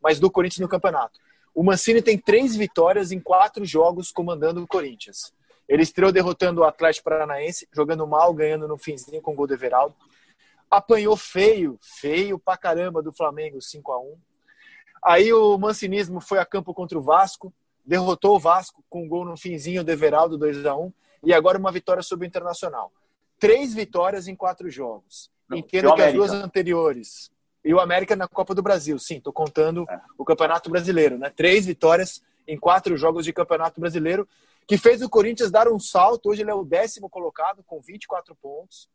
mas 0.00 0.20
do 0.20 0.30
Corinthians 0.30 0.60
no 0.60 0.68
campeonato. 0.68 1.18
O 1.54 1.62
Mancini 1.62 2.00
tem 2.00 2.18
três 2.18 2.56
vitórias 2.56 3.12
em 3.12 3.20
quatro 3.20 3.64
jogos 3.64 4.10
comandando 4.10 4.62
o 4.62 4.66
Corinthians. 4.66 5.32
Ele 5.68 5.82
estreou 5.82 6.12
derrotando 6.12 6.60
o 6.60 6.64
Atlético 6.64 7.04
Paranaense, 7.04 7.68
jogando 7.72 8.06
mal, 8.06 8.32
ganhando 8.32 8.66
no 8.66 8.78
finzinho 8.78 9.22
com 9.22 9.32
o 9.32 9.34
gol 9.34 9.46
do 9.46 9.54
Everaldo. 9.54 9.94
Apanhou 10.70 11.16
feio, 11.16 11.78
feio 11.80 12.38
pra 12.38 12.56
caramba 12.56 13.02
do 13.02 13.12
Flamengo, 13.12 13.60
5 13.60 13.92
a 13.92 14.00
1 14.00 14.16
Aí 15.04 15.32
o 15.32 15.58
mancinismo 15.58 16.20
foi 16.20 16.38
a 16.38 16.46
campo 16.46 16.72
contra 16.72 16.96
o 16.96 17.02
Vasco, 17.02 17.52
derrotou 17.84 18.36
o 18.36 18.38
Vasco 18.38 18.84
com 18.88 19.02
um 19.02 19.08
gol 19.08 19.24
no 19.24 19.36
finzinho 19.36 19.82
do 19.82 19.90
Everaldo, 19.90 20.38
2 20.38 20.64
a 20.64 20.76
1 20.76 20.92
e 21.24 21.34
agora 21.34 21.58
uma 21.58 21.72
vitória 21.72 22.02
sobre 22.02 22.26
o 22.26 22.28
Internacional. 22.28 22.92
Três 23.38 23.74
vitórias 23.74 24.28
em 24.28 24.36
quatro 24.36 24.70
jogos. 24.70 25.28
Entendo 25.50 25.92
que 25.94 26.02
as 26.02 26.14
duas 26.14 26.30
anteriores. 26.30 27.31
E 27.64 27.72
o 27.72 27.80
América 27.80 28.16
na 28.16 28.26
Copa 28.26 28.54
do 28.54 28.62
Brasil, 28.62 28.98
sim, 28.98 29.18
estou 29.18 29.32
contando 29.32 29.86
é. 29.88 30.00
o 30.18 30.24
Campeonato 30.24 30.68
Brasileiro, 30.68 31.16
né? 31.16 31.30
Três 31.30 31.64
vitórias 31.64 32.22
em 32.46 32.58
quatro 32.58 32.96
jogos 32.96 33.24
de 33.24 33.32
Campeonato 33.32 33.80
Brasileiro, 33.80 34.28
que 34.66 34.76
fez 34.76 35.00
o 35.00 35.08
Corinthians 35.08 35.50
dar 35.50 35.68
um 35.68 35.78
salto. 35.78 36.30
Hoje 36.30 36.42
ele 36.42 36.50
é 36.50 36.54
o 36.54 36.64
décimo 36.64 37.08
colocado, 37.08 37.62
com 37.64 37.80
24 37.80 38.34
pontos. 38.34 38.88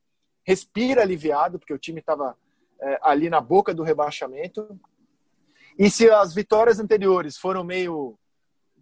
Respira 0.44 1.02
aliviado, 1.02 1.58
porque 1.58 1.74
o 1.74 1.80
time 1.80 2.00
estava 2.00 2.38
é, 2.80 3.00
ali 3.02 3.30
na 3.30 3.40
boca 3.40 3.74
do 3.74 3.84
rebaixamento. 3.84 4.78
E 5.80 5.90
se 5.90 6.10
as 6.10 6.34
vitórias 6.34 6.80
anteriores 6.80 7.38
foram 7.38 7.64
meio 7.64 8.18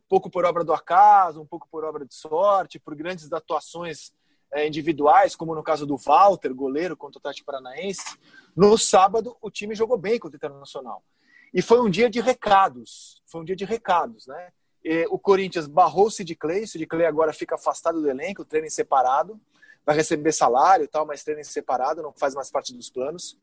pouco 0.08 0.30
por 0.30 0.46
obra 0.46 0.64
do 0.64 0.74
acaso, 0.74 1.42
um 1.42 1.46
pouco 1.46 1.68
por 1.70 1.84
obra 1.84 2.06
de 2.06 2.16
sorte, 2.16 2.80
por 2.80 2.96
grandes 2.96 3.32
atuações 3.32 4.14
individuais, 4.56 5.36
como 5.36 5.56
no 5.56 5.64
caso 5.64 5.86
do 5.86 5.98
Walter, 5.98 6.54
goleiro 6.54 6.96
contra 6.96 7.18
o 7.18 7.20
Atlético 7.20 7.46
Paranaense. 7.46 8.18
No 8.56 8.78
sábado, 8.78 9.36
o 9.42 9.50
time 9.50 9.76
jogou 9.76 9.98
bem 9.98 10.18
contra 10.20 10.36
o 10.36 10.38
Internacional. 10.38 11.04
E 11.54 11.62
foi 11.62 11.82
um 11.82 11.90
dia 11.90 12.10
de 12.10 12.20
recados. 12.20 13.22
Foi 13.26 13.42
um 13.42 13.46
dia 13.46 13.56
de 13.56 13.66
recados, 13.66 14.28
né? 14.28 14.50
E 14.84 15.06
o 15.10 15.18
Corinthians 15.18 15.68
barrou 15.68 16.08
o 16.08 16.12
Sid 16.12 16.36
Clay. 16.36 16.64
O 16.64 16.68
Sid 16.68 16.86
Clay 16.86 17.06
agora 17.06 17.34
fica 17.34 17.56
afastado 17.56 18.02
do 18.02 18.10
elenco, 18.10 18.46
treino 18.46 18.68
em 18.68 18.70
separado. 18.70 19.40
Vai 19.86 19.96
receber 19.96 20.32
salário 20.32 20.86
e 20.86 20.88
tal, 20.88 21.06
mas 21.06 21.24
treino 21.24 21.42
em 21.42 21.46
separado, 21.46 22.02
não 22.02 22.14
faz 22.14 22.36
mais 22.36 22.52
parte 22.52 22.74
dos 22.74 22.90
planos. 22.90 23.38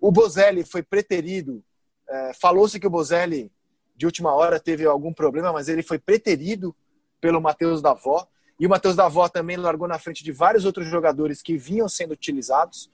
O 0.00 0.10
Bozelli 0.10 0.64
foi 0.64 0.82
preterido. 0.82 1.62
É, 2.08 2.32
Falou-se 2.34 2.80
que 2.80 2.86
o 2.86 2.90
Bozelli 2.90 3.52
de 3.94 4.06
última 4.06 4.34
hora 4.34 4.58
teve 4.58 4.84
algum 4.84 5.12
problema, 5.12 5.52
mas 5.52 5.68
ele 5.68 5.82
foi 5.82 5.98
preterido 5.98 6.74
pelo 7.20 7.40
Matheus 7.40 7.80
Davó. 7.80 8.26
E 8.62 8.66
o 8.66 8.70
Matheus 8.70 8.94
Davó 8.94 9.28
também 9.28 9.56
largou 9.56 9.88
na 9.88 9.98
frente 9.98 10.22
de 10.22 10.30
vários 10.30 10.64
outros 10.64 10.86
jogadores 10.86 11.42
que 11.42 11.56
vinham 11.56 11.88
sendo 11.88 12.12
utilizados. 12.12 12.88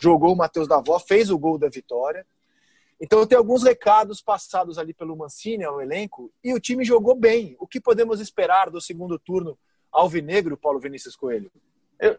Jogou 0.00 0.32
o 0.32 0.36
Matheus 0.36 0.68
Davó, 0.68 0.96
fez 1.00 1.28
o 1.28 1.36
gol 1.36 1.58
da 1.58 1.68
vitória. 1.68 2.24
Então 3.00 3.26
tem 3.26 3.36
alguns 3.36 3.64
recados 3.64 4.22
passados 4.22 4.78
ali 4.78 4.94
pelo 4.94 5.16
Mancini 5.16 5.64
ao 5.64 5.80
elenco 5.80 6.32
e 6.44 6.54
o 6.54 6.60
time 6.60 6.84
jogou 6.84 7.16
bem. 7.16 7.56
O 7.58 7.66
que 7.66 7.80
podemos 7.80 8.20
esperar 8.20 8.70
do 8.70 8.80
segundo 8.80 9.18
turno 9.18 9.58
alvinegro, 9.90 10.56
Paulo 10.56 10.78
Vinícius 10.78 11.16
Coelho? 11.16 11.50
Eu, 11.98 12.16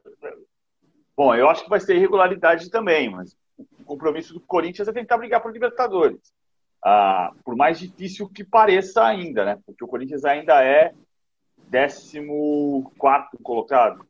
bom, 1.16 1.34
eu 1.34 1.48
acho 1.48 1.64
que 1.64 1.70
vai 1.70 1.80
ser 1.80 1.96
irregularidade 1.96 2.70
também, 2.70 3.10
mas 3.10 3.34
o 3.80 3.86
compromisso 3.86 4.34
do 4.34 4.42
Corinthians 4.42 4.90
é 4.90 4.92
tentar 4.92 5.18
brigar 5.18 5.42
por 5.42 5.54
Libertadores 5.54 6.34
ah, 6.84 7.32
por 7.46 7.56
mais 7.56 7.80
difícil 7.80 8.28
que 8.28 8.44
pareça 8.44 9.06
ainda, 9.06 9.46
né? 9.46 9.60
Porque 9.66 9.86
o 9.86 9.88
Corinthians 9.88 10.26
ainda 10.26 10.62
é 10.62 10.94
14 11.72 12.22
colocado. 13.44 14.06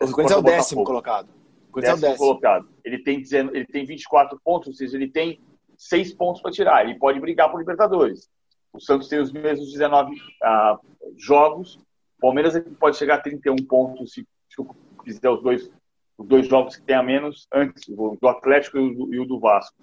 O 0.00 0.10
Corinthians 0.10 0.32
é 0.32 0.36
o 0.36 0.42
décimo 0.42 0.84
colocado. 0.84 1.28
O 1.72 1.80
décimo 1.80 1.94
é 1.94 2.08
o 2.08 2.10
décimo 2.10 2.18
colocado. 2.18 2.68
Ele 2.84 2.98
tem, 2.98 3.22
ele 3.52 3.66
tem 3.66 3.84
24 3.84 4.40
pontos, 4.44 4.68
ou 4.68 4.74
seja, 4.74 4.96
ele 4.96 5.08
tem 5.08 5.40
6 5.76 6.14
pontos 6.14 6.42
para 6.42 6.50
tirar. 6.50 6.84
Ele 6.84 6.98
pode 6.98 7.20
brigar 7.20 7.50
por 7.50 7.58
Libertadores. 7.58 8.28
O 8.72 8.80
Santos 8.80 9.08
tem 9.08 9.20
os 9.20 9.32
mesmos 9.32 9.70
19 9.70 10.14
ah, 10.42 10.78
jogos. 11.16 11.76
O 12.18 12.20
Palmeiras 12.20 12.54
pode 12.78 12.96
chegar 12.96 13.16
a 13.16 13.20
31 13.20 13.56
pontos 13.56 14.12
se, 14.12 14.26
se 14.48 14.66
fizer 15.04 15.30
os 15.30 15.42
dois, 15.42 15.70
os 16.18 16.26
dois 16.26 16.46
jogos 16.48 16.76
que 16.76 16.82
tem 16.82 16.96
a 16.96 17.02
menos 17.02 17.46
antes, 17.52 17.84
do 17.88 18.28
Atlético 18.28 18.78
e 18.78 18.80
o, 18.80 19.14
e 19.14 19.20
o 19.20 19.24
do 19.24 19.38
Vasco 19.38 19.76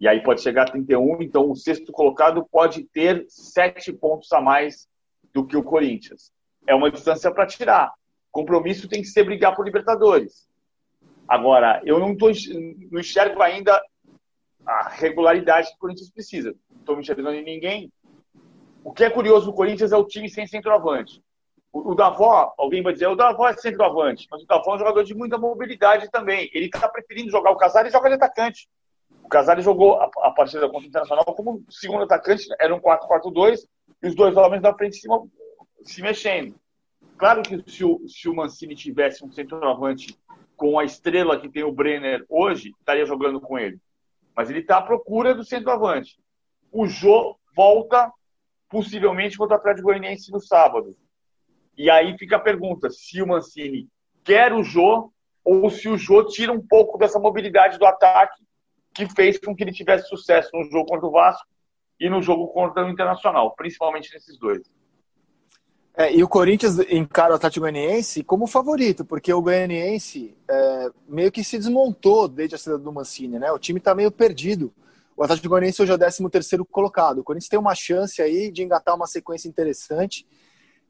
e 0.00 0.08
aí 0.08 0.22
pode 0.22 0.40
chegar 0.40 0.62
a 0.62 0.70
31, 0.70 1.20
então 1.20 1.50
o 1.50 1.54
sexto 1.54 1.92
colocado 1.92 2.46
pode 2.50 2.84
ter 2.84 3.26
sete 3.28 3.92
pontos 3.92 4.32
a 4.32 4.40
mais 4.40 4.88
do 5.32 5.46
que 5.46 5.56
o 5.56 5.62
Corinthians. 5.62 6.32
É 6.66 6.74
uma 6.74 6.90
distância 6.90 7.32
para 7.32 7.46
tirar. 7.46 7.92
Compromisso 8.30 8.88
tem 8.88 9.02
que 9.02 9.08
ser 9.08 9.24
brigar 9.24 9.54
por 9.54 9.64
Libertadores. 9.64 10.48
Agora, 11.26 11.80
eu 11.84 11.98
não, 11.98 12.16
tô, 12.16 12.30
não 12.90 13.00
enxergo 13.00 13.42
ainda 13.42 13.80
a 14.66 14.88
regularidade 14.88 15.68
que 15.68 15.76
o 15.76 15.78
Corinthians 15.78 16.10
precisa. 16.10 16.54
Não 16.70 16.80
estou 16.80 16.96
me 16.96 17.02
enxergando 17.02 17.32
em 17.32 17.44
ninguém. 17.44 17.92
O 18.82 18.92
que 18.92 19.04
é 19.04 19.10
curioso 19.10 19.46
no 19.46 19.54
Corinthians 19.54 19.92
é 19.92 19.96
o 19.96 20.06
time 20.06 20.28
sem 20.28 20.46
centroavante. 20.46 21.22
O, 21.72 21.92
o 21.92 21.94
Davó, 21.94 22.52
alguém 22.58 22.82
vai 22.82 22.92
dizer, 22.92 23.06
o 23.06 23.14
Davó 23.14 23.48
é 23.48 23.56
centroavante, 23.56 24.26
mas 24.30 24.42
o 24.42 24.46
Davó 24.46 24.72
é 24.72 24.74
um 24.74 24.78
jogador 24.78 25.04
de 25.04 25.14
muita 25.14 25.38
mobilidade 25.38 26.10
também. 26.10 26.50
Ele 26.52 26.66
está 26.66 26.88
preferindo 26.88 27.30
jogar 27.30 27.50
o 27.50 27.56
Casares 27.56 27.90
e 27.90 27.96
joga 27.96 28.08
de 28.08 28.16
atacante. 28.16 28.68
Casares 29.30 29.64
jogou 29.64 30.00
a, 30.00 30.10
a 30.22 30.30
partida 30.32 30.68
contra 30.68 30.84
o 30.84 30.88
Internacional 30.88 31.24
como 31.24 31.64
segundo 31.70 32.02
atacante, 32.02 32.44
era 32.58 32.74
um 32.74 32.80
4-4-2 32.80 33.60
e 34.02 34.08
os 34.08 34.14
dois 34.14 34.36
homens 34.36 34.62
da 34.62 34.74
frente 34.74 34.96
se, 34.96 35.08
se 35.82 36.02
mexendo. 36.02 36.54
Claro 37.16 37.42
que 37.42 37.62
se 37.70 37.84
o, 37.84 38.06
se 38.08 38.28
o 38.28 38.34
Mancini 38.34 38.74
tivesse 38.74 39.24
um 39.24 39.30
centroavante 39.30 40.18
com 40.56 40.78
a 40.78 40.84
estrela 40.84 41.38
que 41.38 41.48
tem 41.48 41.62
o 41.62 41.72
Brenner 41.72 42.24
hoje, 42.28 42.72
estaria 42.78 43.04
jogando 43.04 43.40
com 43.40 43.58
ele. 43.58 43.78
Mas 44.34 44.48
ele 44.48 44.60
está 44.60 44.78
à 44.78 44.82
procura 44.82 45.34
do 45.34 45.44
centroavante. 45.44 46.18
O 46.72 46.86
Jô 46.86 47.36
volta 47.54 48.10
possivelmente 48.68 49.36
contra 49.36 49.56
o 49.56 49.58
Atlético 49.58 49.88
Goianiense 49.88 50.30
no 50.30 50.40
sábado. 50.40 50.96
E 51.76 51.90
aí 51.90 52.16
fica 52.16 52.36
a 52.36 52.40
pergunta: 52.40 52.88
se 52.90 53.20
o 53.20 53.26
Mancini 53.26 53.88
quer 54.24 54.52
o 54.52 54.62
Jô 54.62 55.12
ou 55.44 55.68
se 55.70 55.88
o 55.88 55.98
Jô 55.98 56.24
tira 56.26 56.52
um 56.52 56.64
pouco 56.66 56.96
dessa 56.96 57.18
mobilidade 57.18 57.78
do 57.78 57.86
ataque 57.86 58.42
que 58.94 59.06
fez 59.14 59.38
com 59.38 59.54
que 59.54 59.64
ele 59.64 59.72
tivesse 59.72 60.08
sucesso 60.08 60.50
no 60.54 60.64
jogo 60.70 60.86
contra 60.86 61.06
o 61.06 61.10
Vasco 61.10 61.46
e 62.00 62.08
no 62.08 62.22
jogo 62.22 62.48
contra 62.48 62.86
o 62.86 62.88
Internacional, 62.88 63.54
principalmente 63.54 64.12
nesses 64.14 64.38
dois. 64.38 64.62
É, 65.94 66.14
e 66.14 66.22
o 66.22 66.28
Corinthians 66.28 66.78
encara 66.90 67.32
o 67.32 67.36
Atlético 67.36 67.60
Goianiense 67.60 68.24
como 68.24 68.46
favorito, 68.46 69.04
porque 69.04 69.32
o 69.32 69.42
Goianiense 69.42 70.34
é, 70.48 70.90
meio 71.06 71.30
que 71.30 71.44
se 71.44 71.58
desmontou 71.58 72.26
desde 72.26 72.54
a 72.54 72.58
saída 72.58 72.78
do 72.78 72.92
Mancini, 72.92 73.38
né? 73.38 73.52
O 73.52 73.58
time 73.58 73.78
está 73.78 73.94
meio 73.94 74.10
perdido. 74.10 74.72
O 75.14 75.22
Atlético 75.22 75.50
Goianiense 75.50 75.82
hoje 75.82 75.92
é 75.92 75.94
o 75.94 75.98
13 75.98 76.30
terceiro 76.30 76.64
colocado. 76.64 77.18
O 77.18 77.24
Corinthians 77.24 77.50
tem 77.50 77.58
uma 77.58 77.74
chance 77.74 78.22
aí 78.22 78.50
de 78.50 78.62
engatar 78.62 78.94
uma 78.94 79.06
sequência 79.06 79.48
interessante. 79.48 80.26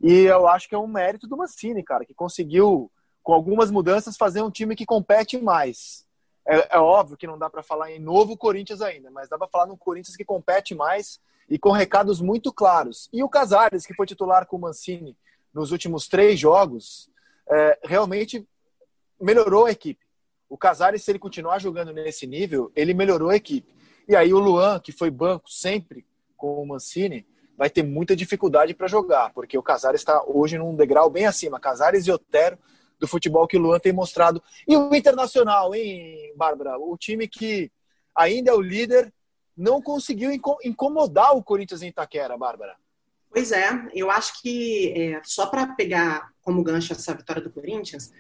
E 0.01 0.23
eu 0.23 0.47
acho 0.47 0.69
que 0.69 0.75
é 0.75 0.79
um 0.79 0.87
mérito 0.87 1.27
do 1.27 1.37
Mancini, 1.37 1.83
cara, 1.83 2.05
que 2.05 2.15
conseguiu, 2.15 2.91
com 3.23 3.33
algumas 3.33 3.71
mudanças, 3.71 4.17
fazer 4.17 4.43
um 4.43 4.51
time 4.51 4.77
que 4.77 4.87
compete 4.87 5.37
mais. 5.39 6.07
É, 6.51 6.77
é 6.77 6.79
óbvio 6.81 7.17
que 7.17 7.29
não 7.29 7.39
dá 7.39 7.49
para 7.49 7.63
falar 7.63 7.93
em 7.93 8.01
novo 8.01 8.37
Corinthians 8.37 8.83
ainda, 8.83 9.09
mas 9.09 9.29
dá 9.29 9.39
para 9.39 9.47
falar 9.47 9.67
num 9.67 9.77
Corinthians 9.77 10.17
que 10.17 10.25
compete 10.25 10.75
mais 10.75 11.21
e 11.49 11.57
com 11.57 11.71
recados 11.71 12.21
muito 12.21 12.53
claros. 12.53 13.09
E 13.13 13.23
o 13.23 13.29
Casares, 13.29 13.87
que 13.87 13.95
foi 13.95 14.05
titular 14.05 14.45
com 14.47 14.57
o 14.57 14.61
Mancini 14.61 15.17
nos 15.55 15.71
últimos 15.71 16.09
três 16.09 16.41
jogos, 16.41 17.09
é, 17.49 17.79
realmente 17.85 18.45
melhorou 19.21 19.67
a 19.67 19.71
equipe. 19.71 20.05
O 20.49 20.59
Casares, 20.59 21.05
se 21.05 21.13
ele 21.13 21.21
continuar 21.21 21.61
jogando 21.61 21.93
nesse 21.93 22.27
nível, 22.27 22.73
ele 22.75 22.95
melhorou 22.95 23.31
a 23.31 23.37
equipe. 23.37 23.73
E 24.09 24.17
aí 24.17 24.35
o 24.35 24.41
Luan, 24.41 24.81
que 24.81 24.91
foi 24.91 25.09
banco 25.09 25.49
sempre 25.49 26.05
com 26.37 26.61
o 26.61 26.67
Mancini, 26.67 27.25
vai 27.57 27.71
ter 27.71 27.85
muita 27.85 28.17
dificuldade 28.17 28.75
para 28.75 28.89
jogar, 28.89 29.33
porque 29.33 29.57
o 29.57 29.63
Casares 29.63 30.01
está 30.01 30.21
hoje 30.27 30.59
num 30.59 30.75
degrau 30.75 31.09
bem 31.09 31.27
acima. 31.27 31.61
Casares 31.61 32.09
e 32.09 32.11
Otero 32.11 32.59
do 33.01 33.09
futebol 33.09 33.47
que 33.47 33.57
o 33.57 33.61
Luan 33.61 33.81
tem 33.81 33.93
mostrado. 33.93 34.43
E 34.69 34.77
o 34.77 34.95
Internacional, 34.95 35.75
hein, 35.75 36.33
Bárbara? 36.37 36.79
O 36.79 36.97
time 36.97 37.27
que 37.27 37.73
ainda 38.15 38.51
é 38.51 38.55
o 38.55 38.61
líder, 38.61 39.13
não 39.57 39.81
conseguiu 39.81 40.31
incomodar 40.63 41.35
o 41.35 41.43
Corinthians 41.43 41.83
em 41.83 41.89
Itaquera, 41.89 42.37
Bárbara. 42.37 42.77
Pois 43.31 43.53
é, 43.53 43.69
eu 43.95 44.11
acho 44.11 44.43
que 44.43 44.93
é, 44.97 45.21
só 45.25 45.47
para 45.47 45.75
pegar 45.75 46.31
como 46.43 46.63
gancho 46.63 46.93
essa 46.93 47.15
vitória 47.15 47.41
do 47.41 47.51
Corinthians, 47.51 48.13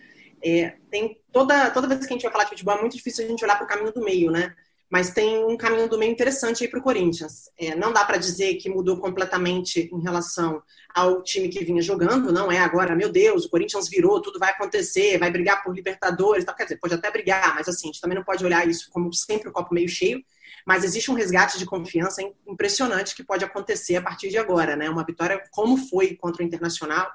é, 0.43 0.77
tem 0.91 1.21
toda, 1.33 1.71
toda 1.71 1.89
vez 1.89 2.07
que 2.07 2.13
a 2.13 2.17
gente 2.17 2.23
vai 2.23 2.33
falar 2.33 2.45
de 2.45 2.51
futebol 2.51 2.77
é 2.77 2.81
muito 2.81 2.97
difícil 2.97 3.25
a 3.25 3.29
gente 3.29 3.45
olhar 3.45 3.57
para 3.57 3.65
o 3.65 3.69
caminho 3.69 3.93
do 3.93 4.03
meio, 4.03 4.31
né? 4.31 4.55
Mas 4.91 5.11
tem 5.11 5.45
um 5.45 5.57
caminho 5.57 5.89
do 5.89 5.97
meio 5.97 6.11
interessante 6.11 6.65
aí 6.65 6.69
para 6.69 6.81
o 6.81 6.83
Corinthians. 6.83 7.49
É, 7.57 7.77
não 7.77 7.93
dá 7.93 8.05
para 8.05 8.17
dizer 8.17 8.55
que 8.57 8.69
mudou 8.69 8.99
completamente 8.99 9.89
em 9.93 10.01
relação 10.03 10.61
ao 10.93 11.23
time 11.23 11.49
que 11.49 11.65
vinha 11.65 11.81
jogando, 11.81 12.33
não 12.33 12.51
é 12.51 12.59
agora, 12.59 12.97
meu 12.97 13.09
Deus, 13.11 13.45
o 13.45 13.51
Corinthians 13.51 13.89
virou, 13.89 14.21
tudo 14.21 14.41
vai 14.41 14.51
acontecer, 14.51 15.19
vai 15.19 15.31
brigar 15.31 15.63
por 15.63 15.73
Libertadores, 15.73 16.45
tal. 16.45 16.57
quer 16.57 16.65
dizer, 16.65 16.79
pode 16.79 16.95
até 16.95 17.09
brigar, 17.11 17.55
mas 17.55 17.69
assim, 17.69 17.87
a 17.87 17.93
gente 17.93 18.01
também 18.01 18.19
não 18.19 18.25
pode 18.25 18.45
olhar 18.45 18.69
isso 18.69 18.91
como 18.91 19.13
sempre 19.15 19.49
o 19.49 19.53
copo 19.53 19.73
meio 19.73 19.89
cheio 19.89 20.21
mas 20.67 20.85
existe 20.85 21.11
um 21.11 21.15
resgate 21.15 21.59
de 21.59 21.67
confiança 21.67 22.23
impressionante 22.47 23.15
que 23.15 23.25
pode 23.25 23.45
acontecer 23.45 23.97
a 23.97 24.03
partir 24.03 24.29
de 24.29 24.39
agora, 24.39 24.77
né? 24.77 24.89
Uma 24.91 25.05
vitória 25.05 25.43
como 25.51 25.77
foi 25.77 26.15
contra 26.15 26.43
o 26.43 26.47
Internacional, 26.47 27.11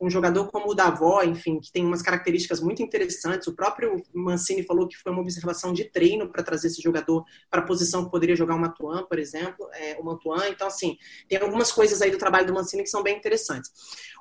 um 0.00 0.08
jogador 0.08 0.46
como 0.50 0.70
o 0.70 0.74
Davó, 0.74 1.22
enfim, 1.22 1.60
que 1.60 1.70
tem 1.70 1.84
umas 1.84 2.00
características 2.00 2.60
muito 2.60 2.82
interessantes. 2.82 3.46
O 3.46 3.54
próprio 3.54 4.02
Mancini 4.14 4.62
falou 4.62 4.88
que 4.88 4.96
foi 4.96 5.12
uma 5.12 5.20
observação 5.20 5.74
de 5.74 5.84
treino 5.84 6.28
para 6.30 6.42
trazer 6.42 6.68
esse 6.68 6.80
jogador 6.80 7.24
para 7.50 7.60
a 7.60 7.64
posição 7.64 8.04
que 8.04 8.10
poderia 8.10 8.34
jogar 8.34 8.54
o 8.54 8.58
Matuan, 8.58 9.04
por 9.04 9.18
exemplo, 9.18 9.68
é, 9.74 9.98
o 10.00 10.04
Matuan. 10.04 10.48
Então, 10.48 10.66
assim, 10.66 10.96
tem 11.28 11.38
algumas 11.38 11.70
coisas 11.70 12.00
aí 12.00 12.10
do 12.10 12.16
trabalho 12.16 12.46
do 12.46 12.54
Mancini 12.54 12.82
que 12.82 12.88
são 12.88 13.02
bem 13.02 13.16
interessantes. 13.16 13.70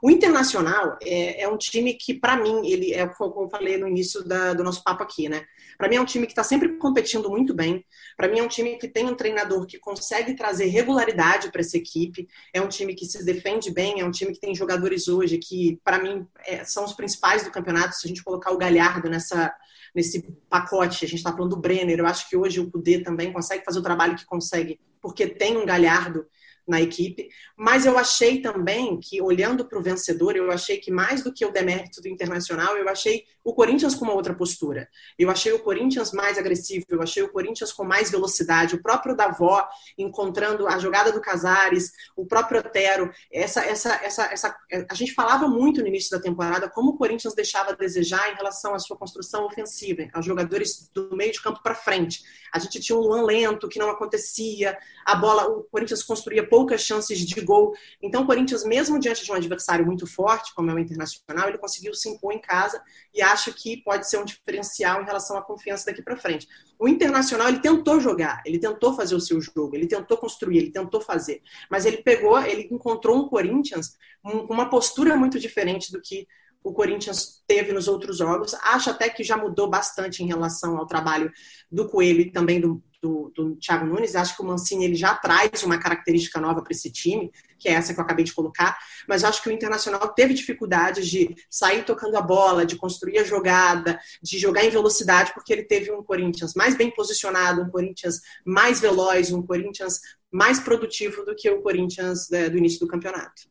O 0.03 0.11
Internacional 0.11 0.97
é, 1.01 1.43
é 1.43 1.47
um 1.47 1.57
time 1.57 1.93
que, 1.93 2.13
para 2.13 2.36
mim, 2.36 2.67
ele 2.67 2.93
é 2.93 3.07
como 3.07 3.45
eu 3.45 3.49
falei 3.49 3.77
no 3.77 3.88
início 3.88 4.23
da, 4.23 4.53
do 4.53 4.63
nosso 4.63 4.84
papo 4.84 5.03
aqui, 5.03 5.30
né? 5.30 5.45
Para 5.80 5.88
mim 5.88 5.95
é 5.95 6.01
um 6.01 6.05
time 6.05 6.25
que 6.25 6.34
está 6.34 6.43
sempre 6.43 6.75
competindo 6.77 7.30
muito 7.30 7.53
bem. 7.53 7.86
Para 8.17 8.27
mim 8.27 8.39
é 8.39 8.43
um 8.43 8.49
time 8.49 8.77
que 8.77 8.86
tem 8.86 9.05
um 9.05 9.15
treinador 9.15 9.65
que 9.65 9.80
consegue 9.80 10.36
trazer 10.36 10.65
regularidade 10.65 11.49
para 11.49 11.61
essa 11.61 11.77
equipe. 11.77 12.27
É 12.53 12.61
um 12.61 12.67
time 12.67 12.93
que 12.93 13.05
se 13.05 13.23
defende 13.23 13.71
bem. 13.71 14.01
É 14.01 14.05
um 14.05 14.11
time 14.11 14.34
que 14.34 14.41
tem 14.41 14.53
jogadores 14.53 15.07
hoje 15.07 15.38
que 15.38 15.80
para 15.82 15.97
mim, 15.97 16.27
é, 16.45 16.65
são 16.65 16.84
os 16.84 16.91
principais 16.91 17.45
do 17.45 17.51
campeonato. 17.51 17.95
Se 17.95 18.05
a 18.05 18.09
gente 18.09 18.21
colocar 18.21 18.51
o 18.51 18.57
Galhardo 18.57 19.09
nessa, 19.09 19.55
nesse 19.95 20.21
pacote, 20.49 21.05
a 21.05 21.07
gente 21.07 21.19
está 21.19 21.32
falando 21.32 21.55
do 21.55 21.61
Brenner, 21.61 21.97
eu 21.97 22.07
acho 22.07 22.27
que 22.27 22.36
hoje 22.36 22.59
o 22.59 22.69
Cudê 22.69 23.01
também 23.01 23.32
consegue 23.32 23.63
fazer 23.63 23.80
o 23.80 23.84
trabalho 23.84 24.17
que 24.17 24.25
consegue, 24.25 24.82
porque 25.01 25.27
tem 25.27 25.55
um 25.55 25.65
Galhardo 25.65 26.25
na 26.70 26.80
equipe, 26.80 27.30
mas 27.57 27.86
eu 27.86 27.97
achei 27.97 28.41
também 28.41 28.99
que, 28.99 29.22
olhando 29.22 29.65
para 29.65 29.80
o 29.80 29.82
vencedor, 29.82 30.36
eu 30.36 30.51
achei 30.51 30.78
que 30.78 30.91
mais 30.91 31.24
do 31.24 31.34
que 31.34 31.45
o 31.45 31.51
demérito 31.51 32.01
do 32.01 32.07
Internacional, 32.07 32.78
eu 32.78 32.88
achei 32.88 33.26
o 33.43 33.53
Corinthians 33.53 33.95
com 33.95 34.05
uma 34.05 34.13
outra 34.13 34.36
postura. 34.36 34.88
Eu 35.17 35.32
achei 35.32 35.51
o 35.51 35.59
Corinthians 35.59 36.11
mais 36.11 36.38
agressivo, 36.38 36.86
eu 36.89 37.01
achei 37.01 37.24
o 37.24 37.32
Corinthians 37.32 37.74
com 37.74 37.84
mais 37.84 38.11
velocidade, 38.11 38.76
o 38.76 38.82
próprio 38.82 39.15
Davó 39.15 39.67
encontrando 39.97 40.67
a 40.67 40.78
jogada 40.78 41.11
do 41.11 41.20
Casares, 41.20 41.91
o 42.15 42.26
próprio 42.26 42.59
Otero, 42.59 43.11
essa, 43.32 43.65
essa, 43.65 43.95
essa, 44.03 44.30
essa, 44.32 44.57
a 44.88 44.93
gente 44.93 45.13
falava 45.13 45.47
muito 45.47 45.82
no 45.82 45.88
início 45.88 46.11
da 46.11 46.22
temporada 46.22 46.70
como 46.70 46.91
o 46.91 46.97
Corinthians 46.97 47.34
deixava 47.34 47.72
a 47.72 47.76
desejar 47.76 48.32
em 48.32 48.36
relação 48.36 48.76
à 48.76 48.80
sua 48.80 48.95
construção 48.95 49.45
ofensiva, 49.45 50.07
aos 50.13 50.26
jogadores 50.26 50.89
do 50.93 51.15
meio 51.15 51.32
de 51.32 51.41
campo 51.41 51.63
para 51.63 51.74
frente. 51.74 52.22
A 52.53 52.59
gente 52.59 52.80
tinha 52.80 52.97
um 52.97 53.01
Luan 53.01 53.24
lento 53.24 53.67
que 53.67 53.80
não 53.80 53.89
acontecia, 53.89 54.78
a 55.05 55.15
bola, 55.15 55.47
o 55.47 55.63
Corinthians 55.63 56.03
construía 56.03 56.47
poucas 56.60 56.82
chances 56.82 57.20
de 57.20 57.39
gol. 57.39 57.74
Então, 58.03 58.24
o 58.24 58.26
Corinthians, 58.26 58.66
mesmo 58.66 58.99
diante 58.99 59.24
de 59.24 59.32
um 59.32 59.36
adversário 59.36 59.86
muito 59.86 60.05
forte, 60.05 60.53
como 60.53 60.70
é 60.70 60.74
o 60.74 60.80
Internacional, 60.80 61.47
ele 61.47 61.57
conseguiu 61.57 61.93
se 61.93 62.10
impor 62.10 62.34
em 62.34 62.41
casa 62.41 62.84
e 63.16 63.22
acho 63.22 63.53
que 63.53 63.78
pode 63.78 64.10
ser 64.10 64.18
um 64.18 64.26
diferencial 64.26 65.01
em 65.01 65.05
relação 65.05 65.38
à 65.38 65.41
confiança 65.41 65.86
daqui 65.86 66.01
para 66.01 66.18
frente. 66.18 66.49
O 66.78 66.86
Internacional, 66.86 67.47
ele 67.47 67.60
tentou 67.60 68.01
jogar, 68.01 68.41
ele 68.45 68.60
tentou 68.60 68.93
fazer 68.93 69.16
o 69.16 69.22
seu 69.22 69.39
jogo, 69.39 69.74
ele 69.74 69.88
tentou 69.88 70.18
construir, 70.18 70.57
ele 70.57 70.72
tentou 70.72 70.99
fazer, 70.99 71.41
mas 71.72 71.86
ele 71.86 72.03
pegou, 72.03 72.38
ele 72.41 72.68
encontrou 72.70 73.16
um 73.16 73.30
Corinthians 73.30 73.97
com 74.22 74.53
uma 74.53 74.70
postura 74.70 75.16
muito 75.16 75.39
diferente 75.39 75.93
do 75.93 76.01
que 76.01 76.28
o 76.62 76.74
Corinthians 76.74 77.41
teve 77.47 77.72
nos 77.72 77.88
outros 77.88 78.18
jogos. 78.18 78.53
Acho 78.55 78.89
até 78.89 79.07
que 79.07 79.24
já 79.24 79.38
mudou 79.38 79.70
bastante 79.70 80.22
em 80.22 80.28
relação 80.28 80.78
ao 80.78 80.86
trabalho 80.86 81.32
do 81.72 81.88
Coelho 81.88 82.20
e 82.20 82.32
também 82.32 82.60
do, 82.60 82.84
do, 83.02 83.32
do 83.36 83.56
Thiago 83.56 83.86
Nunes. 83.86 84.16
Acho 84.16 84.36
que 84.36 84.41
o 84.41 84.45
Mancini 84.45 84.86
ele 84.86 84.95
já 84.95 85.16
traz 85.16 85.64
uma 85.64 85.78
característica 85.78 86.39
nova 86.39 86.62
para 86.62 86.72
esse 86.72 86.91
time, 86.91 87.32
que 87.58 87.70
é 87.70 87.74
essa 87.74 87.93
que 87.93 88.00
eu 88.00 88.04
acabei 88.04 88.26
de 88.26 88.34
colocar. 88.34 88.78
Mas 89.08 89.24
acho 89.24 89.41
que 89.41 89.50
o 89.50 89.52
Internacional 89.52 90.14
teve 90.14 90.34
dificuldades 90.34 91.08
de 91.08 91.36
sair 91.50 91.84
tocando 91.84 92.16
a 92.18 92.22
bola, 92.22 92.66
de 92.66 92.76
construir 92.76 93.20
a 93.20 93.24
jogada, 93.24 94.00
de 94.22 94.38
jogar 94.38 94.64
em 94.64 94.70
velocidade, 94.70 95.34
porque 95.34 95.54
ele 95.54 95.64
teve 95.64 95.91
um 95.91 96.04
Corinthians 96.04 96.54
mais 96.54 96.76
bem 96.76 96.91
posicionado, 96.91 97.62
um 97.62 97.70
Corinthians 97.70 98.22
mais 98.45 98.80
veloz, 98.80 99.32
um 99.32 99.41
Corinthians 99.41 100.00
mais 100.32 100.60
produtivo 100.60 101.26
do 101.26 101.36
que 101.36 101.50
o 101.50 101.62
Corinthians 101.62 102.30
né, 102.30 102.50
do 102.50 102.58
início 102.58 102.80
do 102.80 102.88
campeonato. 102.88 103.50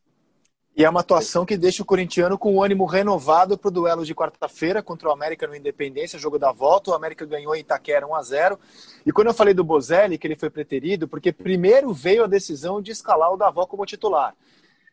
E 0.79 0.85
é 0.85 0.89
uma 0.89 1.01
atuação 1.01 1.45
que 1.45 1.57
deixa 1.57 1.83
o 1.83 1.85
corintiano 1.85 2.37
com 2.37 2.55
o 2.55 2.63
ânimo 2.63 2.85
renovado 2.85 3.57
para 3.57 3.67
o 3.67 3.71
duelo 3.71 4.05
de 4.05 4.15
quarta-feira 4.15 4.81
contra 4.81 5.09
o 5.09 5.11
América 5.11 5.45
no 5.45 5.53
Independência, 5.53 6.17
jogo 6.17 6.39
da 6.39 6.53
volta. 6.53 6.91
O 6.91 6.93
América 6.93 7.25
ganhou 7.25 7.53
em 7.53 7.59
Itaquera 7.59 8.07
1 8.07 8.15
a 8.15 8.23
0 8.23 8.59
E 9.05 9.11
quando 9.11 9.27
eu 9.27 9.33
falei 9.33 9.53
do 9.53 9.61
Bozelli, 9.61 10.17
que 10.17 10.25
ele 10.25 10.37
foi 10.37 10.49
preterido, 10.49 11.05
porque 11.05 11.33
primeiro 11.33 11.91
veio 11.91 12.23
a 12.23 12.27
decisão 12.27 12.81
de 12.81 12.91
escalar 12.91 13.29
o 13.29 13.35
Davó 13.35 13.65
como 13.65 13.85
titular. 13.85 14.33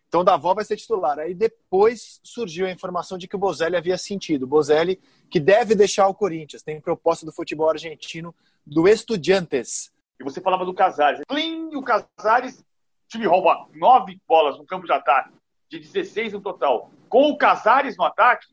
Então 0.08 0.22
o 0.22 0.24
Davó 0.24 0.54
vai 0.54 0.64
ser 0.64 0.76
titular. 0.76 1.20
Aí 1.20 1.32
depois 1.32 2.18
surgiu 2.24 2.66
a 2.66 2.70
informação 2.72 3.16
de 3.16 3.28
que 3.28 3.36
o 3.36 3.38
Bozelli 3.38 3.76
havia 3.76 3.96
sentido. 3.96 4.42
O 4.42 4.48
Bozelli 4.48 5.00
que 5.30 5.38
deve 5.38 5.76
deixar 5.76 6.08
o 6.08 6.14
Corinthians. 6.14 6.64
Tem 6.64 6.80
proposta 6.80 7.24
do 7.24 7.30
futebol 7.30 7.70
argentino 7.70 8.34
do 8.66 8.88
Estudiantes. 8.88 9.92
E 10.18 10.24
você 10.24 10.40
falava 10.40 10.64
do 10.64 10.74
Casares. 10.74 11.20
Plim, 11.28 11.76
o 11.76 11.82
Casares, 11.84 12.58
o 12.58 12.64
time 13.08 13.24
rouba 13.24 13.68
nove 13.72 14.20
bolas 14.26 14.58
no 14.58 14.66
campo 14.66 14.84
de 14.84 14.92
ataque 14.92 15.30
de 15.68 15.80
16 15.80 16.32
no 16.32 16.40
total, 16.40 16.90
com 17.08 17.30
o 17.30 17.36
Casares 17.36 17.96
no 17.96 18.04
ataque, 18.04 18.46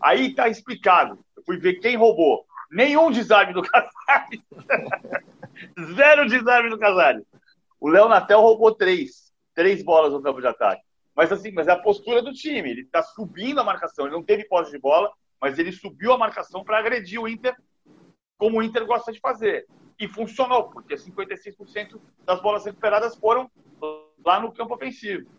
aí 0.00 0.34
tá 0.34 0.48
explicado. 0.48 1.18
Eu 1.36 1.42
fui 1.44 1.58
ver 1.58 1.74
quem 1.74 1.96
roubou. 1.96 2.46
Nenhum 2.70 3.10
desarme 3.10 3.52
do 3.52 3.62
Casares. 3.68 4.42
Zero 5.94 6.28
desarme 6.28 6.70
do 6.70 6.78
Casares. 6.78 7.24
O 7.80 7.88
Léo 7.88 8.08
Natel 8.08 8.40
roubou 8.40 8.74
três. 8.74 9.32
Três 9.54 9.82
bolas 9.82 10.12
no 10.12 10.22
campo 10.22 10.40
de 10.40 10.46
ataque. 10.46 10.82
Mas 11.14 11.32
assim, 11.32 11.50
mas 11.52 11.68
é 11.68 11.72
a 11.72 11.78
postura 11.78 12.22
do 12.22 12.32
time. 12.32 12.70
Ele 12.70 12.84
tá 12.84 13.02
subindo 13.02 13.60
a 13.60 13.64
marcação. 13.64 14.06
Ele 14.06 14.14
não 14.14 14.22
teve 14.22 14.44
posse 14.44 14.70
de 14.70 14.78
bola, 14.78 15.10
mas 15.40 15.58
ele 15.58 15.72
subiu 15.72 16.12
a 16.12 16.18
marcação 16.18 16.62
para 16.62 16.78
agredir 16.78 17.20
o 17.20 17.28
Inter, 17.28 17.56
como 18.36 18.58
o 18.58 18.62
Inter 18.62 18.84
gosta 18.84 19.12
de 19.12 19.20
fazer. 19.20 19.66
E 19.98 20.06
funcionou, 20.06 20.68
porque 20.68 20.94
56% 20.94 21.98
das 22.24 22.40
bolas 22.42 22.66
recuperadas 22.66 23.16
foram 23.16 23.50
lá 24.24 24.40
no 24.40 24.52
campo 24.52 24.74
ofensivo. 24.74 25.30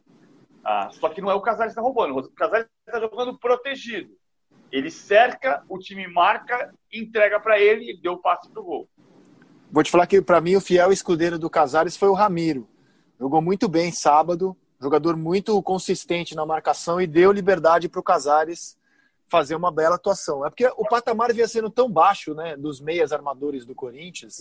Ah, 0.64 0.90
só 0.92 1.10
que 1.10 1.22
não 1.22 1.32
é 1.32 1.34
o 1.34 1.42
Casares 1.42 1.74
que 1.74 1.80
está 1.80 1.82
roubando. 1.82 2.18
O 2.18 2.32
Casares 2.32 2.68
está 2.86 3.00
jogando 3.00 3.38
protegido. 3.38 4.10
Ele 4.72 4.92
cerca, 4.92 5.64
o 5.70 5.78
time 5.80 6.08
marca, 6.08 6.74
entrega 6.92 7.40
para 7.40 7.60
ele 7.60 7.92
e 7.92 8.02
deu 8.02 8.14
o 8.14 8.22
passe 8.22 8.50
para 8.50 8.62
o 8.62 8.66
gol. 8.66 8.90
Vou 9.72 9.84
te 9.84 9.92
falar 9.92 10.08
que, 10.08 10.22
para 10.22 10.42
mim, 10.42 10.56
o 10.56 10.62
fiel 10.62 10.92
escudeiro 10.92 11.40
do 11.40 11.50
Casares 11.50 11.96
foi 11.96 12.10
o 12.10 12.14
Ramiro. 12.14 12.68
Jogou 13.20 13.42
muito 13.42 13.68
bem 13.68 13.92
sábado, 13.92 14.56
jogador 14.80 15.16
muito 15.16 15.62
consistente 15.64 16.36
na 16.36 16.46
marcação 16.46 17.02
e 17.02 17.08
deu 17.08 17.32
liberdade 17.32 17.90
para 17.90 18.00
o 18.00 18.04
Casares 18.04 18.78
fazer 19.30 19.56
uma 19.56 19.72
bela 19.72 19.96
atuação. 19.96 20.46
É 20.46 20.50
porque 20.50 20.68
o 20.78 20.88
patamar 20.88 21.34
vinha 21.34 21.48
sendo 21.48 21.70
tão 21.70 21.90
baixo, 21.90 22.34
né, 22.34 22.56
dos 22.56 22.80
meias 22.80 23.12
armadores 23.12 23.66
do 23.66 23.76
Corinthians. 23.76 24.40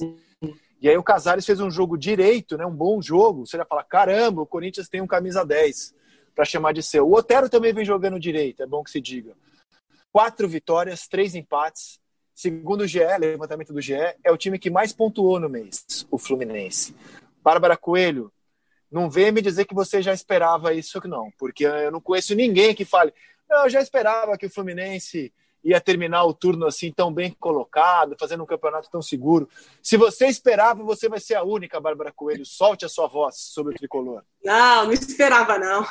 E 0.80 0.88
aí 0.88 0.96
o 0.96 1.02
Casares 1.02 1.46
fez 1.46 1.60
um 1.60 1.70
jogo 1.70 1.96
direito, 1.96 2.56
né, 2.56 2.64
um 2.64 2.74
bom 2.74 3.00
jogo. 3.00 3.46
Você 3.46 3.56
já 3.56 3.64
fala, 3.64 3.82
caramba, 3.82 4.42
o 4.42 4.46
Corinthians 4.46 4.88
tem 4.88 5.00
um 5.00 5.06
camisa 5.06 5.44
10 5.44 5.95
para 6.36 6.44
chamar 6.44 6.72
de 6.72 6.82
seu. 6.82 7.08
O 7.08 7.14
Otero 7.14 7.48
também 7.48 7.72
vem 7.72 7.84
jogando 7.84 8.20
direito, 8.20 8.62
é 8.62 8.66
bom 8.66 8.84
que 8.84 8.90
se 8.90 9.00
diga. 9.00 9.32
Quatro 10.12 10.46
vitórias, 10.46 11.08
três 11.08 11.34
empates. 11.34 11.98
Segundo 12.34 12.82
o 12.82 12.86
GE, 12.86 13.00
levantamento 13.18 13.72
do 13.72 13.80
GE, 13.80 13.94
é 14.22 14.30
o 14.30 14.36
time 14.36 14.58
que 14.58 14.68
mais 14.68 14.92
pontuou 14.92 15.40
no 15.40 15.48
mês, 15.48 16.06
o 16.10 16.18
Fluminense. 16.18 16.94
Bárbara 17.42 17.78
Coelho, 17.78 18.30
não 18.92 19.08
venha 19.08 19.32
me 19.32 19.40
dizer 19.40 19.64
que 19.64 19.74
você 19.74 20.02
já 20.02 20.12
esperava 20.12 20.74
isso, 20.74 21.00
não, 21.08 21.30
porque 21.38 21.64
eu 21.64 21.90
não 21.90 22.00
conheço 22.00 22.34
ninguém 22.34 22.74
que 22.74 22.84
fale, 22.84 23.14
não, 23.48 23.64
eu 23.64 23.70
já 23.70 23.80
esperava 23.80 24.36
que 24.36 24.44
o 24.44 24.50
Fluminense 24.50 25.32
ia 25.66 25.80
terminar 25.80 26.24
o 26.24 26.32
turno 26.32 26.64
assim 26.64 26.92
tão 26.92 27.12
bem 27.12 27.34
colocado, 27.40 28.16
fazendo 28.18 28.44
um 28.44 28.46
campeonato 28.46 28.88
tão 28.88 29.02
seguro. 29.02 29.48
Se 29.82 29.96
você 29.96 30.28
esperava, 30.28 30.84
você 30.84 31.08
vai 31.08 31.18
ser 31.18 31.34
a 31.34 31.42
única, 31.42 31.80
Bárbara 31.80 32.12
Coelho. 32.12 32.46
Solte 32.46 32.84
a 32.84 32.88
sua 32.88 33.08
voz 33.08 33.36
sobre 33.36 33.74
o 33.74 33.76
tricolor. 33.76 34.22
Não, 34.44 34.84
não 34.84 34.92
esperava, 34.92 35.58
não. 35.58 35.84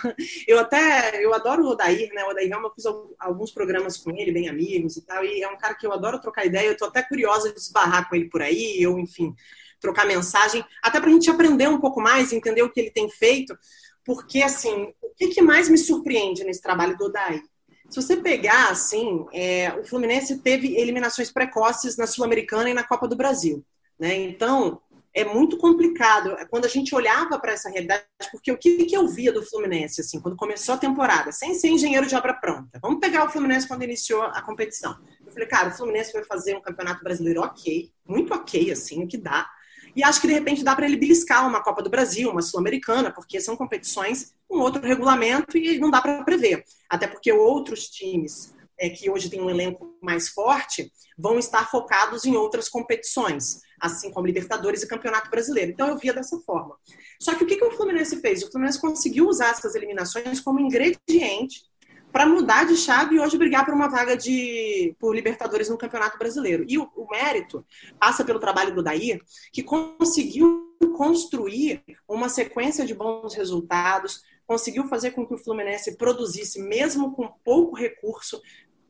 Eu 0.48 0.60
até, 0.60 1.24
eu 1.24 1.34
adoro 1.34 1.64
o 1.64 1.70
Odair, 1.72 2.10
né? 2.14 2.24
O 2.24 2.30
Odair 2.30 2.50
eu 2.50 2.74
fiz 2.74 2.86
alguns 3.20 3.52
programas 3.52 3.98
com 3.98 4.12
ele, 4.12 4.32
bem 4.32 4.48
amigos 4.48 4.96
e 4.96 5.06
tal, 5.06 5.26
e 5.26 5.44
é 5.44 5.50
um 5.50 5.58
cara 5.58 5.76
que 5.76 5.86
eu 5.86 5.92
adoro 5.92 6.22
trocar 6.22 6.46
ideia. 6.46 6.70
Eu 6.70 6.78
tô 6.78 6.86
até 6.86 7.04
curiosa 7.04 7.52
de 7.52 7.60
esbarrar 7.60 8.08
com 8.08 8.16
ele 8.16 8.30
por 8.30 8.42
aí, 8.42 8.88
ou 8.88 8.98
enfim, 8.98 9.36
trocar 9.82 10.06
mensagem, 10.06 10.64
até 10.82 11.02
para 11.02 11.10
a 11.10 11.14
gente 11.14 11.30
aprender 11.30 11.68
um 11.68 11.82
pouco 11.82 12.00
mais, 12.02 12.32
entender 12.32 12.64
o 12.64 12.72
que 12.72 12.80
ele 12.80 12.92
tem 12.92 13.10
feito, 13.10 13.58
porque, 14.06 14.42
assim, 14.42 14.94
o 15.02 15.30
que 15.30 15.42
mais 15.42 15.68
me 15.68 15.78
surpreende 15.78 16.44
nesse 16.44 16.62
trabalho 16.62 16.98
do 16.98 17.06
Odair? 17.06 17.44
Se 17.90 18.02
você 18.02 18.18
pegar, 18.18 18.70
assim, 18.70 19.26
é, 19.34 19.74
o 19.74 19.84
Fluminense 19.86 20.40
teve 20.40 20.76
eliminações 20.76 21.32
precoces 21.32 21.98
na 21.98 22.08
Sul-Americana 22.08 22.70
e 22.70 22.74
na 22.74 22.84
Copa 22.84 23.08
do 23.08 23.16
Brasil. 23.16 23.64
Né? 24.00 24.16
Então, 24.16 24.82
é 25.16 25.24
muito 25.24 25.58
complicado 25.58 26.36
quando 26.50 26.66
a 26.66 26.68
gente 26.68 26.94
olhava 26.94 27.40
para 27.40 27.54
essa 27.54 27.70
realidade, 27.70 28.04
porque 28.32 28.52
o 28.52 28.58
que, 28.58 28.84
que 28.84 28.98
eu 28.98 29.08
via 29.08 29.32
do 29.32 29.42
Fluminense, 29.42 30.02
assim, 30.02 30.20
quando 30.20 30.36
começou 30.36 30.76
a 30.76 30.78
temporada, 30.78 31.32
sem 31.32 31.54
ser 31.54 31.70
engenheiro 31.70 32.06
de 32.06 32.16
obra 32.16 32.34
pronta. 32.34 32.78
Vamos 32.82 33.00
pegar 33.00 33.26
o 33.26 33.30
Fluminense 33.30 33.66
quando 33.66 33.84
iniciou 33.84 34.24
a 34.24 34.42
competição. 34.42 34.98
Eu 35.26 35.32
falei, 35.32 35.48
cara, 35.48 35.70
o 35.70 35.72
Fluminense 35.72 36.12
vai 36.12 36.26
fazer 36.26 36.58
um 36.58 36.62
campeonato 36.62 37.02
brasileiro 37.02 37.42
ok, 37.42 37.90
muito 38.06 38.34
ok, 38.34 38.72
assim, 38.72 39.06
o 39.06 39.08
que 39.08 39.18
dá. 39.18 39.50
E 39.96 40.04
acho 40.04 40.20
que 40.20 40.28
de 40.28 40.34
repente 40.34 40.64
dá 40.64 40.76
para 40.76 40.86
ele 40.86 40.98
beliscar 40.98 41.48
uma 41.48 41.64
Copa 41.64 41.82
do 41.82 41.90
Brasil, 41.90 42.30
uma 42.30 42.42
Sul-Americana, 42.42 43.12
porque 43.12 43.40
são 43.40 43.56
competições 43.56 44.34
com 44.48 44.58
outro 44.58 44.82
regulamento 44.82 45.58
e 45.58 45.80
não 45.80 45.90
dá 45.90 46.02
para 46.02 46.24
prever. 46.24 46.64
Até 46.90 47.08
porque 47.08 47.32
outros 47.32 47.88
times 47.88 48.54
é, 48.78 48.90
que 48.90 49.10
hoje 49.10 49.30
têm 49.30 49.42
um 49.42 49.50
elenco 49.50 49.98
mais 50.02 50.30
forte 50.30 50.92
vão 51.18 51.40
estar 51.40 51.70
focados 51.72 52.26
em 52.26 52.36
outras 52.36 52.68
competições, 52.68 53.62
assim 53.80 54.12
como 54.12 54.28
Libertadores 54.28 54.84
e 54.84 54.88
Campeonato 54.88 55.30
Brasileiro. 55.30 55.72
Então 55.72 55.88
eu 55.88 55.98
via 55.98 56.14
dessa 56.14 56.38
forma. 56.40 56.76
Só 57.22 57.34
que 57.36 57.44
o 57.44 57.48
que, 57.48 57.56
que 57.56 57.64
o 57.64 57.72
Fluminense 57.72 58.20
fez? 58.20 58.44
O 58.44 58.52
Fluminense 58.52 58.82
conseguiu 58.82 59.28
usar 59.28 59.52
essas 59.52 59.76
eliminações 59.76 60.42
como 60.42 60.60
ingrediente 60.60 61.64
para 62.16 62.26
mudar 62.26 62.64
de 62.66 62.78
chave 62.78 63.16
e 63.16 63.20
hoje 63.20 63.38
brigar 63.38 63.66
por 63.66 63.74
uma 63.74 63.90
vaga 63.90 64.16
de 64.16 64.96
por 64.98 65.14
Libertadores 65.14 65.68
no 65.68 65.78
Campeonato 65.78 66.18
Brasileiro. 66.18 66.64
E 66.66 66.78
o, 66.78 66.90
o 66.96 67.10
mérito 67.10 67.66
passa 68.00 68.24
pelo 68.24 68.40
trabalho 68.40 68.74
do 68.74 68.82
Daí, 68.82 69.20
que 69.52 69.62
conseguiu 69.62 70.78
construir 70.96 71.84
uma 72.08 72.30
sequência 72.30 72.86
de 72.86 72.94
bons 72.94 73.36
resultados, 73.36 74.24
conseguiu 74.48 74.88
fazer 74.88 75.12
com 75.12 75.28
que 75.28 75.34
o 75.34 75.38
Fluminense 75.38 75.98
produzisse, 75.98 76.58
mesmo 76.62 77.14
com 77.14 77.28
pouco 77.44 77.76
recurso, 77.76 78.42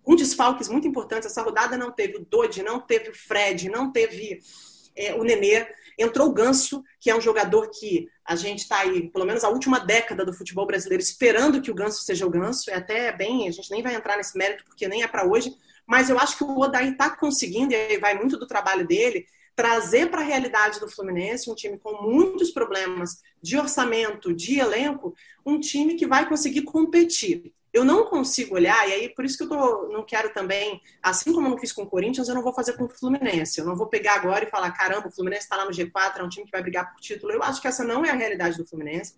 com 0.03 0.15
desfalques 0.15 0.69
muito 0.69 0.87
importantes. 0.87 1.25
Essa 1.25 1.41
rodada 1.41 1.75
não 1.75 1.91
teve 1.91 2.17
o 2.17 2.25
Dodi, 2.29 2.61
não 2.61 2.79
teve 2.79 3.09
o 3.09 3.15
Fred, 3.15 3.69
não 3.69 3.91
teve 3.91 4.39
é, 4.95 5.15
o 5.15 5.23
Nenê. 5.23 5.65
Entrou 5.97 6.27
o 6.27 6.33
Ganso, 6.33 6.83
que 6.99 7.09
é 7.09 7.15
um 7.15 7.21
jogador 7.21 7.69
que 7.69 8.07
a 8.25 8.35
gente 8.35 8.59
está 8.59 8.79
aí, 8.79 9.09
pelo 9.09 9.25
menos 9.25 9.43
a 9.43 9.49
última 9.49 9.79
década 9.79 10.25
do 10.25 10.33
futebol 10.33 10.65
brasileiro, 10.65 11.01
esperando 11.01 11.61
que 11.61 11.71
o 11.71 11.75
Ganso 11.75 12.03
seja 12.03 12.25
o 12.25 12.29
Ganso. 12.29 12.69
É 12.69 12.75
até 12.75 13.11
bem, 13.11 13.47
a 13.47 13.51
gente 13.51 13.71
nem 13.71 13.83
vai 13.83 13.95
entrar 13.95 14.17
nesse 14.17 14.37
mérito 14.37 14.63
porque 14.65 14.87
nem 14.87 15.03
é 15.03 15.07
para 15.07 15.27
hoje, 15.27 15.55
mas 15.85 16.09
eu 16.09 16.17
acho 16.17 16.37
que 16.37 16.43
o 16.43 16.59
Odaí 16.59 16.91
está 16.91 17.09
conseguindo, 17.09 17.73
e 17.73 17.97
vai 17.99 18.15
muito 18.15 18.37
do 18.37 18.47
trabalho 18.47 18.87
dele, 18.87 19.25
trazer 19.55 20.09
para 20.09 20.21
a 20.21 20.25
realidade 20.25 20.79
do 20.79 20.89
Fluminense 20.89 21.49
um 21.49 21.55
time 21.55 21.77
com 21.77 22.01
muitos 22.01 22.51
problemas 22.51 23.21
de 23.41 23.57
orçamento, 23.57 24.33
de 24.33 24.59
elenco, 24.59 25.15
um 25.45 25.59
time 25.59 25.95
que 25.95 26.05
vai 26.05 26.27
conseguir 26.27 26.63
competir 26.63 27.53
eu 27.75 27.83
não 27.83 28.05
consigo 28.05 28.55
olhar, 28.55 28.87
e 28.87 28.93
aí 28.93 29.09
por 29.09 29.25
isso 29.25 29.37
que 29.37 29.43
eu 29.43 29.49
tô, 29.49 29.89
não 29.89 30.01
quero 30.01 30.33
também, 30.33 30.81
assim 31.03 31.33
como 31.33 31.47
eu 31.47 31.51
não 31.51 31.57
fiz 31.57 31.73
com 31.73 31.83
o 31.83 31.85
Corinthians, 31.85 32.29
eu 32.29 32.33
não 32.33 32.41
vou 32.41 32.53
fazer 32.53 32.71
com 32.77 32.85
o 32.85 32.89
Fluminense. 32.89 33.59
Eu 33.59 33.65
não 33.65 33.75
vou 33.75 33.87
pegar 33.87 34.13
agora 34.13 34.45
e 34.45 34.49
falar, 34.49 34.71
caramba, 34.71 35.09
o 35.09 35.11
Fluminense 35.11 35.43
está 35.43 35.57
lá 35.57 35.65
no 35.65 35.71
G4, 35.71 36.19
é 36.19 36.23
um 36.23 36.29
time 36.29 36.45
que 36.45 36.53
vai 36.53 36.61
brigar 36.61 36.89
por 36.89 37.01
título. 37.01 37.33
Eu 37.33 37.43
acho 37.43 37.61
que 37.61 37.67
essa 37.67 37.83
não 37.83 38.05
é 38.05 38.11
a 38.11 38.15
realidade 38.15 38.57
do 38.57 38.65
Fluminense. 38.65 39.13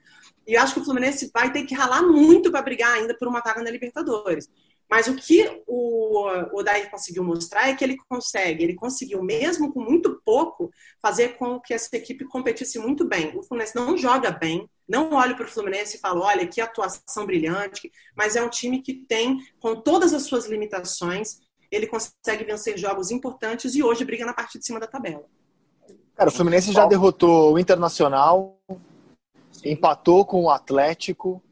E 0.47 0.55
eu 0.55 0.61
acho 0.61 0.73
que 0.73 0.79
o 0.79 0.83
Fluminense 0.83 1.29
vai 1.31 1.53
ter 1.53 1.65
que 1.65 1.75
ralar 1.75 2.01
muito 2.01 2.49
para 2.49 2.63
brigar 2.63 2.93
ainda 2.93 3.15
por 3.15 3.27
uma 3.27 3.41
vaga 3.41 3.61
na 3.61 3.69
Libertadores. 3.69 4.49
Mas 4.89 5.07
o 5.07 5.15
que 5.15 5.61
o, 5.67 6.27
o 6.51 6.63
Dair 6.63 6.89
conseguiu 6.89 7.23
mostrar 7.23 7.69
é 7.69 7.75
que 7.75 7.83
ele 7.83 7.97
consegue, 8.09 8.63
ele 8.63 8.73
conseguiu, 8.73 9.21
mesmo 9.21 9.71
com 9.71 9.81
muito 9.81 10.19
pouco, 10.25 10.71
fazer 10.99 11.37
com 11.37 11.59
que 11.59 11.75
essa 11.75 11.95
equipe 11.95 12.25
competisse 12.25 12.79
muito 12.79 13.05
bem. 13.05 13.37
O 13.37 13.43
Fluminense 13.43 13.75
não 13.75 13.95
joga 13.95 14.31
bem, 14.31 14.67
não 14.87 15.13
olho 15.13 15.35
para 15.35 15.45
o 15.45 15.49
Fluminense 15.49 15.97
e 15.97 15.99
falo, 15.99 16.21
olha, 16.21 16.47
que 16.47 16.61
atuação 16.61 17.25
brilhante, 17.25 17.91
mas 18.15 18.35
é 18.35 18.43
um 18.43 18.49
time 18.49 18.81
que 18.81 18.93
tem, 18.93 19.39
com 19.59 19.75
todas 19.75 20.13
as 20.13 20.23
suas 20.23 20.47
limitações, 20.47 21.39
ele 21.69 21.87
consegue 21.87 22.45
vencer 22.45 22.77
jogos 22.77 23.11
importantes 23.11 23.75
e 23.75 23.83
hoje 23.83 24.05
briga 24.05 24.25
na 24.25 24.33
parte 24.33 24.57
de 24.57 24.65
cima 24.65 24.79
da 24.79 24.87
tabela. 24.87 25.25
Cara, 26.15 26.29
o 26.29 26.33
Fluminense 26.33 26.71
já 26.71 26.85
derrotou 26.85 27.53
o 27.53 27.59
Internacional, 27.59 28.57
empatou 29.63 30.25
com 30.25 30.43
o 30.43 30.49
Atlético, 30.49 31.43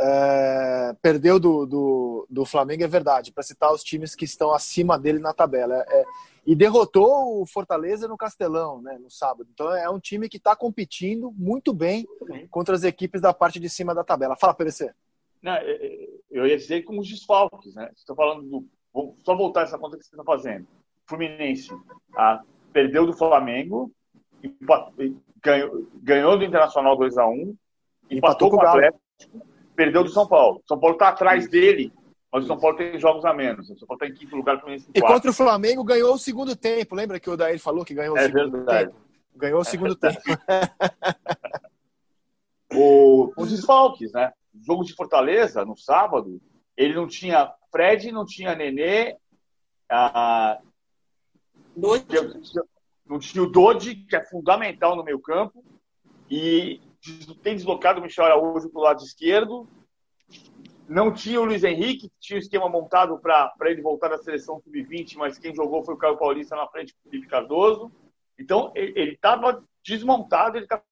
é, 0.00 0.94
perdeu 1.00 1.38
do, 1.38 1.64
do, 1.64 2.26
do, 2.28 2.44
Flamengo, 2.44 2.82
é 2.82 2.88
verdade, 2.88 3.32
para 3.32 3.44
citar 3.44 3.72
os 3.72 3.82
times 3.82 4.14
que 4.14 4.24
estão 4.24 4.52
acima 4.52 4.98
dele 4.98 5.20
na 5.20 5.32
tabela. 5.32 5.84
É, 5.88 6.04
e 6.46 6.54
derrotou 6.54 7.40
o 7.40 7.46
Fortaleza 7.46 8.06
no 8.06 8.16
Castelão, 8.16 8.82
né, 8.82 8.98
no 8.98 9.10
sábado. 9.10 9.48
Então 9.52 9.74
é 9.74 9.88
um 9.88 9.98
time 9.98 10.28
que 10.28 10.36
está 10.36 10.54
competindo 10.54 11.32
muito 11.32 11.72
bem, 11.72 12.06
muito 12.06 12.26
bem, 12.26 12.48
contra 12.48 12.74
as 12.74 12.84
equipes 12.84 13.20
da 13.20 13.32
parte 13.32 13.58
de 13.58 13.68
cima 13.68 13.94
da 13.94 14.04
tabela. 14.04 14.36
Fala, 14.36 14.54
PVC. 14.54 14.92
É, 15.44 15.50
é, 15.50 16.08
eu 16.30 16.46
ia 16.46 16.56
dizer 16.56 16.82
com 16.82 16.98
os 16.98 17.08
desfalques, 17.08 17.74
né? 17.74 17.90
Estou 17.96 18.16
falando 18.16 18.42
do. 18.42 18.66
Vou 18.92 19.16
só 19.24 19.36
voltar 19.36 19.62
essa 19.62 19.78
conta 19.78 19.96
que 19.96 20.04
você 20.04 20.14
está 20.14 20.24
fazendo. 20.24 20.66
Fluminense 21.06 21.68
ah, 22.16 22.42
perdeu 22.72 23.04
do 23.04 23.12
Flamengo, 23.12 23.90
ganhou, 25.42 25.88
ganhou 26.02 26.38
do 26.38 26.44
Internacional 26.44 26.96
2x1, 26.96 27.10
empatou, 27.10 27.56
empatou 28.10 28.50
com 28.50 28.56
o 28.56 28.60
Atlético 28.60 29.00
perdeu 29.74 30.04
do 30.04 30.10
São 30.10 30.26
Paulo. 30.26 30.62
São 30.66 30.78
Paulo 30.78 30.94
está 30.94 31.08
atrás 31.08 31.48
dele, 31.48 31.92
mas 32.34 32.42
o 32.42 32.46
São 32.48 32.58
Paulo 32.58 32.76
tem 32.76 32.98
jogos 32.98 33.24
a 33.24 33.32
menos. 33.32 33.70
O 33.70 33.78
São 33.78 33.86
Paulo 33.86 34.02
está 34.02 34.12
em 34.12 34.18
quinto 34.18 34.34
lugar. 34.34 34.60
E 34.92 35.00
contra 35.00 35.30
o 35.30 35.34
Flamengo 35.34 35.84
ganhou 35.84 36.12
o 36.12 36.18
segundo 36.18 36.56
tempo. 36.56 36.96
Lembra 36.96 37.20
que 37.20 37.30
o 37.30 37.36
Daí 37.36 37.60
falou 37.60 37.84
que 37.84 37.94
ganhou 37.94 38.16
o 38.16 38.18
é 38.18 38.24
segundo 38.24 38.50
verdade. 38.50 38.88
tempo? 38.88 39.00
Ganhou 39.36 39.60
o 39.60 39.64
segundo 39.64 39.92
é 39.92 40.10
tempo. 40.10 40.20
o, 42.74 43.32
os 43.36 43.50
desfalques, 43.52 44.10
né? 44.10 44.32
O 44.52 44.64
jogo 44.64 44.84
de 44.84 44.94
Fortaleza, 44.94 45.64
no 45.64 45.76
sábado, 45.76 46.42
ele 46.76 46.94
não 46.94 47.06
tinha 47.06 47.52
Fred, 47.70 48.10
não 48.10 48.26
tinha 48.26 48.56
Nenê, 48.56 49.16
a... 49.88 50.58
não 53.06 53.20
tinha 53.20 53.44
o 53.44 53.48
Dodi, 53.48 53.94
que 53.94 54.16
é 54.16 54.24
fundamental 54.24 54.96
no 54.96 55.04
meio 55.04 55.20
campo, 55.20 55.64
e 56.28 56.80
tem 57.44 57.54
deslocado 57.54 58.00
o 58.00 58.02
Michel 58.02 58.24
Araújo 58.24 58.70
para 58.70 58.80
o 58.80 58.84
lado 58.84 59.04
esquerdo. 59.04 59.68
Não 60.86 61.12
tinha 61.12 61.40
o 61.40 61.44
Luiz 61.44 61.64
Henrique, 61.64 62.10
tinha 62.20 62.38
o 62.38 62.42
esquema 62.42 62.68
montado 62.68 63.18
para 63.18 63.52
ele 63.62 63.80
voltar 63.80 64.08
da 64.08 64.18
seleção 64.18 64.60
sub-20, 64.60 65.16
mas 65.16 65.38
quem 65.38 65.54
jogou 65.54 65.82
foi 65.82 65.94
o 65.94 65.98
Caio 65.98 66.18
Paulista 66.18 66.54
na 66.54 66.68
frente 66.68 66.92
com 66.94 67.08
o 67.08 67.10
Felipe 67.10 67.28
Cardoso. 67.28 67.90
Então, 68.38 68.70
ele 68.74 69.12
estava 69.12 69.64
desmontado, 69.82 70.58
ele 70.58 70.64
está 70.64 70.82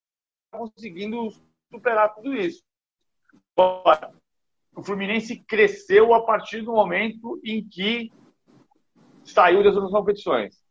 conseguindo 0.50 1.28
superar 1.70 2.14
tudo 2.14 2.34
isso. 2.34 2.62
Agora, 3.56 4.14
o 4.74 4.82
Fluminense 4.82 5.36
cresceu 5.46 6.14
a 6.14 6.22
partir 6.24 6.62
do 6.62 6.72
momento 6.72 7.38
em 7.44 7.62
que 7.62 8.10
saiu 9.24 9.62
das 9.62 9.74
outras 9.74 9.92
competições. 9.92 10.62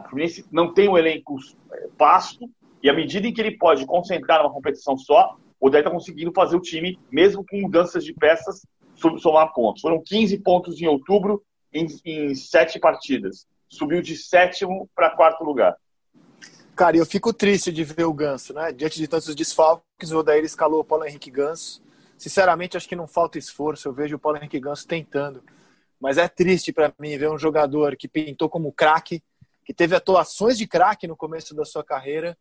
O 0.00 0.08
Fluminense 0.08 0.46
não 0.50 0.72
tem 0.72 0.88
um 0.88 0.96
elenco 0.96 1.36
vasto, 1.98 2.48
e 2.82 2.88
à 2.88 2.94
medida 2.94 3.26
em 3.26 3.34
que 3.34 3.40
ele 3.40 3.58
pode 3.58 3.84
concentrar 3.84 4.42
numa 4.42 4.52
competição 4.52 4.96
só, 4.96 5.36
o 5.62 5.68
Odair 5.68 5.84
está 5.84 5.92
conseguindo 5.92 6.32
fazer 6.34 6.56
o 6.56 6.60
time, 6.60 6.98
mesmo 7.08 7.46
com 7.48 7.60
mudanças 7.60 8.04
de 8.04 8.12
peças, 8.12 8.66
somar 9.20 9.52
pontos. 9.54 9.80
Foram 9.80 10.02
15 10.02 10.36
pontos 10.38 10.82
em 10.82 10.88
outubro 10.88 11.40
em, 11.72 11.86
em 12.04 12.34
sete 12.34 12.80
partidas. 12.80 13.46
Subiu 13.68 14.02
de 14.02 14.16
sétimo 14.16 14.90
para 14.92 15.14
quarto 15.14 15.44
lugar. 15.44 15.76
Cara, 16.74 16.96
eu 16.96 17.06
fico 17.06 17.32
triste 17.32 17.70
de 17.70 17.84
ver 17.84 18.04
o 18.06 18.12
Ganso, 18.12 18.52
né? 18.52 18.72
Diante 18.72 18.98
de 18.98 19.06
tantos 19.06 19.32
desfalques, 19.36 20.10
o 20.10 20.18
Odair 20.18 20.42
escalou 20.42 20.80
o 20.80 20.84
Paulo 20.84 21.06
Henrique 21.06 21.30
Ganso. 21.30 21.80
Sinceramente, 22.18 22.76
acho 22.76 22.88
que 22.88 22.96
não 22.96 23.06
falta 23.06 23.38
esforço. 23.38 23.86
Eu 23.86 23.92
vejo 23.92 24.16
o 24.16 24.18
Paulo 24.18 24.38
Henrique 24.38 24.58
Ganso 24.58 24.84
tentando. 24.84 25.44
Mas 26.00 26.18
é 26.18 26.26
triste 26.26 26.72
para 26.72 26.92
mim 26.98 27.16
ver 27.16 27.30
um 27.30 27.38
jogador 27.38 27.94
que 27.94 28.08
pintou 28.08 28.48
como 28.48 28.72
craque, 28.72 29.22
que 29.64 29.72
teve 29.72 29.94
atuações 29.94 30.58
de 30.58 30.66
craque 30.66 31.06
no 31.06 31.16
começo 31.16 31.54
da 31.54 31.64
sua 31.64 31.84
carreira, 31.84 32.36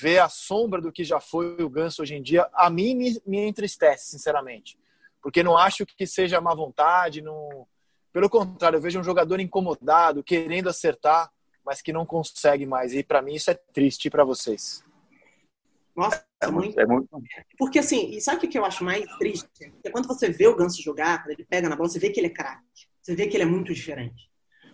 ver 0.00 0.18
a 0.18 0.28
sombra 0.28 0.80
do 0.80 0.92
que 0.92 1.04
já 1.04 1.20
foi 1.20 1.62
o 1.62 1.68
Ganso 1.68 2.02
hoje 2.02 2.14
em 2.14 2.22
dia, 2.22 2.48
a 2.52 2.70
mim 2.70 2.94
me, 2.94 3.22
me 3.26 3.38
entristece, 3.38 4.10
sinceramente. 4.10 4.78
Porque 5.20 5.42
não 5.42 5.56
acho 5.56 5.86
que 5.86 6.06
seja 6.06 6.40
má 6.40 6.54
vontade, 6.54 7.20
não... 7.20 7.66
pelo 8.12 8.28
contrário, 8.28 8.76
eu 8.76 8.80
vejo 8.80 8.98
um 8.98 9.04
jogador 9.04 9.40
incomodado, 9.40 10.24
querendo 10.24 10.68
acertar, 10.68 11.30
mas 11.64 11.80
que 11.80 11.92
não 11.92 12.04
consegue 12.04 12.66
mais. 12.66 12.92
E 12.92 13.02
para 13.02 13.22
mim 13.22 13.34
isso 13.34 13.50
é 13.50 13.54
triste 13.54 14.10
para 14.10 14.24
vocês. 14.24 14.84
Nossa, 15.94 16.24
É 16.40 16.50
muito, 16.50 16.80
é 16.80 16.86
muito. 16.86 17.08
Porque 17.58 17.78
assim, 17.78 18.10
e 18.10 18.20
sabe 18.20 18.46
o 18.46 18.48
que 18.48 18.58
eu 18.58 18.64
acho 18.64 18.82
mais 18.82 19.04
triste? 19.18 19.72
É 19.84 19.90
quando 19.90 20.08
você 20.08 20.30
vê 20.30 20.48
o 20.48 20.56
Ganso 20.56 20.82
jogar, 20.82 21.22
quando 21.22 21.32
ele 21.32 21.44
pega 21.44 21.68
na 21.68 21.76
bola, 21.76 21.88
você 21.88 21.98
vê 21.98 22.10
que 22.10 22.18
ele 22.18 22.28
é 22.28 22.30
craque. 22.30 22.88
Você 23.00 23.14
vê 23.14 23.28
que 23.28 23.36
ele 23.36 23.44
é 23.44 23.46
muito 23.46 23.72
diferente. 23.72 24.30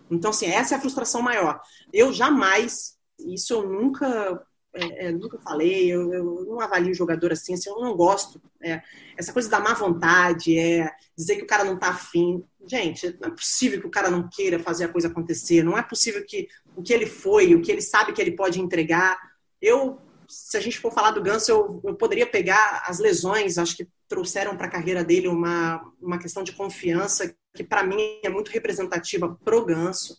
Então, 0.09 0.31
assim, 0.31 0.47
essa 0.47 0.73
é 0.73 0.77
a 0.77 0.81
frustração 0.81 1.21
maior. 1.21 1.61
Eu 1.93 2.11
jamais, 2.11 2.97
isso 3.19 3.53
eu 3.53 3.69
nunca 3.69 4.43
é, 4.73 5.07
é, 5.07 5.11
nunca 5.11 5.39
falei, 5.39 5.91
eu, 5.91 6.13
eu, 6.13 6.45
não 6.45 6.59
avalio 6.59 6.93
jogador 6.93 7.31
assim, 7.31 7.53
assim 7.53 7.69
eu 7.69 7.79
não 7.79 7.95
gosto. 7.95 8.41
É, 8.61 8.81
essa 9.17 9.33
coisa 9.33 9.49
da 9.49 9.59
má 9.59 9.73
vontade, 9.73 10.57
é 10.57 10.89
dizer 11.17 11.37
que 11.37 11.43
o 11.43 11.47
cara 11.47 11.63
não 11.63 11.77
tá 11.77 11.89
afim. 11.89 12.43
Gente, 12.67 13.17
não 13.19 13.29
é 13.29 13.31
possível 13.31 13.81
que 13.81 13.87
o 13.87 13.91
cara 13.91 14.11
não 14.11 14.29
queira 14.29 14.59
fazer 14.59 14.85
a 14.85 14.89
coisa 14.89 15.07
acontecer, 15.07 15.63
não 15.63 15.77
é 15.77 15.81
possível 15.81 16.23
que 16.25 16.47
o 16.75 16.83
que 16.83 16.93
ele 16.93 17.07
foi, 17.07 17.55
o 17.55 17.61
que 17.61 17.71
ele 17.71 17.81
sabe 17.81 18.13
que 18.13 18.21
ele 18.21 18.35
pode 18.35 18.61
entregar. 18.61 19.17
Eu, 19.61 19.99
se 20.27 20.55
a 20.55 20.61
gente 20.61 20.79
for 20.79 20.93
falar 20.93 21.11
do 21.11 21.21
Ganso, 21.21 21.51
eu, 21.51 21.81
eu 21.83 21.95
poderia 21.95 22.27
pegar 22.27 22.83
as 22.85 22.99
lesões, 22.99 23.57
acho 23.57 23.75
que 23.75 23.87
trouxeram 24.07 24.55
para 24.55 24.67
a 24.67 24.71
carreira 24.71 25.03
dele 25.03 25.27
uma, 25.27 25.83
uma 25.99 26.19
questão 26.19 26.43
de 26.43 26.51
confiança 26.51 27.35
que 27.55 27.63
para 27.63 27.83
mim 27.83 28.19
é 28.23 28.29
muito 28.29 28.51
representativa 28.51 29.37
pro 29.43 29.65
Ganso. 29.65 30.17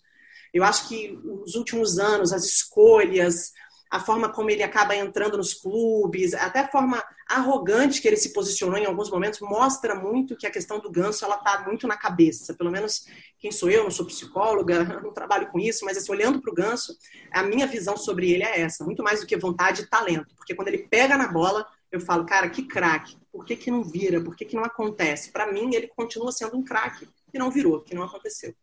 Eu 0.53 0.65
acho 0.65 0.89
que 0.89 1.17
os 1.25 1.55
últimos 1.55 1.99
anos, 1.99 2.33
as 2.33 2.45
escolhas, 2.45 3.53
a 3.91 3.99
forma 3.99 4.29
como 4.29 4.49
ele 4.49 4.63
acaba 4.63 4.95
entrando 4.95 5.37
nos 5.37 5.53
clubes, 5.53 6.33
até 6.33 6.61
a 6.61 6.69
forma 6.69 7.03
arrogante 7.29 8.01
que 8.01 8.07
ele 8.07 8.17
se 8.17 8.33
posicionou 8.33 8.79
em 8.79 8.87
alguns 8.87 9.11
momentos, 9.11 9.41
mostra 9.41 9.97
muito 9.97 10.37
que 10.37 10.47
a 10.47 10.51
questão 10.51 10.79
do 10.79 10.89
ganso 10.91 11.25
ela 11.25 11.35
está 11.35 11.65
muito 11.67 11.89
na 11.89 11.97
cabeça. 11.97 12.55
Pelo 12.55 12.71
menos 12.71 13.05
quem 13.39 13.51
sou 13.51 13.69
eu, 13.69 13.83
não 13.83 13.91
sou 13.91 14.07
psicóloga, 14.07 14.85
não 15.03 15.13
trabalho 15.13 15.49
com 15.51 15.59
isso, 15.59 15.85
mas 15.85 15.97
assim, 15.97 16.13
olhando 16.13 16.41
para 16.41 16.53
o 16.53 16.55
ganso, 16.55 16.97
a 17.33 17.43
minha 17.43 17.67
visão 17.67 17.97
sobre 17.97 18.31
ele 18.31 18.45
é 18.45 18.61
essa, 18.61 18.85
muito 18.85 19.03
mais 19.03 19.21
do 19.21 19.27
que 19.27 19.37
vontade 19.37 19.83
e 19.83 19.87
talento. 19.87 20.37
Porque 20.37 20.55
quando 20.55 20.69
ele 20.69 20.87
pega 20.89 21.19
na 21.19 21.27
bola, 21.27 21.67
eu 21.91 22.01
falo, 22.01 22.25
cara, 22.25 22.49
que 22.49 22.63
craque. 22.63 23.17
Por 23.33 23.45
que, 23.45 23.57
que 23.57 23.73
não 23.73 23.83
vira? 23.83 24.23
Por 24.23 24.37
que, 24.37 24.45
que 24.45 24.55
não 24.55 24.65
acontece? 24.65 25.33
Para 25.33 25.53
mim, 25.53 25.75
ele 25.75 25.89
continua 25.89 26.31
sendo 26.31 26.57
um 26.57 26.63
craque 26.63 27.09
que 27.31 27.39
não 27.39 27.51
virou, 27.51 27.81
que 27.81 27.95
não 27.95 28.05
aconteceu 28.05 28.55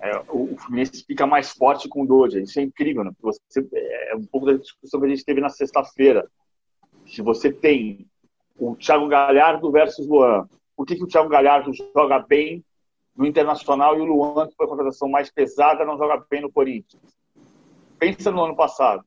é, 0.00 0.18
o 0.28 0.56
Fluminense 0.56 1.04
fica 1.04 1.26
mais 1.26 1.52
forte 1.52 1.88
com 1.88 2.02
o 2.02 2.06
Dodge. 2.06 2.42
Isso 2.42 2.58
é 2.60 2.62
incrível, 2.62 3.04
né? 3.04 3.10
Você, 3.20 3.40
é 3.72 4.14
um 4.14 4.24
pouco 4.26 4.46
da 4.46 4.54
discussão 4.54 5.00
que 5.00 5.06
a 5.06 5.08
gente 5.08 5.24
teve 5.24 5.40
na 5.40 5.48
sexta-feira. 5.48 6.28
Se 7.06 7.22
você 7.22 7.52
tem 7.52 8.06
o 8.58 8.74
Thiago 8.76 9.08
Galhardo 9.08 9.70
versus 9.70 10.06
Luan, 10.06 10.48
por 10.76 10.86
que, 10.86 10.96
que 10.96 11.04
o 11.04 11.06
Thiago 11.06 11.28
Galhardo 11.28 11.72
joga 11.72 12.18
bem 12.18 12.64
no 13.16 13.26
Internacional 13.26 13.96
e 13.96 14.00
o 14.00 14.04
Luan, 14.04 14.46
que 14.46 14.54
foi 14.54 14.66
a 14.66 14.68
contratação 14.68 15.08
mais 15.08 15.30
pesada, 15.30 15.84
não 15.84 15.96
joga 15.96 16.24
bem 16.28 16.42
no 16.42 16.52
Corinthians? 16.52 17.16
Pensa 17.98 18.30
no 18.30 18.44
ano 18.44 18.56
passado. 18.56 19.04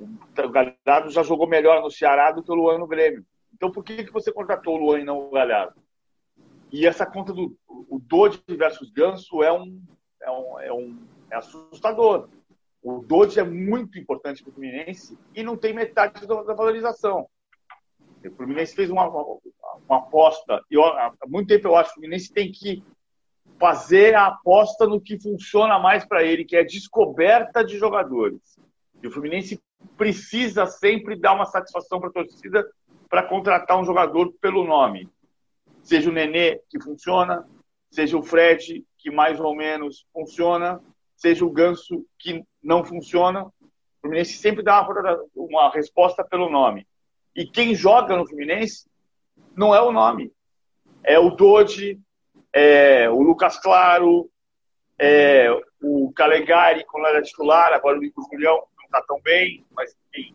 O 0.00 0.48
Galhardo 0.48 1.10
já 1.10 1.22
jogou 1.22 1.46
melhor 1.46 1.80
no 1.80 1.90
Ceará 1.90 2.32
do 2.32 2.42
que 2.42 2.50
o 2.50 2.54
Luan 2.54 2.78
no 2.78 2.88
Grêmio. 2.88 3.24
Então, 3.54 3.70
por 3.70 3.84
que, 3.84 4.02
que 4.02 4.12
você 4.12 4.32
contratou 4.32 4.74
o 4.74 4.78
Luan 4.78 5.00
e 5.00 5.04
não 5.04 5.28
o 5.28 5.30
Galhardo? 5.30 5.81
E 6.72 6.86
essa 6.86 7.04
conta 7.04 7.32
do 7.32 7.54
o 7.68 8.00
versus 8.48 8.90
Ganso 8.90 9.42
é 9.42 9.52
um, 9.52 9.82
é 10.22 10.30
um, 10.30 10.60
é 10.60 10.72
um 10.72 10.98
é 11.30 11.36
assustador. 11.36 12.28
O 12.82 13.00
Dodge 13.00 13.38
é 13.38 13.44
muito 13.44 13.98
importante 13.98 14.42
para 14.42 14.50
o 14.50 14.54
Fluminense 14.54 15.16
e 15.34 15.42
não 15.42 15.56
tem 15.56 15.74
metade 15.74 16.26
da, 16.26 16.42
valorização. 16.54 17.28
O 18.24 18.30
Fluminense 18.30 18.74
fez 18.74 18.90
uma, 18.90 19.06
uma, 19.06 19.38
uma 19.88 19.98
aposta. 19.98 20.62
Eu, 20.70 20.84
há 20.84 21.12
muito 21.26 21.48
tempo 21.48 21.68
eu 21.68 21.76
acho 21.76 21.90
que 21.90 21.98
o 21.98 22.00
Fluminense 22.00 22.32
tem 22.32 22.50
que 22.50 22.82
fazer 23.60 24.14
a 24.14 24.26
aposta 24.26 24.86
no 24.86 25.00
que 25.00 25.20
funciona 25.20 25.78
mais 25.78 26.04
para 26.04 26.24
ele, 26.24 26.44
que 26.44 26.56
é 26.56 26.60
a 26.60 26.66
descoberta 26.66 27.62
de 27.62 27.78
jogadores. 27.78 28.58
E 29.02 29.06
o 29.06 29.10
Fluminense 29.10 29.62
precisa 29.96 30.66
sempre 30.66 31.16
dar 31.16 31.34
uma 31.34 31.44
satisfação 31.44 32.00
para 32.00 32.08
a 32.08 32.12
torcida 32.12 32.66
para 33.08 33.22
contratar 33.22 33.78
um 33.78 33.84
jogador 33.84 34.32
pelo 34.40 34.64
nome. 34.64 35.08
Seja 35.82 36.08
o 36.08 36.12
Nenê, 36.12 36.60
que 36.70 36.80
funciona, 36.80 37.46
seja 37.90 38.16
o 38.16 38.22
Fred, 38.22 38.84
que 38.98 39.10
mais 39.10 39.38
ou 39.40 39.54
menos 39.54 40.06
funciona, 40.12 40.80
seja 41.16 41.44
o 41.44 41.50
Ganso, 41.50 42.06
que 42.18 42.44
não 42.62 42.84
funciona. 42.84 43.44
O 43.44 43.52
Fluminense 44.00 44.34
sempre 44.34 44.62
dá 44.62 44.86
uma, 45.34 45.70
resposta 45.70 46.24
pelo 46.24 46.48
nome. 46.48 46.86
E 47.34 47.46
quem 47.46 47.74
joga 47.74 48.16
no 48.16 48.26
Fluminense 48.26 48.88
não 49.56 49.74
é 49.74 49.80
o 49.80 49.92
nome. 49.92 50.32
É 51.02 51.18
o 51.18 51.30
Dodi, 51.30 52.00
é 52.52 53.08
o 53.10 53.20
Lucas 53.22 53.58
Claro, 53.58 54.30
é 54.98 55.48
o 55.82 56.12
Calegari, 56.12 56.84
quando 56.84 57.06
era 57.06 57.22
titular, 57.22 57.72
agora 57.72 57.98
o 57.98 58.00
Nico 58.00 58.22
Julião 58.30 58.64
não 58.76 58.84
está 58.84 59.02
tão 59.02 59.20
bem, 59.20 59.64
mas 59.74 59.96
enfim. 60.14 60.34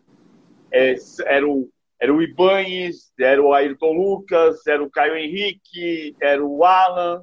É, 0.70 0.94
era 1.24 1.48
o 1.48 1.70
era 2.00 2.14
o 2.14 2.22
Ibanes, 2.22 3.12
era 3.18 3.42
o 3.42 3.52
Ayrton 3.52 3.92
Lucas, 3.92 4.64
era 4.66 4.82
o 4.82 4.90
Caio 4.90 5.16
Henrique, 5.16 6.14
era 6.20 6.44
o 6.44 6.64
Alan, 6.64 7.22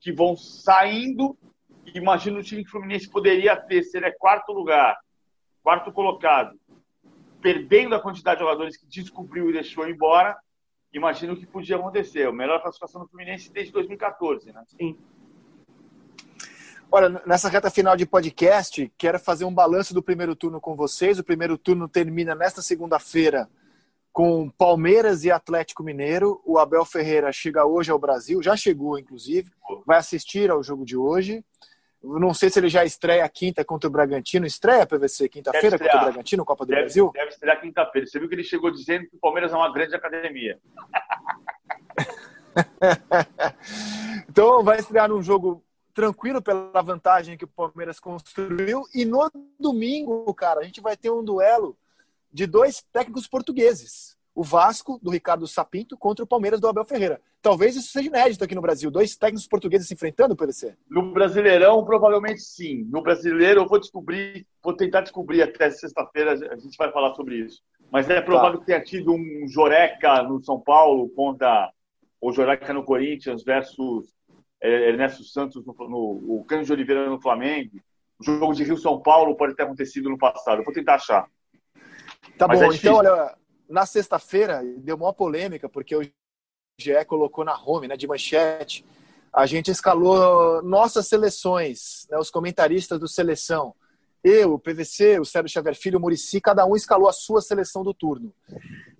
que 0.00 0.12
vão 0.12 0.36
saindo. 0.36 1.36
Imagina 1.94 2.38
o 2.38 2.42
time 2.42 2.62
que 2.62 2.68
o 2.68 2.72
Fluminense 2.72 3.08
poderia 3.08 3.56
ter, 3.56 3.84
se 3.84 3.96
ele 3.96 4.06
é 4.06 4.10
quarto 4.10 4.52
lugar, 4.52 4.98
quarto 5.62 5.92
colocado, 5.92 6.58
perdendo 7.40 7.94
a 7.94 8.00
quantidade 8.00 8.38
de 8.38 8.44
jogadores 8.44 8.76
que 8.76 8.86
descobriu 8.86 9.48
e 9.48 9.52
deixou 9.52 9.88
embora. 9.88 10.36
Imagina 10.92 11.32
o 11.32 11.36
que 11.36 11.46
podia 11.46 11.76
acontecer. 11.76 12.26
A 12.26 12.32
melhor 12.32 12.60
classificação 12.60 13.02
do 13.02 13.08
Fluminense 13.08 13.52
desde 13.52 13.72
2014, 13.72 14.52
né? 14.52 14.64
Sim. 14.66 14.98
Olha, 16.90 17.22
nessa 17.26 17.48
reta 17.48 17.70
final 17.70 17.96
de 17.96 18.06
podcast, 18.06 18.92
quero 18.96 19.20
fazer 19.20 19.44
um 19.44 19.54
balanço 19.54 19.92
do 19.92 20.02
primeiro 20.02 20.34
turno 20.34 20.60
com 20.60 20.74
vocês. 20.74 21.18
O 21.18 21.24
primeiro 21.24 21.56
turno 21.58 21.88
termina 21.88 22.34
nesta 22.34 22.62
segunda-feira 22.62 23.48
com 24.16 24.48
Palmeiras 24.48 25.24
e 25.24 25.30
Atlético 25.30 25.82
Mineiro. 25.82 26.40
O 26.42 26.58
Abel 26.58 26.86
Ferreira 26.86 27.30
chega 27.30 27.66
hoje 27.66 27.90
ao 27.90 27.98
Brasil, 27.98 28.42
já 28.42 28.56
chegou, 28.56 28.98
inclusive, 28.98 29.50
vai 29.84 29.98
assistir 29.98 30.50
ao 30.50 30.62
jogo 30.62 30.86
de 30.86 30.96
hoje. 30.96 31.44
Não 32.02 32.32
sei 32.32 32.48
se 32.48 32.58
ele 32.58 32.70
já 32.70 32.82
estreia 32.82 33.28
quinta 33.28 33.62
contra 33.62 33.86
o 33.86 33.92
Bragantino. 33.92 34.46
Estreia 34.46 34.86
PVC 34.86 35.28
quinta-feira 35.28 35.78
contra 35.78 35.98
o 35.98 36.04
Bragantino, 36.04 36.46
Copa 36.46 36.64
do 36.64 36.70
deve, 36.70 36.80
Brasil? 36.80 37.10
Deve 37.12 37.28
estrear 37.28 37.60
quinta-feira. 37.60 38.06
Você 38.06 38.18
viu 38.18 38.26
que 38.26 38.34
ele 38.34 38.42
chegou 38.42 38.70
dizendo 38.70 39.06
que 39.06 39.16
o 39.16 39.20
Palmeiras 39.20 39.52
é 39.52 39.54
uma 39.54 39.70
grande 39.70 39.94
academia. 39.94 40.58
então 44.30 44.64
vai 44.64 44.78
estrear 44.78 45.10
num 45.10 45.20
jogo 45.20 45.62
tranquilo 45.92 46.40
pela 46.40 46.80
vantagem 46.80 47.36
que 47.36 47.44
o 47.44 47.48
Palmeiras 47.48 48.00
construiu. 48.00 48.84
E 48.94 49.04
no 49.04 49.30
domingo, 49.60 50.32
cara, 50.32 50.60
a 50.60 50.64
gente 50.64 50.80
vai 50.80 50.96
ter 50.96 51.10
um 51.10 51.22
duelo 51.22 51.76
de 52.36 52.46
dois 52.46 52.84
técnicos 52.92 53.26
portugueses. 53.26 54.14
O 54.34 54.44
Vasco, 54.44 55.00
do 55.02 55.10
Ricardo 55.10 55.46
Sapinto, 55.46 55.96
contra 55.96 56.22
o 56.22 56.28
Palmeiras, 56.28 56.60
do 56.60 56.68
Abel 56.68 56.84
Ferreira. 56.84 57.18
Talvez 57.40 57.74
isso 57.74 57.90
seja 57.90 58.08
inédito 58.08 58.44
aqui 58.44 58.54
no 58.54 58.60
Brasil. 58.60 58.90
Dois 58.90 59.16
técnicos 59.16 59.48
portugueses 59.48 59.88
se 59.88 59.94
enfrentando, 59.94 60.36
PVC? 60.36 60.76
No 60.90 61.14
Brasileirão, 61.14 61.82
provavelmente 61.82 62.42
sim. 62.42 62.84
No 62.90 63.00
Brasileiro, 63.00 63.62
eu 63.62 63.66
vou 63.66 63.80
descobrir, 63.80 64.46
vou 64.62 64.76
tentar 64.76 65.00
descobrir 65.00 65.40
até 65.40 65.70
sexta-feira, 65.70 66.32
a 66.32 66.56
gente 66.56 66.76
vai 66.76 66.92
falar 66.92 67.14
sobre 67.14 67.36
isso. 67.36 67.62
Mas 67.90 68.10
é 68.10 68.20
provável 68.20 68.58
tá. 68.58 68.58
que 68.58 68.66
tenha 68.66 68.82
tido 68.82 69.14
um 69.14 69.48
Joreca 69.48 70.22
no 70.22 70.38
São 70.44 70.60
Paulo 70.60 71.08
contra 71.16 71.72
o 72.20 72.32
Joreca 72.32 72.70
no 72.74 72.84
Corinthians 72.84 73.42
versus 73.42 74.12
é, 74.62 74.90
Ernesto 74.90 75.24
Santos 75.24 75.64
no, 75.64 75.74
no 75.88 76.40
o 76.40 76.44
Cândido 76.46 76.66
de 76.66 76.72
Oliveira 76.74 77.08
no 77.08 77.18
Flamengo. 77.18 77.80
O 78.20 78.24
jogo 78.24 78.52
de 78.52 78.62
Rio-São 78.62 79.00
Paulo 79.00 79.36
pode 79.36 79.56
ter 79.56 79.62
acontecido 79.62 80.10
no 80.10 80.18
passado. 80.18 80.58
Eu 80.60 80.64
vou 80.64 80.74
tentar 80.74 80.96
achar. 80.96 81.26
Tá 82.38 82.46
Mas 82.46 82.60
bom, 82.60 82.72
é 82.72 82.76
então, 82.76 82.96
olha, 82.96 83.34
na 83.68 83.86
sexta-feira 83.86 84.62
deu 84.78 84.96
uma 84.96 85.12
polêmica, 85.12 85.68
porque 85.68 85.96
o 85.96 86.02
GE 86.78 87.04
colocou 87.06 87.44
na 87.44 87.58
home, 87.58 87.88
né, 87.88 87.96
de 87.96 88.06
manchete, 88.06 88.84
a 89.32 89.46
gente 89.46 89.70
escalou 89.70 90.62
nossas 90.62 91.08
seleções, 91.08 92.06
né, 92.10 92.18
os 92.18 92.30
comentaristas 92.30 92.98
do 92.98 93.08
Seleção. 93.08 93.74
Eu, 94.22 94.54
o 94.54 94.58
PVC, 94.58 95.20
o 95.20 95.24
Sérgio 95.24 95.52
Xavier 95.52 95.76
Filho, 95.76 95.98
o 95.98 96.00
Murici, 96.00 96.40
cada 96.40 96.66
um 96.66 96.74
escalou 96.74 97.08
a 97.08 97.12
sua 97.12 97.40
seleção 97.40 97.84
do 97.84 97.94
turno. 97.94 98.32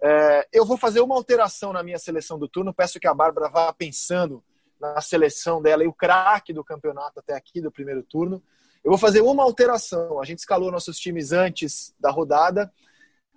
É, 0.01 0.47
eu 0.53 0.65
vou 0.65 0.77
fazer 0.77 1.01
uma 1.01 1.17
alteração 1.17 1.73
na 1.73 1.83
minha 1.83 1.99
seleção 1.99 2.39
do 2.39 2.49
turno, 2.49 2.73
peço 2.73 3.01
que 3.01 3.09
a 3.09 3.15
Bárbara 3.15 3.49
vá 3.49 3.73
pensando 3.73 4.43
na 4.81 5.01
seleção 5.01 5.61
dela 5.61 5.83
e 5.83 5.89
o 5.89 5.93
craque 5.93 6.53
do 6.53 6.63
campeonato 6.63 7.19
até 7.19 7.35
aqui, 7.35 7.61
do 7.61 7.73
primeiro 7.73 8.03
turno. 8.03 8.43
Eu 8.85 8.91
vou 8.91 8.99
fazer 8.99 9.21
uma 9.21 9.43
alteração. 9.43 10.21
A 10.21 10.25
gente 10.25 10.39
escalou 10.39 10.71
nossos 10.71 10.99
times 10.99 11.33
antes 11.33 11.93
da 11.99 12.11
rodada 12.11 12.71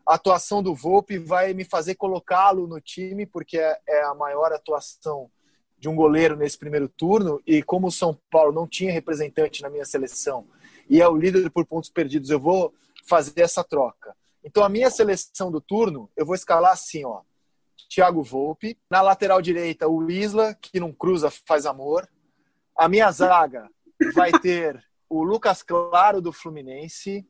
a 0.09 0.15
atuação 0.15 0.63
do 0.63 0.73
Volpe 0.73 1.19
vai 1.19 1.53
me 1.53 1.63
fazer 1.63 1.93
colocá-lo 1.93 2.65
no 2.65 2.81
time, 2.81 3.27
porque 3.27 3.59
é, 3.59 3.79
é 3.87 4.03
a 4.05 4.15
maior 4.15 4.51
atuação 4.51 5.29
de 5.77 5.87
um 5.87 5.95
goleiro 5.95 6.35
nesse 6.35 6.57
primeiro 6.57 6.89
turno. 6.89 7.39
E 7.45 7.61
como 7.61 7.85
o 7.85 7.91
São 7.91 8.17
Paulo 8.31 8.51
não 8.51 8.67
tinha 8.67 8.91
representante 8.91 9.61
na 9.61 9.69
minha 9.69 9.85
seleção 9.85 10.47
e 10.89 10.99
é 10.99 11.07
o 11.07 11.15
líder 11.15 11.51
por 11.51 11.63
pontos 11.63 11.91
perdidos, 11.91 12.31
eu 12.31 12.39
vou 12.39 12.73
fazer 13.07 13.41
essa 13.41 13.63
troca. 13.63 14.15
Então, 14.43 14.63
a 14.63 14.69
minha 14.69 14.89
seleção 14.89 15.51
do 15.51 15.61
turno, 15.61 16.09
eu 16.17 16.25
vou 16.25 16.33
escalar 16.33 16.71
assim, 16.71 17.05
ó. 17.05 17.21
Thiago 17.87 18.23
Volpe. 18.23 18.79
Na 18.89 19.03
lateral 19.03 19.39
direita, 19.43 19.87
o 19.87 20.09
Isla, 20.09 20.55
que 20.55 20.79
não 20.79 20.91
cruza, 20.91 21.29
faz 21.29 21.67
amor. 21.67 22.09
A 22.75 22.89
minha 22.89 23.11
zaga 23.11 23.69
vai 24.15 24.31
ter 24.31 24.83
o 25.07 25.23
Lucas 25.23 25.61
Claro 25.61 26.19
do 26.19 26.33
Fluminense. 26.33 27.23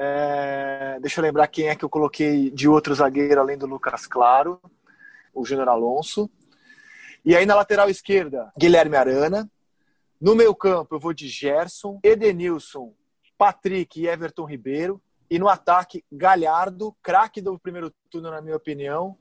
É, 0.00 0.98
deixa 1.00 1.18
eu 1.18 1.24
lembrar 1.24 1.48
quem 1.48 1.68
é 1.68 1.74
que 1.74 1.84
eu 1.84 1.90
coloquei 1.90 2.50
de 2.52 2.68
outro 2.68 2.94
zagueiro 2.94 3.40
além 3.40 3.58
do 3.58 3.66
Lucas 3.66 4.06
Claro, 4.06 4.60
o 5.34 5.44
Júnior 5.44 5.68
Alonso. 5.68 6.30
E 7.24 7.34
aí 7.34 7.44
na 7.44 7.56
lateral 7.56 7.90
esquerda, 7.90 8.52
Guilherme 8.56 8.96
Arana. 8.96 9.50
No 10.20 10.36
meio 10.36 10.54
campo 10.54 10.94
eu 10.94 11.00
vou 11.00 11.12
de 11.12 11.28
Gerson, 11.28 11.98
Edenilson, 12.04 12.94
Patrick 13.36 14.00
e 14.00 14.06
Everton 14.06 14.44
Ribeiro. 14.44 15.02
E 15.28 15.36
no 15.36 15.48
ataque, 15.48 16.04
Galhardo, 16.10 16.96
craque 17.02 17.40
do 17.40 17.58
primeiro 17.58 17.92
turno, 18.08 18.30
na 18.30 18.40
minha 18.40 18.56
opinião, 18.56 19.18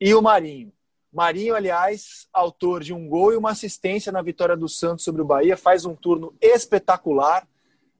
e 0.00 0.14
o 0.14 0.22
Marinho. 0.22 0.72
Marinho, 1.12 1.54
aliás, 1.54 2.26
autor 2.32 2.82
de 2.82 2.92
um 2.92 3.06
gol 3.06 3.32
e 3.32 3.36
uma 3.36 3.52
assistência 3.52 4.10
na 4.10 4.20
vitória 4.20 4.56
do 4.56 4.68
Santos 4.68 5.04
sobre 5.04 5.22
o 5.22 5.24
Bahia, 5.24 5.56
faz 5.56 5.84
um 5.84 5.94
turno 5.94 6.34
espetacular. 6.40 7.46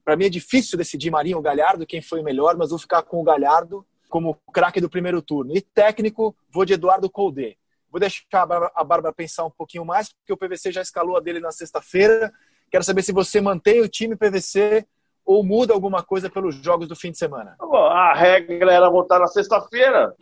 Para 0.05 0.17
mim 0.17 0.27
é 0.27 0.29
difícil 0.29 0.77
decidir 0.77 1.11
Marinho 1.11 1.39
ou 1.39 1.43
Galhardo, 1.43 1.87
quem 1.87 2.03
foi 2.03 2.23
melhor, 2.23 2.57
mas 2.57 2.71
vou 2.71 2.79
ficar 2.79 3.03
com 3.03 3.21
o 3.21 3.25
Galhardo 3.25 3.87
como 4.11 4.39
craque 4.53 4.81
do 4.81 4.91
primeiro 4.91 5.23
turno. 5.23 5.57
E 5.57 5.61
técnico, 5.61 6.37
vou 6.51 6.65
de 6.65 6.75
Eduardo 6.75 7.11
Colde. 7.11 7.57
Vou 7.91 7.99
deixar 7.99 8.25
a 8.33 8.85
Bárbara 8.85 9.15
pensar 9.15 9.45
um 9.45 9.51
pouquinho 9.51 9.85
mais, 9.85 10.13
porque 10.13 10.33
o 10.33 10.37
PVC 10.37 10.71
já 10.73 10.83
escalou 10.83 11.17
a 11.17 11.21
dele 11.21 11.41
na 11.41 11.51
sexta-feira. 11.51 12.33
Quero 12.71 12.85
saber 12.85 13.03
se 13.03 13.13
você 13.13 13.41
mantém 13.41 13.81
o 13.81 13.89
time 13.89 14.17
PVC 14.17 14.87
ou 15.25 15.43
muda 15.43 15.73
alguma 15.73 16.03
coisa 16.03 16.29
pelos 16.29 16.57
jogos 16.57 16.87
do 16.87 16.95
fim 16.95 17.11
de 17.11 17.19
semana? 17.19 17.57
A 17.61 18.13
regra 18.15 18.73
era 18.73 18.91
votar 18.91 19.19
na 19.21 19.27
sexta-feira. 19.27 20.15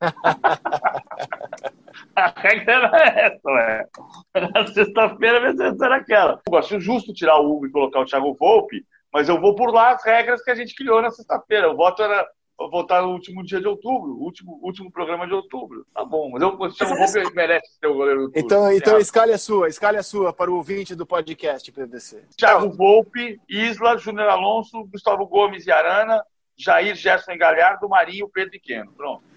a 2.16 2.32
regra 2.34 2.72
era 2.72 2.96
essa, 3.20 3.50
ué. 3.50 3.86
Na 4.34 4.66
sexta-feira 4.66 5.50
a 5.50 5.84
era 5.84 5.96
aquela. 5.96 6.40
Eu 6.50 6.58
acho 6.58 6.80
justo 6.80 7.12
tirar 7.12 7.38
o 7.38 7.50
Hugo 7.50 7.66
e 7.66 7.70
colocar 7.70 8.00
o 8.00 8.06
Thiago 8.06 8.34
Volpe, 8.34 8.84
mas 9.12 9.28
eu 9.28 9.40
vou 9.40 9.54
por 9.54 9.72
lá 9.72 9.90
as 9.90 10.04
regras 10.04 10.42
que 10.42 10.50
a 10.50 10.54
gente 10.54 10.74
criou 10.74 11.02
na 11.02 11.10
sexta-feira. 11.10 11.70
O 11.70 11.76
voto 11.76 12.02
era 12.02 12.26
voltar 12.58 13.02
no 13.02 13.10
último 13.10 13.44
dia 13.44 13.60
de 13.60 13.68
outubro, 13.68 14.16
último, 14.18 14.58
último 14.62 14.90
programa 14.90 15.26
de 15.26 15.34
outubro. 15.34 15.86
Tá 15.94 16.02
bom, 16.04 16.30
mas 16.30 16.40
eu, 16.40 16.48
o 16.48 16.72
Thiago 16.72 16.96
Volpe 16.96 17.34
merece 17.34 17.78
ser 17.78 17.86
o 17.86 17.94
goleiro 17.94 18.28
do 18.28 18.32
Então, 18.34 18.72
então 18.72 18.98
escalhe 18.98 19.32
a 19.32 19.38
sua, 19.38 19.68
escalhe 19.68 19.98
a 19.98 20.02
sua 20.02 20.32
para 20.32 20.50
o 20.50 20.56
ouvinte 20.56 20.94
do 20.94 21.04
podcast 21.04 21.70
PVC. 21.70 22.24
Thiago 22.36 22.70
Volpe, 22.70 23.38
Isla, 23.46 23.98
Júnior 23.98 24.28
Alonso, 24.28 24.84
Gustavo 24.86 25.26
Gomes 25.26 25.66
e 25.66 25.70
Arana, 25.70 26.24
Jair, 26.56 26.94
Gerson 26.94 27.32
e 27.32 27.38
Galhardo, 27.38 27.88
Marinho, 27.88 28.28
Pedro 28.28 28.56
e 28.56 28.60
Queno. 28.60 28.90
Pronto. 28.92 29.35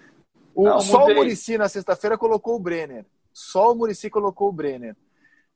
O, 0.60 0.64
Não, 0.66 0.82
só 0.82 1.05
o 1.05 1.16
Murici 1.16 1.57
na 1.57 1.70
sexta-feira 1.70 2.18
colocou 2.18 2.57
o 2.57 2.60
Brenner. 2.60 3.05
Só 3.32 3.72
o 3.72 3.76
Murici 3.76 4.10
colocou 4.10 4.49
o 4.49 4.51
Brenner. 4.51 4.93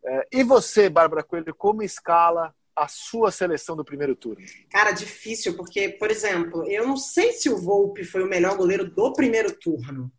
É, 0.01 0.27
e 0.31 0.43
você, 0.45 0.89
Bárbara 0.89 1.21
Coelho, 1.21 1.53
como 1.53 1.83
escala 1.83 2.55
a 2.73 2.87
sua 2.87 3.29
seleção 3.29 3.75
do 3.75 3.83
primeiro 3.83 4.15
turno? 4.15 4.45
Cara, 4.69 4.93
difícil, 4.93 5.57
porque, 5.57 5.89
por 5.89 6.09
exemplo, 6.09 6.63
eu 6.71 6.87
não 6.87 6.95
sei 6.95 7.33
se 7.33 7.49
o 7.49 7.57
Volpe 7.57 8.05
foi 8.05 8.23
o 8.23 8.29
melhor 8.29 8.55
goleiro 8.55 8.89
do 8.89 9.11
primeiro 9.11 9.51
turno. 9.51 10.09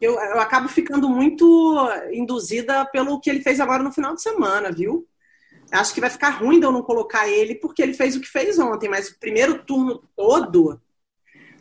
Eu, 0.00 0.14
eu 0.14 0.40
acabo 0.40 0.68
ficando 0.68 1.08
muito 1.08 1.88
induzida 2.12 2.84
pelo 2.84 3.20
que 3.20 3.30
ele 3.30 3.42
fez 3.42 3.60
agora 3.60 3.84
no 3.84 3.92
final 3.92 4.12
de 4.12 4.22
semana, 4.22 4.72
viu? 4.72 5.06
Acho 5.70 5.94
que 5.94 6.00
vai 6.00 6.10
ficar 6.10 6.30
ruim 6.30 6.58
de 6.58 6.66
eu 6.66 6.72
não 6.72 6.82
colocar 6.82 7.28
ele, 7.28 7.54
porque 7.54 7.80
ele 7.80 7.94
fez 7.94 8.16
o 8.16 8.20
que 8.20 8.28
fez 8.28 8.58
ontem, 8.58 8.88
mas 8.88 9.08
o 9.08 9.20
primeiro 9.20 9.62
turno 9.62 10.02
todo 10.16 10.80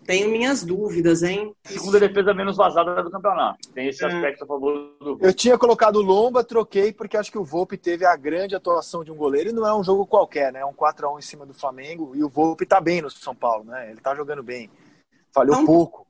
tenho 0.08 0.32
minhas 0.32 0.64
dúvidas, 0.64 1.22
hein? 1.22 1.54
Segunda 1.66 2.00
defesa 2.00 2.34
menos 2.34 2.56
vazada 2.56 3.04
do 3.04 3.12
campeonato. 3.12 3.70
Tem 3.74 3.90
esse 3.90 4.04
é. 4.04 4.08
aspecto 4.08 4.46
a 4.46 4.48
favor 4.48 4.96
do. 5.02 5.18
Eu 5.22 5.34
tinha 5.34 5.58
colocado 5.58 5.98
o 5.98 6.02
Lomba, 6.02 6.46
troquei, 6.46 6.94
porque 6.94 7.18
acho 7.18 7.30
que 7.30 7.38
o 7.38 7.44
Volpe 7.44 7.78
teve 7.78 8.06
a 8.06 8.16
grande 8.16 8.56
atuação 8.56 9.04
de 9.04 9.12
um 9.12 9.16
goleiro 9.16 9.50
e 9.50 9.54
não 9.54 9.68
é 9.68 9.76
um 9.76 9.84
jogo 9.84 10.08
qualquer, 10.08 10.54
né? 10.54 10.62
É 10.62 10.66
um 10.66 10.74
4x1 10.74 11.20
em 11.20 11.22
cima 11.22 11.46
do 11.46 11.54
Flamengo 11.54 12.14
e 12.16 12.24
o 12.24 12.30
Volpe 12.30 12.66
tá 12.66 12.80
bem 12.80 13.02
no 13.02 13.12
São 13.12 13.36
Paulo, 13.36 13.66
né? 13.66 13.92
Ele 13.92 14.00
tá 14.00 14.16
jogando 14.16 14.42
bem. 14.42 14.72
Falhou 15.34 15.56
então, 15.56 15.66
pouco. 15.66 16.08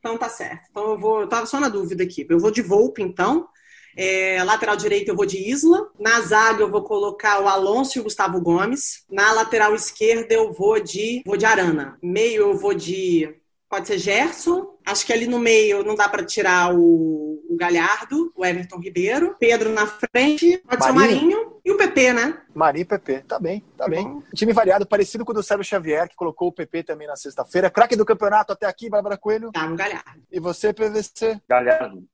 Então 0.00 0.18
tá 0.18 0.28
certo. 0.28 0.66
Então 0.70 0.90
eu 0.90 0.98
vou. 0.98 1.20
Eu 1.20 1.28
tava 1.28 1.46
só 1.46 1.60
na 1.60 1.68
dúvida 1.68 2.02
aqui. 2.02 2.26
Eu 2.28 2.40
vou 2.40 2.50
de 2.50 2.62
Volpe, 2.62 3.00
então. 3.00 3.48
É, 3.96 4.42
lateral 4.44 4.76
direito 4.76 5.08
eu 5.08 5.16
vou 5.16 5.26
de 5.26 5.38
Isla. 5.38 5.88
Na 5.98 6.20
zaga 6.20 6.62
eu 6.62 6.70
vou 6.70 6.82
colocar 6.82 7.40
o 7.40 7.48
Alonso 7.48 7.98
e 7.98 8.00
o 8.00 8.04
Gustavo 8.04 8.40
Gomes. 8.40 9.04
Na 9.10 9.32
lateral 9.32 9.74
esquerda 9.74 10.34
eu 10.34 10.52
vou 10.52 10.78
de 10.78 11.22
vou 11.24 11.36
de 11.36 11.46
Arana. 11.46 11.98
Meio 12.02 12.42
eu 12.42 12.56
vou 12.56 12.74
de 12.74 13.34
pode 13.68 13.88
ser 13.88 13.98
Gerson. 13.98 14.76
Acho 14.84 15.04
que 15.04 15.12
ali 15.12 15.26
no 15.26 15.38
meio 15.38 15.82
não 15.82 15.94
dá 15.94 16.08
para 16.08 16.24
tirar 16.24 16.72
o, 16.72 17.42
o, 17.48 17.56
Galhardo, 17.56 18.32
o 18.36 18.44
Everton 18.44 18.78
Ribeiro. 18.78 19.34
Pedro 19.38 19.70
na 19.70 19.86
frente, 19.86 20.58
pode 20.58 20.80
Marinho. 20.80 20.80
ser 20.80 20.90
o 20.90 20.94
Marinho 20.94 21.60
e 21.64 21.72
o 21.72 21.76
PP, 21.76 22.12
né? 22.12 22.38
Marinho 22.54 22.82
e 22.82 22.84
PP, 22.84 23.24
tá 23.26 23.38
bem, 23.40 23.60
tá, 23.76 23.84
tá 23.84 23.90
bem. 23.90 24.22
Time 24.34 24.52
variado, 24.52 24.86
parecido 24.86 25.24
com 25.24 25.32
o 25.32 25.34
do 25.34 25.42
Sérgio 25.42 25.64
Xavier, 25.64 26.08
que 26.08 26.14
colocou 26.14 26.48
o 26.48 26.52
PP 26.52 26.84
também 26.84 27.08
na 27.08 27.16
sexta-feira. 27.16 27.70
Craque 27.70 27.96
do 27.96 28.04
campeonato 28.04 28.52
até 28.52 28.66
aqui, 28.66 28.88
Bárbara 28.88 29.18
Coelho. 29.18 29.50
Tá 29.50 29.68
no 29.68 29.76
Galhardo. 29.76 30.22
E 30.30 30.38
você, 30.38 30.72
PVC? 30.72 31.40
Galhardo 31.48 32.06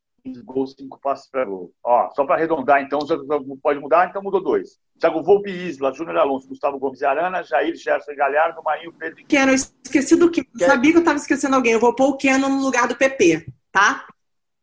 gols, 0.45 0.75
cinco 0.79 0.99
passos 1.01 1.29
para 1.29 1.45
gol. 1.45 1.73
Ó, 1.83 2.11
só 2.15 2.25
para 2.25 2.37
arredondar, 2.37 2.83
então, 2.83 3.01
já 3.07 3.17
pode 3.61 3.81
mudar, 3.81 4.09
então 4.09 4.23
mudou 4.23 4.43
dois. 4.43 4.79
Thiago 4.99 5.23
Volpe 5.23 5.51
Isla, 5.51 5.93
Júnior 5.93 6.19
Alonso, 6.19 6.49
Gustavo 6.49 6.79
Gomes 6.79 7.01
e 7.01 7.05
Arana, 7.05 7.43
Jair, 7.43 7.75
Gerson 7.75 8.15
Galhardo, 8.15 8.63
Marinho, 8.63 8.93
Pedro 8.93 9.21
e... 9.21 9.25
Keno, 9.25 9.53
esqueci 9.53 10.15
do 10.15 10.31
que. 10.31 10.47
Sabia 10.59 10.93
que 10.93 10.99
eu 10.99 11.01
estava 11.01 11.19
esquecendo 11.19 11.57
alguém. 11.57 11.73
Eu 11.73 11.81
vou 11.81 11.95
pôr 11.95 12.11
o 12.11 12.17
Keno 12.17 12.49
no 12.49 12.63
lugar 12.63 12.87
do 12.87 12.97
PP, 12.97 13.47
tá? 13.73 14.07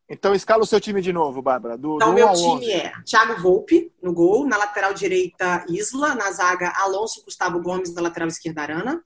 Então 0.10 0.34
escala 0.34 0.64
o 0.64 0.66
seu 0.66 0.80
time 0.80 1.02
de 1.02 1.14
novo, 1.14 1.42
Bárbara. 1.42 1.78
Do, 1.78 1.98
então, 1.98 2.10
do 2.10 2.16
meu 2.16 2.34
time 2.34 2.72
é 2.72 2.92
Thiago 3.04 3.40
Volpe 3.42 3.94
no 4.02 4.14
gol, 4.14 4.48
na 4.48 4.58
lateral 4.58 4.94
direita 4.94 5.66
Isla, 5.70 6.16
na 6.16 6.32
zaga 6.32 6.74
Alonso, 6.78 7.24
Gustavo 7.24 7.62
Gomes, 7.62 7.94
na 7.94 8.02
lateral 8.02 8.28
esquerda 8.28 8.62
Arana, 8.62 9.04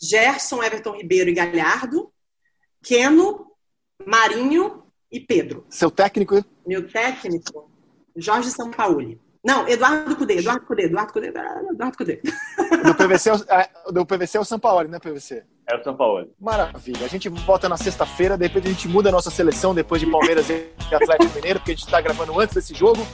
Gerson, 0.00 0.62
Everton 0.62 0.92
Ribeiro 0.92 1.28
e 1.28 1.34
Galhardo, 1.34 2.10
Keno, 2.82 3.50
Marinho, 4.06 4.87
e 5.10 5.20
Pedro. 5.20 5.64
Seu 5.68 5.90
técnico? 5.90 6.44
Meu 6.66 6.86
técnico, 6.88 7.70
Jorge 8.16 8.50
Sampaoli. 8.50 9.20
Não, 9.44 9.66
Eduardo 9.68 10.16
Cudê, 10.16 10.38
Eduardo 10.38 10.66
Cudê, 10.66 10.84
Eduardo 10.84 11.12
Cudê, 11.12 11.28
Eduardo 11.28 11.96
Cudê. 11.96 12.20
Do 12.84 12.94
PVC, 12.94 13.30
é, 13.48 13.92
do 13.92 14.04
PVC 14.04 14.36
é 14.36 14.40
o 14.40 14.44
Sampaoli, 14.44 14.88
né, 14.88 14.98
PVC? 14.98 15.44
É 15.66 15.76
o 15.76 15.82
Sampaoli. 15.82 16.30
Maravilha. 16.40 17.04
A 17.04 17.08
gente 17.08 17.28
volta 17.28 17.68
na 17.68 17.76
sexta-feira, 17.76 18.36
depois 18.36 18.64
a 18.64 18.68
gente 18.68 18.88
muda 18.88 19.08
a 19.08 19.12
nossa 19.12 19.30
seleção, 19.30 19.74
depois 19.74 20.00
de 20.00 20.10
Palmeiras 20.10 20.48
e 20.50 20.70
Atlético 20.92 21.34
Mineiro, 21.34 21.60
porque 21.60 21.72
a 21.72 21.74
gente 21.74 21.84
está 21.84 22.00
gravando 22.00 22.38
antes 22.38 22.54
desse 22.54 22.74
jogo. 22.74 23.06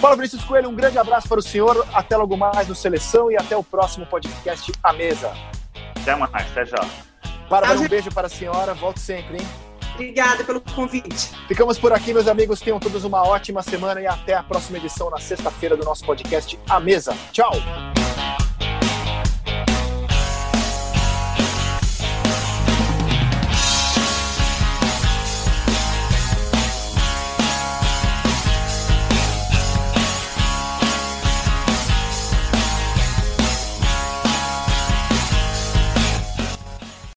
Paulo 0.00 0.16
Vinícius 0.16 0.44
Coelho, 0.44 0.68
um 0.68 0.74
grande 0.74 0.98
abraço 0.98 1.28
para 1.28 1.38
o 1.38 1.42
senhor. 1.42 1.86
Até 1.92 2.16
logo 2.16 2.36
mais 2.36 2.68
no 2.68 2.74
Seleção 2.74 3.30
e 3.30 3.36
até 3.36 3.56
o 3.56 3.62
próximo 3.62 4.06
podcast 4.06 4.72
A 4.82 4.92
Mesa. 4.92 5.32
Até 6.00 6.16
mais, 6.16 6.50
até 6.50 6.66
já. 6.66 6.88
Bárbara, 7.48 7.78
um 7.78 7.88
beijo 7.88 8.10
para 8.10 8.26
a 8.26 8.30
senhora. 8.30 8.74
Volte 8.74 9.00
sempre, 9.00 9.38
hein? 9.38 9.46
Obrigada 9.94 10.44
pelo 10.44 10.60
convite. 10.60 11.30
Ficamos 11.48 11.78
por 11.78 11.92
aqui, 11.92 12.12
meus 12.12 12.28
amigos. 12.28 12.60
Tenham 12.60 12.78
todos 12.80 13.04
uma 13.04 13.22
ótima 13.22 13.62
semana 13.62 14.00
e 14.00 14.06
até 14.06 14.34
a 14.34 14.42
próxima 14.42 14.78
edição 14.78 15.10
na 15.10 15.18
sexta-feira 15.18 15.76
do 15.76 15.84
nosso 15.84 16.04
podcast 16.04 16.58
A 16.68 16.80
Mesa. 16.80 17.16
Tchau! 17.32 17.52